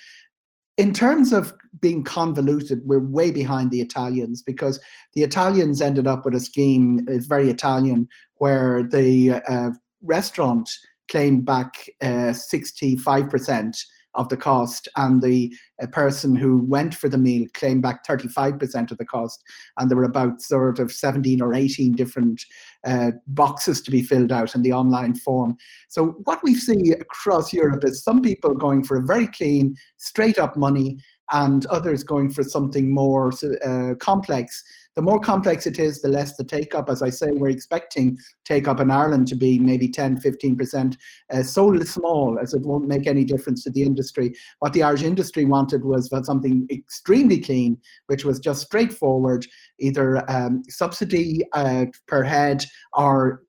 In 0.76 0.92
terms 0.92 1.32
of 1.32 1.54
being 1.80 2.04
convoluted, 2.04 2.82
we're 2.84 3.00
way 3.00 3.30
behind 3.30 3.70
the 3.70 3.80
Italians 3.80 4.42
because 4.42 4.78
the 5.14 5.22
Italians 5.22 5.80
ended 5.80 6.06
up 6.06 6.24
with 6.24 6.34
a 6.34 6.40
scheme, 6.40 7.04
it's 7.08 7.26
very 7.26 7.48
Italian, 7.48 8.08
where 8.36 8.82
the 8.82 9.42
uh, 9.48 9.70
restaurant 10.02 10.70
claimed 11.10 11.44
back 11.44 11.88
uh, 12.02 12.32
65% 12.32 13.78
of 14.16 14.28
the 14.28 14.36
cost, 14.36 14.88
and 14.96 15.22
the 15.22 15.54
person 15.92 16.34
who 16.34 16.58
went 16.58 16.94
for 16.94 17.08
the 17.08 17.18
meal 17.18 17.46
claimed 17.54 17.82
back 17.82 18.04
35% 18.06 18.90
of 18.90 18.98
the 18.98 19.04
cost. 19.04 19.42
And 19.78 19.90
there 19.90 19.96
were 19.96 20.04
about 20.04 20.42
sort 20.42 20.78
of 20.78 20.90
17 20.90 21.40
or 21.40 21.54
18 21.54 21.92
different 21.92 22.42
uh, 22.84 23.12
boxes 23.28 23.80
to 23.82 23.90
be 23.90 24.02
filled 24.02 24.32
out 24.32 24.54
in 24.54 24.62
the 24.62 24.72
online 24.72 25.14
form. 25.14 25.56
So, 25.88 26.16
what 26.24 26.42
we 26.42 26.54
see 26.54 26.92
across 26.92 27.52
Europe 27.52 27.84
is 27.84 28.02
some 28.02 28.22
people 28.22 28.54
going 28.54 28.84
for 28.84 28.96
a 28.96 29.02
very 29.02 29.26
clean, 29.26 29.76
straight 29.96 30.38
up 30.38 30.56
money, 30.56 30.98
and 31.32 31.66
others 31.66 32.04
going 32.04 32.30
for 32.30 32.44
something 32.44 32.92
more 32.92 33.32
uh, 33.64 33.94
complex 33.98 34.62
the 34.96 35.02
more 35.02 35.20
complex 35.20 35.66
it 35.66 35.78
is, 35.78 36.00
the 36.00 36.08
less 36.08 36.36
the 36.36 36.44
take 36.44 36.74
up. 36.74 36.88
As 36.88 37.02
I 37.02 37.10
say, 37.10 37.30
we're 37.30 37.50
expecting 37.50 38.18
take 38.46 38.66
up 38.66 38.80
in 38.80 38.90
Ireland 38.90 39.28
to 39.28 39.34
be 39.34 39.58
maybe 39.58 39.88
10, 39.88 40.20
15%, 40.20 40.96
uh, 41.32 41.42
so 41.42 41.78
small 41.80 42.38
as 42.40 42.54
it 42.54 42.62
won't 42.62 42.88
make 42.88 43.06
any 43.06 43.22
difference 43.22 43.62
to 43.64 43.70
the 43.70 43.82
industry. 43.82 44.34
What 44.60 44.72
the 44.72 44.82
Irish 44.82 45.02
industry 45.02 45.44
wanted 45.44 45.84
was 45.84 46.10
something 46.24 46.66
extremely 46.70 47.38
clean, 47.40 47.78
which 48.06 48.24
was 48.24 48.40
just 48.40 48.62
straightforward, 48.62 49.46
either 49.78 50.28
um, 50.30 50.62
subsidy 50.68 51.42
uh, 51.52 51.86
per 52.08 52.22
head 52.22 52.64
or 52.94 53.42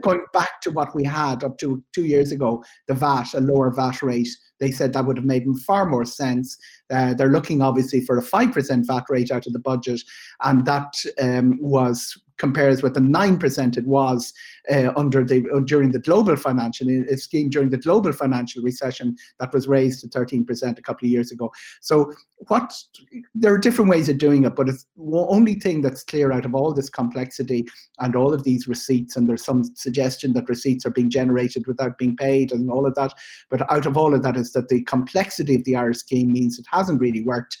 going 0.00 0.24
back 0.32 0.60
to 0.62 0.72
what 0.72 0.94
we 0.96 1.04
had 1.04 1.44
up 1.44 1.56
to 1.58 1.80
two 1.94 2.04
years 2.04 2.32
ago, 2.32 2.64
the 2.88 2.94
VAT, 2.94 3.34
a 3.34 3.40
lower 3.40 3.70
VAT 3.70 4.02
rate 4.02 4.28
they 4.60 4.70
said 4.70 4.92
that 4.92 5.06
would 5.06 5.16
have 5.16 5.26
made 5.26 5.44
far 5.66 5.86
more 5.86 6.04
sense. 6.04 6.56
Uh, 6.90 7.14
they're 7.14 7.28
looking 7.28 7.62
obviously 7.62 8.00
for 8.00 8.18
a 8.18 8.22
5% 8.22 8.86
VAT 8.86 9.04
rate 9.08 9.30
out 9.30 9.46
of 9.46 9.52
the 9.52 9.58
budget, 9.58 10.00
and 10.42 10.64
that 10.66 10.94
um, 11.20 11.58
was 11.60 12.16
compares 12.40 12.82
with 12.82 12.94
the 12.94 13.00
9% 13.00 13.76
it 13.76 13.86
was 13.86 14.32
uh, 14.72 14.90
under 14.96 15.22
the 15.22 15.46
uh, 15.54 15.60
during 15.60 15.92
the 15.92 15.98
global 15.98 16.36
financial 16.36 16.88
uh, 16.88 17.16
scheme 17.16 17.50
during 17.50 17.68
the 17.68 17.76
global 17.76 18.12
financial 18.12 18.62
recession 18.62 19.14
that 19.38 19.52
was 19.52 19.68
raised 19.68 20.00
to 20.00 20.08
13% 20.08 20.78
a 20.78 20.82
couple 20.82 21.06
of 21.06 21.12
years 21.12 21.30
ago. 21.30 21.52
So 21.82 22.12
what 22.48 22.72
there 23.34 23.52
are 23.52 23.58
different 23.58 23.90
ways 23.90 24.08
of 24.08 24.16
doing 24.16 24.44
it 24.44 24.56
but 24.56 24.70
it's 24.70 24.86
the 24.96 25.26
only 25.28 25.54
thing 25.54 25.82
that's 25.82 26.02
clear 26.02 26.32
out 26.32 26.46
of 26.46 26.54
all 26.54 26.72
this 26.72 26.88
complexity 26.88 27.68
and 27.98 28.16
all 28.16 28.32
of 28.32 28.42
these 28.42 28.66
receipts 28.66 29.16
and 29.16 29.28
there's 29.28 29.44
some 29.44 29.62
suggestion 29.74 30.32
that 30.32 30.48
receipts 30.48 30.86
are 30.86 30.96
being 30.98 31.10
generated 31.10 31.66
without 31.66 31.98
being 31.98 32.16
paid 32.16 32.52
and 32.52 32.70
all 32.70 32.86
of 32.86 32.94
that 32.94 33.12
but 33.50 33.70
out 33.70 33.84
of 33.84 33.98
all 33.98 34.14
of 34.14 34.22
that 34.22 34.36
is 34.36 34.52
that 34.52 34.68
the 34.68 34.82
complexity 34.84 35.54
of 35.54 35.64
the 35.64 35.76
irish 35.76 35.98
scheme 35.98 36.32
means 36.32 36.58
it 36.58 36.66
hasn't 36.70 37.00
really 37.00 37.22
worked. 37.22 37.58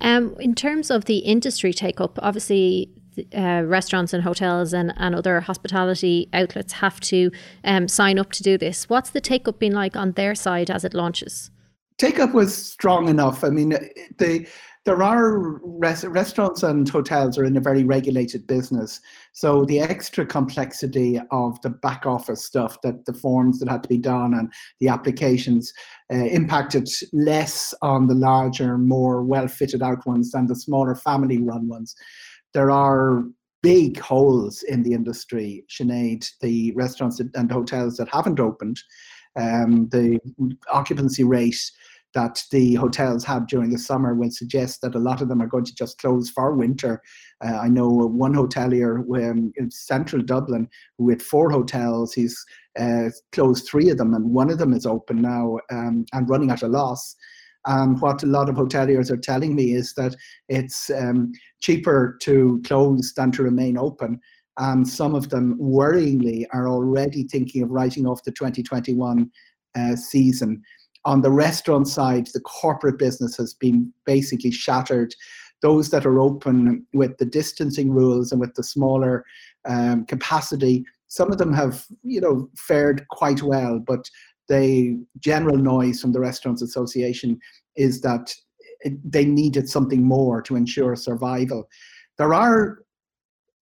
Um, 0.00 0.36
in 0.38 0.54
terms 0.54 0.90
of 0.90 1.06
the 1.06 1.18
industry 1.18 1.72
take 1.72 2.00
up, 2.00 2.18
obviously 2.22 2.90
uh, 3.36 3.62
restaurants 3.64 4.12
and 4.12 4.22
hotels 4.22 4.72
and, 4.72 4.92
and 4.96 5.14
other 5.14 5.40
hospitality 5.40 6.28
outlets 6.32 6.74
have 6.74 7.00
to 7.00 7.30
um, 7.64 7.88
sign 7.88 8.18
up 8.18 8.32
to 8.32 8.42
do 8.42 8.58
this. 8.58 8.88
What's 8.88 9.10
the 9.10 9.20
take 9.20 9.48
up 9.48 9.58
been 9.58 9.72
like 9.72 9.96
on 9.96 10.12
their 10.12 10.34
side 10.34 10.70
as 10.70 10.84
it 10.84 10.94
launches? 10.94 11.50
Take 11.98 12.18
up 12.18 12.34
was 12.34 12.54
strong 12.54 13.08
enough. 13.08 13.42
I 13.42 13.48
mean, 13.48 13.70
the 14.18 14.46
there 14.84 15.02
are 15.02 15.58
res- 15.64 16.04
restaurants 16.04 16.62
and 16.62 16.88
hotels 16.88 17.36
are 17.36 17.44
in 17.44 17.56
a 17.56 17.60
very 17.60 17.82
regulated 17.82 18.46
business, 18.46 19.00
so 19.32 19.64
the 19.64 19.80
extra 19.80 20.24
complexity 20.24 21.20
of 21.32 21.60
the 21.62 21.70
back 21.70 22.06
office 22.06 22.44
stuff 22.44 22.80
that 22.82 23.04
the 23.04 23.12
forms 23.12 23.58
that 23.58 23.68
had 23.68 23.82
to 23.82 23.88
be 23.88 23.98
done 23.98 24.32
and 24.32 24.52
the 24.78 24.86
applications 24.86 25.72
uh, 26.12 26.16
impacted 26.16 26.88
less 27.12 27.74
on 27.82 28.06
the 28.06 28.14
larger, 28.14 28.78
more 28.78 29.24
well 29.24 29.48
fitted 29.48 29.82
out 29.82 30.06
ones 30.06 30.30
than 30.30 30.46
the 30.46 30.54
smaller 30.54 30.94
family 30.94 31.38
run 31.38 31.66
ones 31.66 31.96
there 32.54 32.70
are 32.70 33.24
big 33.62 33.98
holes 33.98 34.62
in 34.62 34.82
the 34.82 34.92
industry, 34.92 35.64
Sinead, 35.68 36.28
the 36.40 36.72
restaurants 36.72 37.20
and 37.20 37.50
hotels 37.50 37.96
that 37.96 38.08
haven't 38.08 38.40
opened, 38.40 38.80
um, 39.36 39.88
the 39.90 40.18
occupancy 40.70 41.24
rate 41.24 41.60
that 42.14 42.42
the 42.50 42.74
hotels 42.76 43.24
have 43.24 43.46
during 43.46 43.70
the 43.70 43.78
summer 43.78 44.14
would 44.14 44.32
suggest 44.32 44.80
that 44.80 44.94
a 44.94 44.98
lot 44.98 45.20
of 45.20 45.28
them 45.28 45.42
are 45.42 45.46
going 45.46 45.64
to 45.64 45.74
just 45.74 45.98
close 45.98 46.30
for 46.30 46.54
winter. 46.54 47.02
Uh, 47.44 47.58
I 47.58 47.68
know 47.68 47.88
one 47.88 48.34
hotelier 48.34 49.00
um, 49.00 49.52
in 49.56 49.70
central 49.70 50.22
Dublin 50.22 50.66
with 50.96 51.20
four 51.20 51.50
hotels, 51.50 52.14
he's 52.14 52.42
uh, 52.78 53.10
closed 53.32 53.68
three 53.68 53.90
of 53.90 53.98
them, 53.98 54.14
and 54.14 54.30
one 54.30 54.50
of 54.50 54.56
them 54.56 54.72
is 54.72 54.86
open 54.86 55.20
now 55.20 55.58
um, 55.70 56.06
and 56.14 56.28
running 56.28 56.50
at 56.50 56.62
a 56.62 56.68
loss. 56.68 57.16
And 57.66 58.00
what 58.00 58.22
a 58.22 58.26
lot 58.26 58.48
of 58.48 58.54
hoteliers 58.54 59.10
are 59.10 59.16
telling 59.16 59.54
me 59.54 59.74
is 59.74 59.92
that 59.94 60.14
it's 60.48 60.88
um, 60.90 61.32
cheaper 61.60 62.16
to 62.22 62.62
close 62.64 63.12
than 63.14 63.32
to 63.32 63.42
remain 63.42 63.76
open. 63.76 64.20
And 64.58 64.88
some 64.88 65.14
of 65.14 65.28
them, 65.28 65.58
worryingly, 65.60 66.46
are 66.52 66.68
already 66.68 67.24
thinking 67.24 67.62
of 67.62 67.70
writing 67.70 68.06
off 68.06 68.22
the 68.24 68.32
2021 68.32 69.30
uh, 69.76 69.96
season. 69.96 70.62
On 71.04 71.20
the 71.20 71.30
restaurant 71.30 71.88
side, 71.88 72.28
the 72.32 72.40
corporate 72.40 72.98
business 72.98 73.36
has 73.36 73.54
been 73.54 73.92
basically 74.06 74.50
shattered. 74.50 75.14
Those 75.60 75.90
that 75.90 76.06
are 76.06 76.20
open 76.20 76.86
with 76.94 77.18
the 77.18 77.26
distancing 77.26 77.90
rules 77.90 78.32
and 78.32 78.40
with 78.40 78.54
the 78.54 78.62
smaller 78.62 79.24
um, 79.68 80.06
capacity, 80.06 80.84
some 81.08 81.30
of 81.30 81.38
them 81.38 81.52
have, 81.52 81.84
you 82.02 82.20
know, 82.20 82.48
fared 82.56 83.06
quite 83.08 83.42
well. 83.42 83.78
But 83.78 84.08
the 84.48 84.98
general 85.18 85.56
noise 85.56 86.00
from 86.00 86.12
the 86.12 86.20
Restaurants 86.20 86.62
Association 86.62 87.38
is 87.76 88.00
that 88.02 88.34
they 89.04 89.24
needed 89.24 89.68
something 89.68 90.02
more 90.02 90.42
to 90.42 90.56
ensure 90.56 90.94
survival. 90.96 91.68
There 92.18 92.34
are 92.34 92.78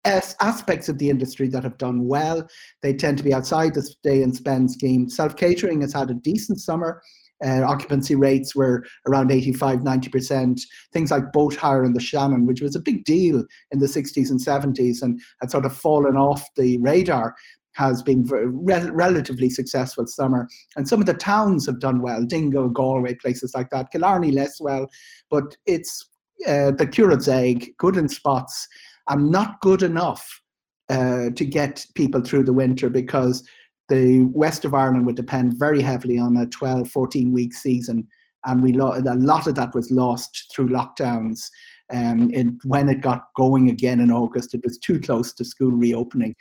aspects 0.05 0.89
of 0.89 0.99
the 0.99 1.09
industry 1.09 1.49
that 1.49 1.65
have 1.65 1.79
done 1.79 2.07
well. 2.07 2.47
They 2.83 2.93
tend 2.93 3.19
to 3.19 3.25
be 3.25 3.33
outside 3.33 3.75
the 3.75 3.83
stay 3.83 4.23
and 4.23 4.35
spend 4.35 4.71
scheme. 4.71 5.09
Self 5.09 5.37
catering 5.37 5.81
has 5.81 5.93
had 5.93 6.11
a 6.11 6.15
decent 6.15 6.61
summer. 6.61 7.03
Uh, 7.45 7.63
occupancy 7.63 8.15
rates 8.15 8.55
were 8.55 8.85
around 9.09 9.31
85, 9.31 9.81
90%. 9.81 10.61
Things 10.93 11.11
like 11.11 11.33
boat 11.33 11.57
hire 11.57 11.85
in 11.85 11.93
the 11.93 12.01
Shannon, 12.01 12.47
which 12.47 12.63
was 12.63 12.77
a 12.77 12.81
big 12.81 13.05
deal 13.05 13.45
in 13.71 13.79
the 13.81 13.87
60s 13.87 14.31
and 14.31 14.41
70s 14.41 15.03
and 15.03 15.21
had 15.41 15.51
sort 15.51 15.67
of 15.67 15.77
fallen 15.77 16.17
off 16.17 16.47
the 16.57 16.79
radar 16.79 17.35
has 17.75 18.03
been 18.03 18.25
re- 18.25 18.91
relatively 18.91 19.51
successful 19.51 20.07
summer. 20.07 20.49
And 20.77 20.89
some 20.89 21.01
of 21.01 21.07
the 21.07 21.15
towns 21.15 21.67
have 21.67 21.81
done 21.81 22.01
well, 22.01 22.25
Dingle, 22.25 22.69
Galway, 22.69 23.15
places 23.15 23.55
like 23.55 23.71
that. 23.71 23.91
Killarney 23.91 24.31
less 24.31 24.61
well, 24.61 24.89
but 25.31 25.57
it's 25.67 26.09
uh, 26.47 26.71
the 26.73 26.87
curate's 26.87 27.29
egg, 27.29 27.73
good 27.79 27.97
in 27.97 28.09
spots, 28.09 28.69
and 29.09 29.31
not 29.31 29.61
good 29.61 29.83
enough 29.83 30.41
uh, 30.89 31.31
to 31.31 31.45
get 31.45 31.87
people 31.95 32.21
through 32.21 32.45
the 32.45 32.53
winter 32.53 32.89
because 32.89 33.47
the 33.89 34.25
west 34.33 34.65
of 34.65 34.75
Ireland 34.75 35.07
would 35.07 35.17
depend 35.17 35.59
very 35.59 35.83
heavily 35.83 36.19
on 36.19 36.37
a 36.37 36.47
12, 36.47 36.89
14 36.91 37.33
week 37.33 37.55
season. 37.55 38.07
And 38.47 38.63
we 38.63 38.73
lo- 38.73 38.95
a 38.95 39.15
lot 39.15 39.47
of 39.47 39.55
that 39.57 39.75
was 39.75 39.91
lost 39.91 40.53
through 40.55 40.69
lockdowns. 40.69 41.49
Um, 41.93 42.31
and 42.35 42.61
when 42.65 42.89
it 42.89 43.01
got 43.01 43.27
going 43.37 43.69
again 43.69 44.01
in 44.01 44.11
August, 44.11 44.55
it 44.55 44.63
was 44.65 44.79
too 44.79 45.01
close 45.01 45.33
to 45.35 45.45
school 45.45 45.71
reopening 45.71 46.35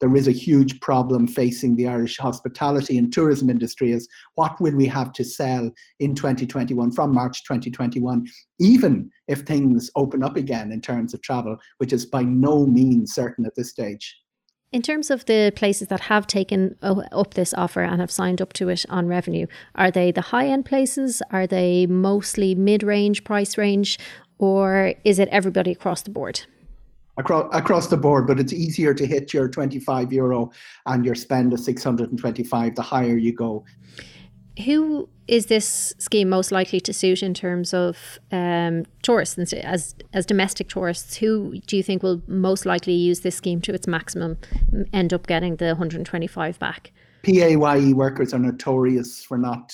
there 0.00 0.16
is 0.16 0.26
a 0.26 0.32
huge 0.32 0.80
problem 0.80 1.26
facing 1.26 1.76
the 1.76 1.86
Irish 1.86 2.18
hospitality 2.18 2.98
and 2.98 3.12
tourism 3.12 3.50
industry 3.50 3.92
is 3.92 4.08
what 4.34 4.60
will 4.60 4.74
we 4.74 4.86
have 4.86 5.12
to 5.12 5.24
sell 5.24 5.70
in 5.98 6.14
2021 6.14 6.90
from 6.92 7.14
March 7.14 7.44
2021, 7.44 8.26
even 8.58 9.10
if 9.28 9.40
things 9.40 9.90
open 9.96 10.22
up 10.22 10.36
again 10.36 10.72
in 10.72 10.80
terms 10.80 11.14
of 11.14 11.22
travel, 11.22 11.56
which 11.78 11.92
is 11.92 12.06
by 12.06 12.22
no 12.22 12.66
means 12.66 13.12
certain 13.14 13.46
at 13.46 13.54
this 13.54 13.70
stage. 13.70 14.16
In 14.72 14.82
terms 14.82 15.10
of 15.10 15.26
the 15.26 15.52
places 15.56 15.88
that 15.88 16.00
have 16.00 16.28
taken 16.28 16.76
up 16.80 17.34
this 17.34 17.52
offer 17.54 17.82
and 17.82 18.00
have 18.00 18.10
signed 18.10 18.40
up 18.40 18.52
to 18.54 18.68
it 18.68 18.86
on 18.88 19.08
revenue, 19.08 19.48
are 19.74 19.90
they 19.90 20.12
the 20.12 20.20
high 20.20 20.46
end 20.46 20.64
places? 20.64 21.22
Are 21.32 21.46
they 21.46 21.86
mostly 21.86 22.54
mid 22.54 22.84
range 22.84 23.24
price 23.24 23.58
range? 23.58 23.98
Or 24.38 24.94
is 25.04 25.18
it 25.18 25.28
everybody 25.30 25.72
across 25.72 26.02
the 26.02 26.10
board? 26.10 26.42
Across 27.16 27.48
across 27.54 27.86
the 27.88 27.96
board, 27.96 28.26
but 28.26 28.40
it's 28.40 28.52
easier 28.52 28.94
to 28.94 29.06
hit 29.06 29.32
your 29.34 29.48
25 29.48 30.12
euro 30.12 30.50
and 30.86 31.04
your 31.04 31.14
spend 31.14 31.52
of 31.52 31.60
625 31.60 32.74
the 32.74 32.82
higher 32.82 33.16
you 33.16 33.32
go. 33.32 33.64
Who 34.64 35.08
is 35.26 35.46
this 35.46 35.94
scheme 35.98 36.28
most 36.28 36.50
likely 36.50 36.80
to 36.80 36.92
suit 36.92 37.22
in 37.22 37.34
terms 37.34 37.72
of 37.72 38.18
um, 38.32 38.84
tourists 39.02 39.52
as 39.52 39.94
as 40.12 40.26
domestic 40.26 40.68
tourists? 40.68 41.16
Who 41.16 41.60
do 41.66 41.76
you 41.76 41.82
think 41.82 42.02
will 42.02 42.22
most 42.26 42.66
likely 42.66 42.94
use 42.94 43.20
this 43.20 43.36
scheme 43.36 43.60
to 43.62 43.72
its 43.72 43.86
maximum, 43.86 44.38
end 44.92 45.14
up 45.14 45.26
getting 45.26 45.56
the 45.56 45.66
125 45.66 46.58
back? 46.58 46.92
PAYE 47.22 47.92
workers 47.92 48.32
are 48.32 48.38
notorious 48.38 49.22
for 49.22 49.36
not 49.38 49.72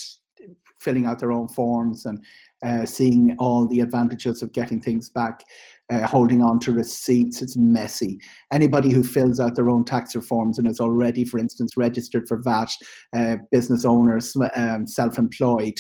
filling 0.81 1.07
out 1.07 1.18
their 1.18 1.33
own 1.33 1.49
forms 1.49 2.07
and 2.07 2.22
uh, 2.62 2.85
seeing 2.87 3.37
all 3.38 3.66
the 3.66 3.81
advantages 3.81 4.42
of 4.42 4.53
getting 4.53 4.81
things 4.81 5.09
back 5.11 5.44
uh, 5.90 6.07
holding 6.07 6.42
on 6.42 6.59
to 6.61 6.72
receipts. 6.72 7.42
It's 7.42 7.57
messy. 7.57 8.20
Anybody 8.53 8.90
who 8.90 9.05
fills 9.05 9.40
out 9.40 9.55
their 9.55 9.70
own 9.70 9.85
tax 9.85 10.14
reforms 10.16 10.59
and 10.59 10.66
is 10.66 10.81
already, 10.81 11.25
for 11.25 11.38
instance, 11.38 11.77
registered 11.77 12.27
for 12.27 12.42
VAT, 12.42 12.70
uh, 13.16 13.37
business 13.51 13.85
owners, 13.85 14.37
um, 14.57 14.87
self-employed, 14.87 15.79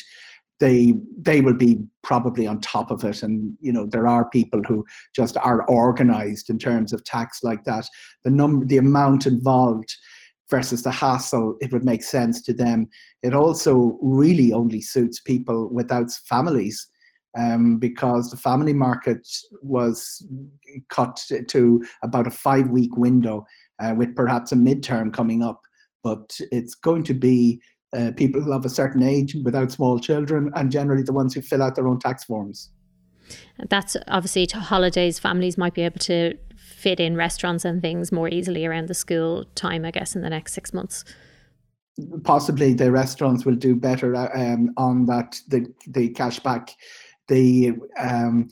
they 0.58 0.94
they 1.20 1.40
will 1.40 1.54
be 1.54 1.78
probably 2.02 2.46
on 2.46 2.60
top 2.60 2.90
of 2.90 3.04
it 3.04 3.22
and 3.22 3.54
you 3.60 3.72
know 3.72 3.86
there 3.86 4.06
are 4.06 4.30
people 4.30 4.62
who 4.66 4.84
just 5.14 5.36
are 5.36 5.64
organized 5.68 6.48
in 6.48 6.58
terms 6.58 6.92
of 6.92 7.04
tax 7.04 7.40
like 7.42 7.62
that 7.64 7.86
the 8.24 8.30
number 8.30 8.64
the 8.64 8.78
amount 8.78 9.26
involved 9.26 9.94
versus 10.48 10.82
the 10.82 10.90
hassle 10.90 11.56
it 11.60 11.72
would 11.72 11.84
make 11.84 12.02
sense 12.02 12.40
to 12.40 12.54
them 12.54 12.88
it 13.22 13.34
also 13.34 13.98
really 14.00 14.52
only 14.52 14.80
suits 14.80 15.20
people 15.20 15.68
without 15.70 16.10
families 16.26 16.88
um, 17.36 17.78
because 17.78 18.30
the 18.30 18.36
family 18.36 18.72
market 18.72 19.26
was 19.62 20.26
cut 20.88 21.20
to 21.48 21.84
about 22.02 22.26
a 22.26 22.30
five 22.30 22.68
week 22.70 22.96
window 22.96 23.46
uh, 23.80 23.94
with 23.96 24.14
perhaps 24.16 24.52
a 24.52 24.56
midterm 24.56 25.12
coming 25.12 25.42
up. 25.42 25.60
But 26.02 26.38
it's 26.52 26.74
going 26.74 27.02
to 27.04 27.14
be 27.14 27.60
uh, 27.96 28.12
people 28.16 28.52
of 28.52 28.64
a 28.64 28.70
certain 28.70 29.02
age 29.02 29.36
without 29.44 29.72
small 29.72 29.98
children 29.98 30.50
and 30.54 30.70
generally 30.70 31.02
the 31.02 31.12
ones 31.12 31.34
who 31.34 31.40
fill 31.40 31.62
out 31.62 31.74
their 31.74 31.88
own 31.88 31.98
tax 31.98 32.24
forms. 32.24 32.70
That's 33.68 33.96
obviously 34.06 34.46
to 34.46 34.60
holidays, 34.60 35.18
families 35.18 35.58
might 35.58 35.74
be 35.74 35.82
able 35.82 35.98
to 36.00 36.34
fit 36.56 37.00
in 37.00 37.16
restaurants 37.16 37.64
and 37.64 37.82
things 37.82 38.12
more 38.12 38.28
easily 38.28 38.64
around 38.66 38.88
the 38.88 38.94
school 38.94 39.44
time, 39.54 39.84
I 39.84 39.90
guess, 39.90 40.14
in 40.14 40.22
the 40.22 40.30
next 40.30 40.52
six 40.52 40.72
months 40.72 41.04
possibly 42.24 42.74
the 42.74 42.92
restaurants 42.92 43.44
will 43.44 43.54
do 43.54 43.74
better 43.74 44.14
uh, 44.14 44.28
um, 44.34 44.72
on 44.76 45.06
that 45.06 45.40
the 45.48 45.66
the 45.88 46.10
cashback 46.10 46.70
the 47.28 47.72
um, 47.98 48.48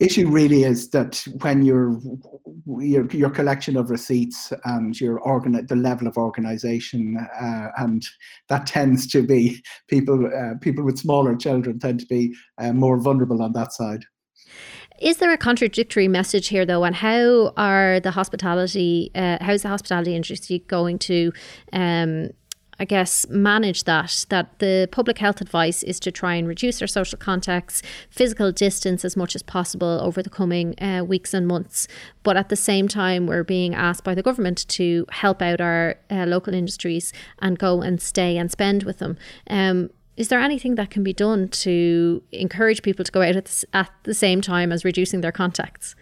issue 0.00 0.28
really 0.28 0.64
is 0.64 0.90
that 0.90 1.24
when 1.42 1.62
you're 1.62 2.00
your, 2.78 3.06
your 3.10 3.30
collection 3.30 3.76
of 3.76 3.90
receipts 3.90 4.52
and 4.64 4.98
your 4.98 5.18
organ 5.20 5.64
the 5.66 5.76
level 5.76 6.08
of 6.08 6.16
organization 6.16 7.16
uh, 7.40 7.68
and 7.76 8.06
that 8.48 8.66
tends 8.66 9.06
to 9.06 9.22
be 9.22 9.62
people 9.88 10.26
uh, 10.26 10.58
people 10.60 10.84
with 10.84 10.98
smaller 10.98 11.36
children 11.36 11.78
tend 11.78 12.00
to 12.00 12.06
be 12.06 12.34
uh, 12.58 12.72
more 12.72 12.98
vulnerable 12.98 13.42
on 13.42 13.52
that 13.52 13.72
side. 13.72 14.04
Is 15.00 15.16
there 15.16 15.32
a 15.32 15.38
contradictory 15.38 16.08
message 16.08 16.48
here 16.48 16.66
though 16.66 16.84
and 16.84 16.96
how 16.96 17.52
are 17.56 18.00
the 18.00 18.10
hospitality 18.10 19.10
uh, 19.14 19.38
how's 19.40 19.62
the 19.62 19.68
hospitality 19.68 20.16
industry 20.16 20.64
going 20.66 20.98
to 21.00 21.32
um, 21.74 22.30
I 22.80 22.86
guess, 22.86 23.28
manage 23.28 23.84
that. 23.84 24.24
That 24.30 24.58
the 24.58 24.88
public 24.90 25.18
health 25.18 25.42
advice 25.42 25.82
is 25.82 26.00
to 26.00 26.10
try 26.10 26.36
and 26.36 26.48
reduce 26.48 26.80
our 26.80 26.88
social 26.88 27.18
contacts, 27.18 27.82
physical 28.08 28.52
distance 28.52 29.04
as 29.04 29.18
much 29.18 29.36
as 29.36 29.42
possible 29.42 30.00
over 30.02 30.22
the 30.22 30.30
coming 30.30 30.74
uh, 30.82 31.04
weeks 31.04 31.34
and 31.34 31.46
months. 31.46 31.86
But 32.22 32.38
at 32.38 32.48
the 32.48 32.56
same 32.56 32.88
time, 32.88 33.26
we're 33.26 33.44
being 33.44 33.74
asked 33.74 34.02
by 34.02 34.14
the 34.14 34.22
government 34.22 34.66
to 34.68 35.04
help 35.10 35.42
out 35.42 35.60
our 35.60 35.96
uh, 36.10 36.24
local 36.24 36.54
industries 36.54 37.12
and 37.40 37.58
go 37.58 37.82
and 37.82 38.00
stay 38.00 38.38
and 38.38 38.50
spend 38.50 38.84
with 38.84 38.98
them. 38.98 39.18
Um, 39.50 39.90
is 40.16 40.28
there 40.28 40.40
anything 40.40 40.76
that 40.76 40.90
can 40.90 41.02
be 41.02 41.12
done 41.12 41.48
to 41.48 42.22
encourage 42.32 42.82
people 42.82 43.04
to 43.04 43.12
go 43.12 43.20
out 43.20 43.36
at 43.36 43.44
the, 43.44 43.66
at 43.74 43.90
the 44.04 44.14
same 44.14 44.40
time 44.40 44.72
as 44.72 44.86
reducing 44.86 45.20
their 45.20 45.32
contacts? 45.32 45.94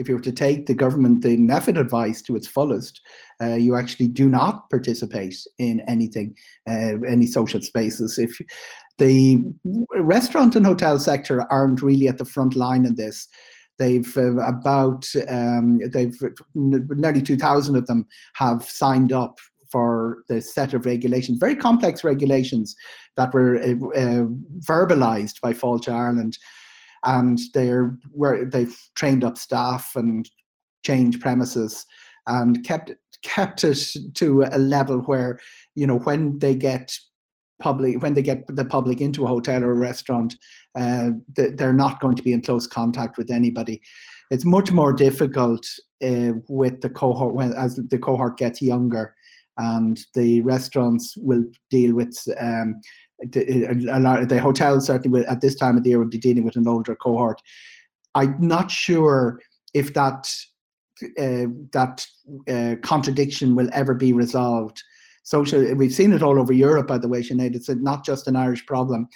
If 0.00 0.08
you 0.08 0.16
were 0.16 0.22
to 0.22 0.32
take 0.32 0.66
the 0.66 0.74
government 0.74 1.22
the 1.22 1.36
NPHET 1.36 1.78
advice 1.78 2.22
to 2.22 2.34
its 2.34 2.46
fullest, 2.46 3.00
uh, 3.40 3.54
you 3.54 3.76
actually 3.76 4.08
do 4.08 4.28
not 4.28 4.68
participate 4.70 5.36
in 5.58 5.80
anything, 5.86 6.34
uh, 6.68 7.00
any 7.06 7.26
social 7.26 7.60
spaces. 7.60 8.18
If 8.18 8.40
the 8.98 9.42
restaurant 9.94 10.56
and 10.56 10.64
hotel 10.64 10.98
sector 10.98 11.46
aren't 11.52 11.82
really 11.82 12.08
at 12.08 12.18
the 12.18 12.24
front 12.24 12.56
line 12.56 12.86
in 12.86 12.94
this, 12.94 13.28
they've 13.78 14.16
uh, 14.16 14.36
about 14.38 15.06
um, 15.28 15.80
they've 15.92 16.18
nearly 16.54 17.22
2,000 17.22 17.76
of 17.76 17.86
them 17.86 18.06
have 18.34 18.64
signed 18.64 19.12
up 19.12 19.38
for 19.70 20.24
the 20.28 20.40
set 20.40 20.74
of 20.74 20.84
regulations, 20.84 21.38
very 21.38 21.54
complex 21.54 22.02
regulations 22.02 22.74
that 23.16 23.32
were 23.32 23.56
uh, 23.58 24.00
uh, 24.00 24.26
verbalized 24.66 25.40
by 25.40 25.52
Fáilte 25.52 25.92
Ireland 25.92 26.38
and 27.04 27.38
they're 27.54 27.96
where 28.10 28.44
they've 28.44 28.76
trained 28.94 29.24
up 29.24 29.38
staff 29.38 29.92
and 29.96 30.28
changed 30.84 31.20
premises 31.20 31.86
and 32.26 32.64
kept 32.64 32.92
kept 33.22 33.64
it 33.64 33.96
to 34.14 34.42
a 34.50 34.58
level 34.58 34.98
where 35.00 35.38
you 35.74 35.86
know 35.86 35.98
when 35.98 36.38
they 36.38 36.54
get 36.54 36.96
public 37.60 38.02
when 38.02 38.14
they 38.14 38.22
get 38.22 38.44
the 38.48 38.64
public 38.64 39.00
into 39.00 39.24
a 39.24 39.28
hotel 39.28 39.62
or 39.62 39.72
a 39.72 39.74
restaurant 39.74 40.34
uh, 40.78 41.10
they're 41.34 41.72
not 41.72 42.00
going 42.00 42.16
to 42.16 42.22
be 42.22 42.32
in 42.32 42.40
close 42.42 42.66
contact 42.66 43.18
with 43.18 43.30
anybody. 43.30 43.80
It's 44.30 44.44
much 44.44 44.70
more 44.70 44.92
difficult 44.92 45.66
uh, 46.02 46.32
with 46.48 46.80
the 46.80 46.90
cohort 46.90 47.34
when 47.34 47.52
as 47.54 47.76
the 47.76 47.98
cohort 47.98 48.38
gets 48.38 48.62
younger 48.62 49.14
and 49.58 50.00
the 50.14 50.40
restaurants 50.42 51.16
will 51.16 51.44
deal 51.70 51.94
with 51.94 52.16
um, 52.38 52.80
a 53.34 54.00
lot 54.00 54.22
of 54.22 54.28
the 54.28 54.40
hotels 54.40 54.86
certainly 54.86 55.24
at 55.26 55.40
this 55.40 55.54
time 55.54 55.76
of 55.76 55.82
the 55.82 55.90
year 55.90 55.98
would 55.98 56.10
be 56.10 56.18
dealing 56.18 56.44
with 56.44 56.56
an 56.56 56.68
older 56.68 56.94
cohort. 56.94 57.40
I'm 58.14 58.36
not 58.40 58.70
sure 58.70 59.40
if 59.74 59.94
that 59.94 60.32
uh, 61.18 61.46
that 61.72 62.06
uh, 62.48 62.76
contradiction 62.82 63.54
will 63.54 63.70
ever 63.72 63.94
be 63.94 64.12
resolved. 64.12 64.82
Social, 65.22 65.74
we've 65.74 65.94
seen 65.94 66.12
it 66.12 66.22
all 66.22 66.38
over 66.38 66.52
Europe, 66.52 66.88
by 66.88 66.98
the 66.98 67.08
way, 67.08 67.22
Sinead. 67.22 67.54
It's 67.54 67.68
not 67.68 68.04
just 68.04 68.26
an 68.26 68.36
Irish 68.36 68.66
problem. 68.66 69.08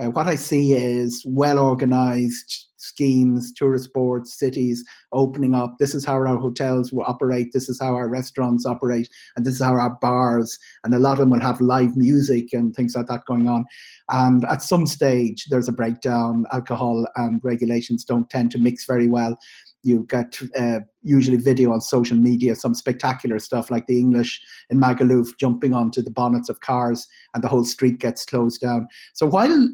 Uh, 0.00 0.10
what 0.10 0.26
I 0.26 0.34
see 0.34 0.72
is 0.72 1.22
well 1.26 1.58
organized 1.58 2.68
schemes, 2.78 3.52
tourist 3.52 3.92
boards, 3.92 4.38
cities 4.38 4.82
opening 5.12 5.54
up. 5.54 5.76
This 5.78 5.94
is 5.94 6.04
how 6.04 6.14
our 6.14 6.38
hotels 6.38 6.90
will 6.90 7.04
operate. 7.04 7.52
This 7.52 7.68
is 7.68 7.78
how 7.78 7.94
our 7.94 8.08
restaurants 8.08 8.64
operate. 8.64 9.10
And 9.36 9.44
this 9.44 9.54
is 9.54 9.60
how 9.60 9.74
our 9.74 9.98
bars, 10.00 10.58
and 10.84 10.94
a 10.94 10.98
lot 10.98 11.12
of 11.12 11.18
them 11.18 11.30
will 11.30 11.40
have 11.40 11.60
live 11.60 11.94
music 11.96 12.54
and 12.54 12.74
things 12.74 12.96
like 12.96 13.08
that 13.08 13.26
going 13.26 13.48
on. 13.48 13.66
And 14.08 14.44
at 14.46 14.62
some 14.62 14.86
stage, 14.86 15.46
there's 15.50 15.68
a 15.68 15.72
breakdown. 15.72 16.46
Alcohol 16.52 17.06
and 17.16 17.40
regulations 17.44 18.04
don't 18.04 18.30
tend 18.30 18.50
to 18.52 18.58
mix 18.58 18.86
very 18.86 19.08
well 19.08 19.36
you 19.82 20.06
get 20.08 20.38
uh, 20.58 20.80
usually 21.02 21.36
video 21.36 21.72
on 21.72 21.80
social 21.80 22.16
media, 22.16 22.54
some 22.54 22.74
spectacular 22.74 23.38
stuff 23.38 23.70
like 23.70 23.86
the 23.86 23.98
English 23.98 24.40
in 24.68 24.78
Magaluf 24.78 25.36
jumping 25.38 25.72
onto 25.72 26.02
the 26.02 26.10
bonnets 26.10 26.48
of 26.48 26.60
cars 26.60 27.06
and 27.34 27.42
the 27.42 27.48
whole 27.48 27.64
street 27.64 27.98
gets 27.98 28.24
closed 28.24 28.60
down. 28.60 28.86
So 29.14 29.26
while 29.26 29.68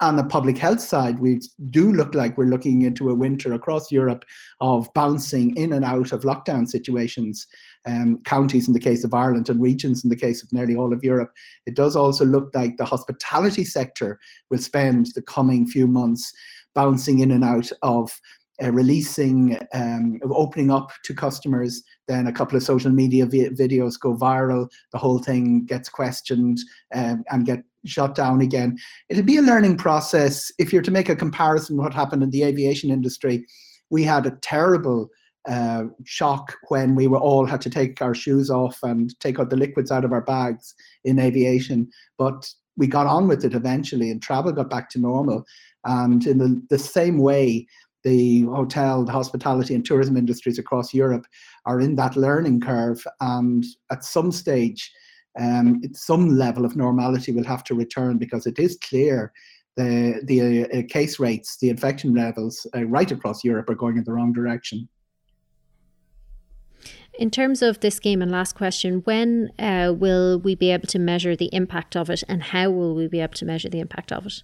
on 0.00 0.16
the 0.16 0.24
public 0.24 0.58
health 0.58 0.80
side, 0.80 1.18
we 1.18 1.40
do 1.70 1.92
look 1.92 2.14
like 2.14 2.36
we're 2.36 2.44
looking 2.44 2.82
into 2.82 3.08
a 3.08 3.14
winter 3.14 3.54
across 3.54 3.90
Europe 3.90 4.24
of 4.60 4.92
bouncing 4.94 5.56
in 5.56 5.72
and 5.72 5.84
out 5.84 6.12
of 6.12 6.22
lockdown 6.22 6.68
situations, 6.68 7.46
um, 7.86 8.20
counties 8.24 8.68
in 8.68 8.74
the 8.74 8.80
case 8.80 9.04
of 9.04 9.14
Ireland 9.14 9.48
and 9.48 9.60
regions 9.60 10.04
in 10.04 10.10
the 10.10 10.16
case 10.16 10.42
of 10.42 10.52
nearly 10.52 10.76
all 10.76 10.92
of 10.92 11.02
Europe. 11.02 11.32
It 11.64 11.74
does 11.76 11.96
also 11.96 12.26
look 12.26 12.50
like 12.54 12.76
the 12.76 12.84
hospitality 12.84 13.64
sector 13.64 14.18
will 14.50 14.58
spend 14.58 15.08
the 15.14 15.22
coming 15.22 15.66
few 15.66 15.86
months 15.86 16.30
bouncing 16.74 17.20
in 17.20 17.30
and 17.30 17.42
out 17.42 17.70
of 17.82 18.20
uh, 18.62 18.72
releasing, 18.72 19.58
um, 19.74 20.18
opening 20.30 20.70
up 20.70 20.90
to 21.04 21.14
customers. 21.14 21.82
Then 22.08 22.26
a 22.26 22.32
couple 22.32 22.56
of 22.56 22.62
social 22.62 22.90
media 22.90 23.26
vi- 23.26 23.50
videos 23.50 23.98
go 23.98 24.16
viral. 24.16 24.70
The 24.92 24.98
whole 24.98 25.18
thing 25.18 25.64
gets 25.66 25.88
questioned 25.88 26.58
um, 26.94 27.24
and 27.30 27.44
get 27.44 27.64
shut 27.86 28.14
down 28.14 28.40
again. 28.40 28.76
It'll 29.08 29.22
be 29.22 29.36
a 29.38 29.42
learning 29.42 29.76
process. 29.76 30.50
If 30.58 30.72
you're 30.72 30.82
to 30.82 30.90
make 30.90 31.08
a 31.08 31.16
comparison, 31.16 31.76
what 31.76 31.94
happened 31.94 32.22
in 32.22 32.30
the 32.30 32.42
aviation 32.42 32.90
industry, 32.90 33.46
we 33.90 34.02
had 34.02 34.26
a 34.26 34.36
terrible 34.42 35.08
uh, 35.48 35.84
shock 36.04 36.56
when 36.68 36.94
we 36.94 37.06
were 37.06 37.18
all 37.18 37.46
had 37.46 37.60
to 37.60 37.70
take 37.70 38.02
our 38.02 38.14
shoes 38.14 38.50
off 38.50 38.78
and 38.82 39.18
take 39.20 39.38
out 39.38 39.50
the 39.50 39.56
liquids 39.56 39.92
out 39.92 40.04
of 40.04 40.12
our 40.12 40.22
bags 40.22 40.74
in 41.04 41.18
aviation. 41.18 41.88
But 42.18 42.52
we 42.76 42.86
got 42.86 43.06
on 43.06 43.28
with 43.28 43.44
it 43.44 43.54
eventually, 43.54 44.10
and 44.10 44.20
travel 44.20 44.52
got 44.52 44.68
back 44.68 44.90
to 44.90 44.98
normal. 44.98 45.44
And 45.84 46.26
in 46.26 46.38
the, 46.38 46.62
the 46.68 46.78
same 46.78 47.18
way, 47.18 47.66
the 48.02 48.42
hotel, 48.42 49.04
the 49.04 49.12
hospitality, 49.12 49.74
and 49.74 49.84
tourism 49.84 50.16
industries 50.16 50.58
across 50.58 50.94
Europe 50.94 51.26
are 51.64 51.80
in 51.80 51.96
that 51.96 52.16
learning 52.16 52.60
curve. 52.60 53.04
And 53.20 53.64
at 53.90 54.04
some 54.04 54.30
stage, 54.30 54.92
um, 55.38 55.82
some 55.92 56.36
level 56.36 56.64
of 56.64 56.76
normality 56.76 57.32
will 57.32 57.44
have 57.44 57.64
to 57.64 57.74
return 57.74 58.18
because 58.18 58.46
it 58.46 58.58
is 58.58 58.78
clear 58.82 59.32
the 59.76 60.20
the 60.24 60.64
uh, 60.64 60.82
case 60.88 61.18
rates, 61.18 61.58
the 61.58 61.68
infection 61.68 62.14
levels 62.14 62.66
uh, 62.74 62.84
right 62.86 63.10
across 63.10 63.44
Europe 63.44 63.68
are 63.68 63.74
going 63.74 63.98
in 63.98 64.04
the 64.04 64.12
wrong 64.12 64.32
direction. 64.32 64.88
In 67.18 67.30
terms 67.30 67.62
of 67.62 67.80
this 67.80 67.98
game, 67.98 68.20
and 68.20 68.30
last 68.30 68.54
question, 68.54 69.00
when 69.04 69.50
uh, 69.58 69.94
will 69.96 70.38
we 70.38 70.54
be 70.54 70.70
able 70.70 70.86
to 70.88 70.98
measure 70.98 71.34
the 71.34 71.48
impact 71.52 71.96
of 71.96 72.10
it, 72.10 72.22
and 72.28 72.42
how 72.42 72.70
will 72.70 72.94
we 72.94 73.08
be 73.08 73.20
able 73.20 73.34
to 73.34 73.44
measure 73.44 73.68
the 73.70 73.80
impact 73.80 74.12
of 74.12 74.26
it? 74.26 74.42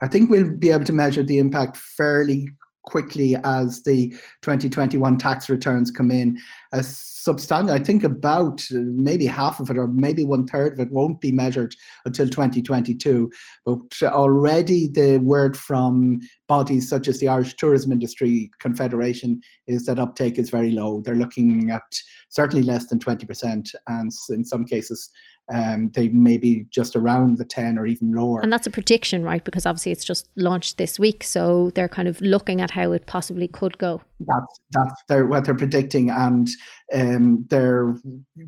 I 0.00 0.08
think 0.08 0.30
we'll 0.30 0.50
be 0.50 0.70
able 0.70 0.84
to 0.84 0.92
measure 0.92 1.22
the 1.22 1.38
impact 1.38 1.76
fairly 1.76 2.48
quickly 2.84 3.36
as 3.44 3.82
the 3.82 4.10
2021 4.42 5.18
tax 5.18 5.48
returns 5.48 5.90
come 5.90 6.10
in. 6.10 6.38
A 6.74 6.82
substantial, 6.82 7.74
I 7.74 7.78
think 7.78 8.04
about 8.04 8.62
maybe 8.70 9.24
half 9.24 9.58
of 9.58 9.70
it 9.70 9.78
or 9.78 9.88
maybe 9.88 10.24
one 10.24 10.46
third 10.46 10.74
of 10.74 10.80
it 10.80 10.92
won't 10.92 11.20
be 11.20 11.32
measured 11.32 11.74
until 12.04 12.28
2022. 12.28 13.30
But 13.64 14.02
already 14.02 14.88
the 14.88 15.18
word 15.18 15.56
from 15.56 16.20
bodies 16.48 16.88
such 16.88 17.08
as 17.08 17.20
the 17.20 17.28
Irish 17.28 17.54
Tourism 17.54 17.92
Industry 17.92 18.50
Confederation 18.60 19.40
is 19.66 19.86
that 19.86 19.98
uptake 19.98 20.38
is 20.38 20.50
very 20.50 20.72
low. 20.72 21.00
They're 21.00 21.14
looking 21.14 21.70
at 21.70 21.82
certainly 22.28 22.62
less 22.62 22.86
than 22.86 22.98
20% 22.98 23.74
and 23.88 24.12
in 24.28 24.44
some 24.44 24.64
cases 24.66 25.10
um, 25.52 25.90
they 25.94 26.08
may 26.08 26.38
be 26.38 26.66
just 26.70 26.96
around 26.96 27.38
the 27.38 27.44
10 27.44 27.78
or 27.78 27.86
even 27.86 28.12
lower. 28.12 28.40
And 28.40 28.52
that's 28.52 28.66
a 28.66 28.70
prediction, 28.70 29.22
right? 29.22 29.44
Because 29.44 29.66
obviously 29.66 29.92
it's 29.92 30.04
just 30.04 30.28
launched 30.36 30.78
this 30.78 30.98
week. 30.98 31.22
So 31.22 31.70
they're 31.74 31.88
kind 31.88 32.08
of 32.08 32.20
looking 32.20 32.60
at 32.60 32.70
how 32.70 32.92
it 32.92 33.06
possibly 33.06 33.48
could 33.48 33.76
go. 33.78 34.00
That's, 34.20 34.60
that's 34.70 35.02
their, 35.08 35.26
what 35.26 35.44
they're 35.44 35.54
predicting. 35.54 36.10
And 36.10 36.48
um, 36.92 37.46
they're, 37.50 37.96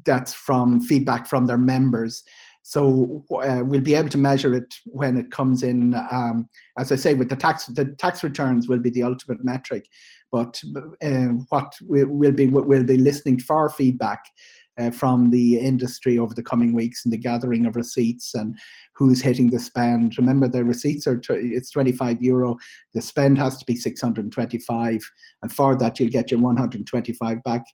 that's 0.04 0.32
from 0.32 0.80
feedback 0.80 1.26
from 1.26 1.46
their 1.46 1.58
members. 1.58 2.22
So 2.62 3.24
uh, 3.32 3.62
we'll 3.64 3.80
be 3.80 3.94
able 3.94 4.08
to 4.08 4.18
measure 4.18 4.52
it 4.54 4.74
when 4.86 5.16
it 5.16 5.30
comes 5.30 5.62
in. 5.62 5.94
Um, 6.10 6.48
as 6.78 6.90
I 6.90 6.96
say, 6.96 7.14
with 7.14 7.28
the 7.28 7.36
tax, 7.36 7.66
the 7.66 7.84
tax 7.84 8.24
returns 8.24 8.68
will 8.68 8.80
be 8.80 8.90
the 8.90 9.04
ultimate 9.04 9.44
metric. 9.44 9.88
But 10.32 10.60
uh, 11.02 11.26
what 11.50 11.74
we, 11.86 12.02
will 12.04 12.32
be, 12.32 12.48
we'll 12.48 12.82
be 12.82 12.96
listening 12.98 13.38
for 13.38 13.70
feedback 13.70 14.24
uh, 14.78 14.90
from 14.90 15.30
the 15.30 15.58
industry 15.58 16.18
over 16.18 16.34
the 16.34 16.42
coming 16.42 16.72
weeks 16.72 17.04
and 17.04 17.12
the 17.12 17.18
gathering 17.18 17.66
of 17.66 17.76
receipts 17.76 18.34
and 18.34 18.58
who's 18.94 19.22
hitting 19.22 19.50
the 19.50 19.58
spend. 19.58 20.16
Remember, 20.18 20.48
the 20.48 20.64
receipts 20.64 21.06
are 21.06 21.20
it's 21.30 21.70
25 21.70 22.22
euro. 22.22 22.56
The 22.94 23.02
spend 23.02 23.38
has 23.38 23.56
to 23.58 23.64
be 23.64 23.76
625, 23.76 25.10
and 25.42 25.52
for 25.52 25.76
that 25.76 25.98
you'll 25.98 26.10
get 26.10 26.30
your 26.30 26.40
125 26.40 27.42
back. 27.42 27.64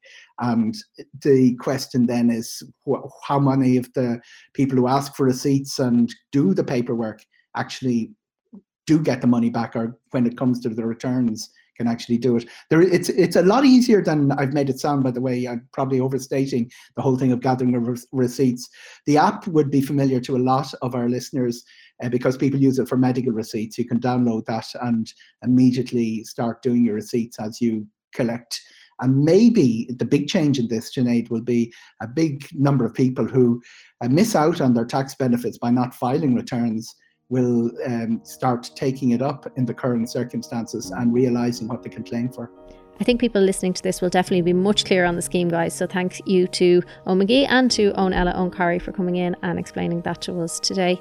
And 0.41 0.75
the 1.23 1.55
question 1.57 2.07
then 2.07 2.31
is, 2.31 2.63
wh- 2.89 3.07
how 3.27 3.39
many 3.39 3.77
of 3.77 3.93
the 3.95 4.21
people 4.55 4.77
who 4.77 4.89
ask 4.89 5.15
for 5.15 5.25
receipts 5.25 5.79
and 5.79 6.13
do 6.31 6.55
the 6.55 6.65
paperwork 6.65 7.25
actually 7.57 8.11
do 8.87 8.99
get 8.99 9.21
the 9.21 9.27
money 9.27 9.51
back, 9.51 9.77
or 9.77 9.99
when 10.11 10.27
it 10.27 10.37
comes 10.37 10.61
to 10.61 10.69
the 10.69 10.85
returns, 10.85 11.51
can 11.77 11.87
actually 11.87 12.19
do 12.19 12.37
it. 12.37 12.49
There, 12.71 12.83
it's 12.83 13.09
it's 13.09 13.37
a 13.37 13.43
lot 13.43 13.65
easier 13.65 14.03
than 14.03 14.33
I've 14.33 14.53
made 14.53 14.71
it 14.71 14.81
sound. 14.81 15.05
By 15.05 15.11
the 15.11 15.21
way, 15.21 15.47
I'm 15.47 15.69
probably 15.73 16.01
overstating 16.01 16.71
the 16.97 17.03
whole 17.03 17.17
thing 17.17 17.33
of 17.33 17.41
gathering 17.41 17.73
re- 17.73 17.97
receipts. 18.13 18.69
The 19.07 19.19
app 19.19 19.47
would 19.47 19.71
be 19.71 19.81
familiar 19.81 20.21
to 20.21 20.37
a 20.37 20.39
lot 20.39 20.73
of 20.83 20.95
our 20.95 21.09
listeners 21.09 21.65
uh, 22.03 22.09
because 22.09 22.37
people 22.37 22.61
use 22.61 22.79
it 22.79 22.89
for 22.89 22.97
medical 22.97 23.33
receipts. 23.33 23.79
You 23.79 23.85
can 23.85 24.01
download 24.01 24.47
that 24.47 24.67
and 24.81 25.13
immediately 25.43 26.25
start 26.25 26.63
doing 26.63 26.85
your 26.85 26.95
receipts 26.95 27.39
as 27.39 27.61
you 27.61 27.87
collect. 28.15 28.61
And 29.01 29.25
maybe 29.25 29.89
the 29.99 30.05
big 30.05 30.29
change 30.29 30.59
in 30.59 30.69
this, 30.69 30.95
Sinead, 30.95 31.31
will 31.31 31.41
be 31.41 31.73
a 32.01 32.07
big 32.07 32.47
number 32.53 32.85
of 32.85 32.95
people 32.95 33.27
who 33.27 33.61
uh, 34.01 34.09
miss 34.09 34.37
out 34.37 34.61
on 34.61 34.75
their 34.75 34.85
tax 34.85 35.15
benefits 35.15 35.59
by 35.59 35.71
not 35.71 35.95
filing 35.95 36.35
returns 36.35 36.95
will 37.29 37.71
um, 37.87 38.21
start 38.25 38.71
taking 38.75 39.11
it 39.11 39.23
up 39.23 39.51
in 39.57 39.65
the 39.65 39.75
current 39.75 40.11
circumstances 40.11 40.91
and 40.91 41.13
realizing 41.13 41.69
what 41.69 41.83
they 41.83 41.89
can 41.89 42.05
claim 42.05 42.29
for. 42.29 42.51
I 43.01 43.05
think 43.05 43.21
people 43.21 43.41
listening 43.41 43.73
to 43.73 43.83
this 43.83 44.01
will 44.01 44.11
definitely 44.11 44.43
be 44.43 44.53
much 44.53 44.85
clearer 44.85 45.07
on 45.07 45.17
the 45.17 45.23
scheme, 45.23 45.49
guys. 45.49 45.75
So 45.75 45.87
thank 45.87 46.21
you 46.27 46.47
to 46.49 46.83
Eoin 47.07 47.47
and 47.49 47.71
to 47.73 47.93
Eoin 47.93 48.15
Ella 48.15 48.33
Eoin 48.35 48.83
for 48.83 48.93
coming 48.93 49.17
in 49.17 49.35
and 49.43 49.59
explaining 49.59 50.03
that 50.03 50.21
to 50.23 50.41
us 50.41 50.61
today. 50.61 51.01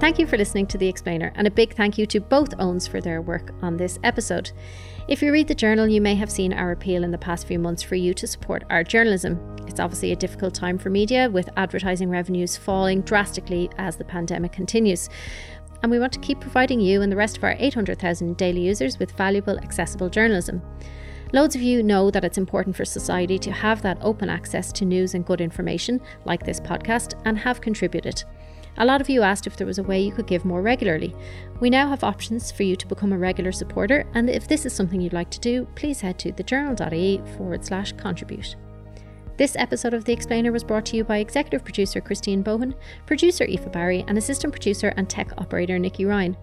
Thank 0.00 0.20
you 0.20 0.26
for 0.26 0.38
listening 0.38 0.68
to 0.68 0.78
The 0.78 0.86
Explainer, 0.86 1.32
and 1.34 1.48
a 1.48 1.50
big 1.50 1.74
thank 1.74 1.98
you 1.98 2.06
to 2.06 2.20
both 2.20 2.54
Owns 2.60 2.86
for 2.86 3.00
their 3.00 3.20
work 3.20 3.52
on 3.62 3.76
this 3.76 3.98
episode. 4.04 4.52
If 5.08 5.22
you 5.22 5.32
read 5.32 5.48
the 5.48 5.54
journal, 5.54 5.88
you 5.88 6.02
may 6.02 6.14
have 6.16 6.30
seen 6.30 6.52
our 6.52 6.70
appeal 6.70 7.02
in 7.02 7.10
the 7.10 7.16
past 7.16 7.46
few 7.46 7.58
months 7.58 7.82
for 7.82 7.94
you 7.94 8.12
to 8.12 8.26
support 8.26 8.64
our 8.68 8.84
journalism. 8.84 9.40
It's 9.66 9.80
obviously 9.80 10.12
a 10.12 10.16
difficult 10.16 10.52
time 10.52 10.76
for 10.76 10.90
media, 10.90 11.30
with 11.30 11.48
advertising 11.56 12.10
revenues 12.10 12.58
falling 12.58 13.00
drastically 13.00 13.70
as 13.78 13.96
the 13.96 14.04
pandemic 14.04 14.52
continues. 14.52 15.08
And 15.82 15.90
we 15.90 15.98
want 15.98 16.12
to 16.12 16.18
keep 16.18 16.40
providing 16.40 16.78
you 16.78 17.00
and 17.00 17.10
the 17.10 17.16
rest 17.16 17.38
of 17.38 17.44
our 17.44 17.56
800,000 17.58 18.36
daily 18.36 18.60
users 18.60 18.98
with 18.98 19.12
valuable, 19.12 19.58
accessible 19.60 20.10
journalism. 20.10 20.60
Loads 21.32 21.56
of 21.56 21.62
you 21.62 21.82
know 21.82 22.10
that 22.10 22.24
it's 22.24 22.36
important 22.36 22.76
for 22.76 22.84
society 22.84 23.38
to 23.38 23.50
have 23.50 23.80
that 23.80 23.96
open 24.02 24.28
access 24.28 24.70
to 24.72 24.84
news 24.84 25.14
and 25.14 25.24
good 25.24 25.40
information, 25.40 26.02
like 26.26 26.44
this 26.44 26.60
podcast, 26.60 27.18
and 27.24 27.38
have 27.38 27.62
contributed. 27.62 28.24
A 28.78 28.84
lot 28.84 29.00
of 29.00 29.10
you 29.10 29.22
asked 29.22 29.46
if 29.46 29.56
there 29.56 29.66
was 29.66 29.78
a 29.78 29.82
way 29.82 30.00
you 30.00 30.12
could 30.12 30.28
give 30.28 30.44
more 30.44 30.62
regularly. 30.62 31.14
We 31.60 31.68
now 31.68 31.88
have 31.88 32.04
options 32.04 32.52
for 32.52 32.62
you 32.62 32.76
to 32.76 32.86
become 32.86 33.12
a 33.12 33.18
regular 33.18 33.50
supporter, 33.50 34.06
and 34.14 34.30
if 34.30 34.46
this 34.46 34.64
is 34.64 34.72
something 34.72 35.00
you'd 35.00 35.12
like 35.12 35.30
to 35.30 35.40
do, 35.40 35.66
please 35.74 36.00
head 36.00 36.18
to 36.20 36.32
thejournal.ie 36.32 37.20
forward 37.36 37.64
slash 37.64 37.92
contribute. 37.92 38.54
This 39.36 39.56
episode 39.56 39.94
of 39.94 40.04
The 40.04 40.12
Explainer 40.12 40.52
was 40.52 40.64
brought 40.64 40.86
to 40.86 40.96
you 40.96 41.04
by 41.04 41.18
executive 41.18 41.64
producer 41.64 42.00
Christine 42.00 42.42
Bohan, 42.42 42.74
producer 43.06 43.44
Aoife 43.44 43.70
Barry, 43.72 44.04
and 44.06 44.16
assistant 44.16 44.52
producer 44.52 44.92
and 44.96 45.08
tech 45.08 45.32
operator 45.38 45.78
Nikki 45.78 46.04
Ryan. 46.04 46.36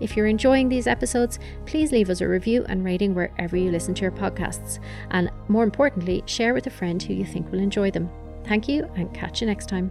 If 0.00 0.16
you're 0.16 0.26
enjoying 0.26 0.68
these 0.68 0.86
episodes, 0.86 1.38
please 1.66 1.92
leave 1.92 2.08
us 2.08 2.20
a 2.20 2.28
review 2.28 2.64
and 2.68 2.84
rating 2.84 3.14
wherever 3.14 3.56
you 3.56 3.70
listen 3.70 3.94
to 3.94 4.02
your 4.02 4.10
podcasts. 4.10 4.78
And 5.10 5.30
more 5.48 5.64
importantly, 5.64 6.22
share 6.26 6.54
with 6.54 6.66
a 6.66 6.70
friend 6.70 7.02
who 7.02 7.14
you 7.14 7.24
think 7.24 7.50
will 7.50 7.60
enjoy 7.60 7.90
them. 7.90 8.08
Thank 8.44 8.68
you 8.68 8.90
and 8.96 9.12
catch 9.12 9.40
you 9.40 9.46
next 9.46 9.68
time. 9.68 9.90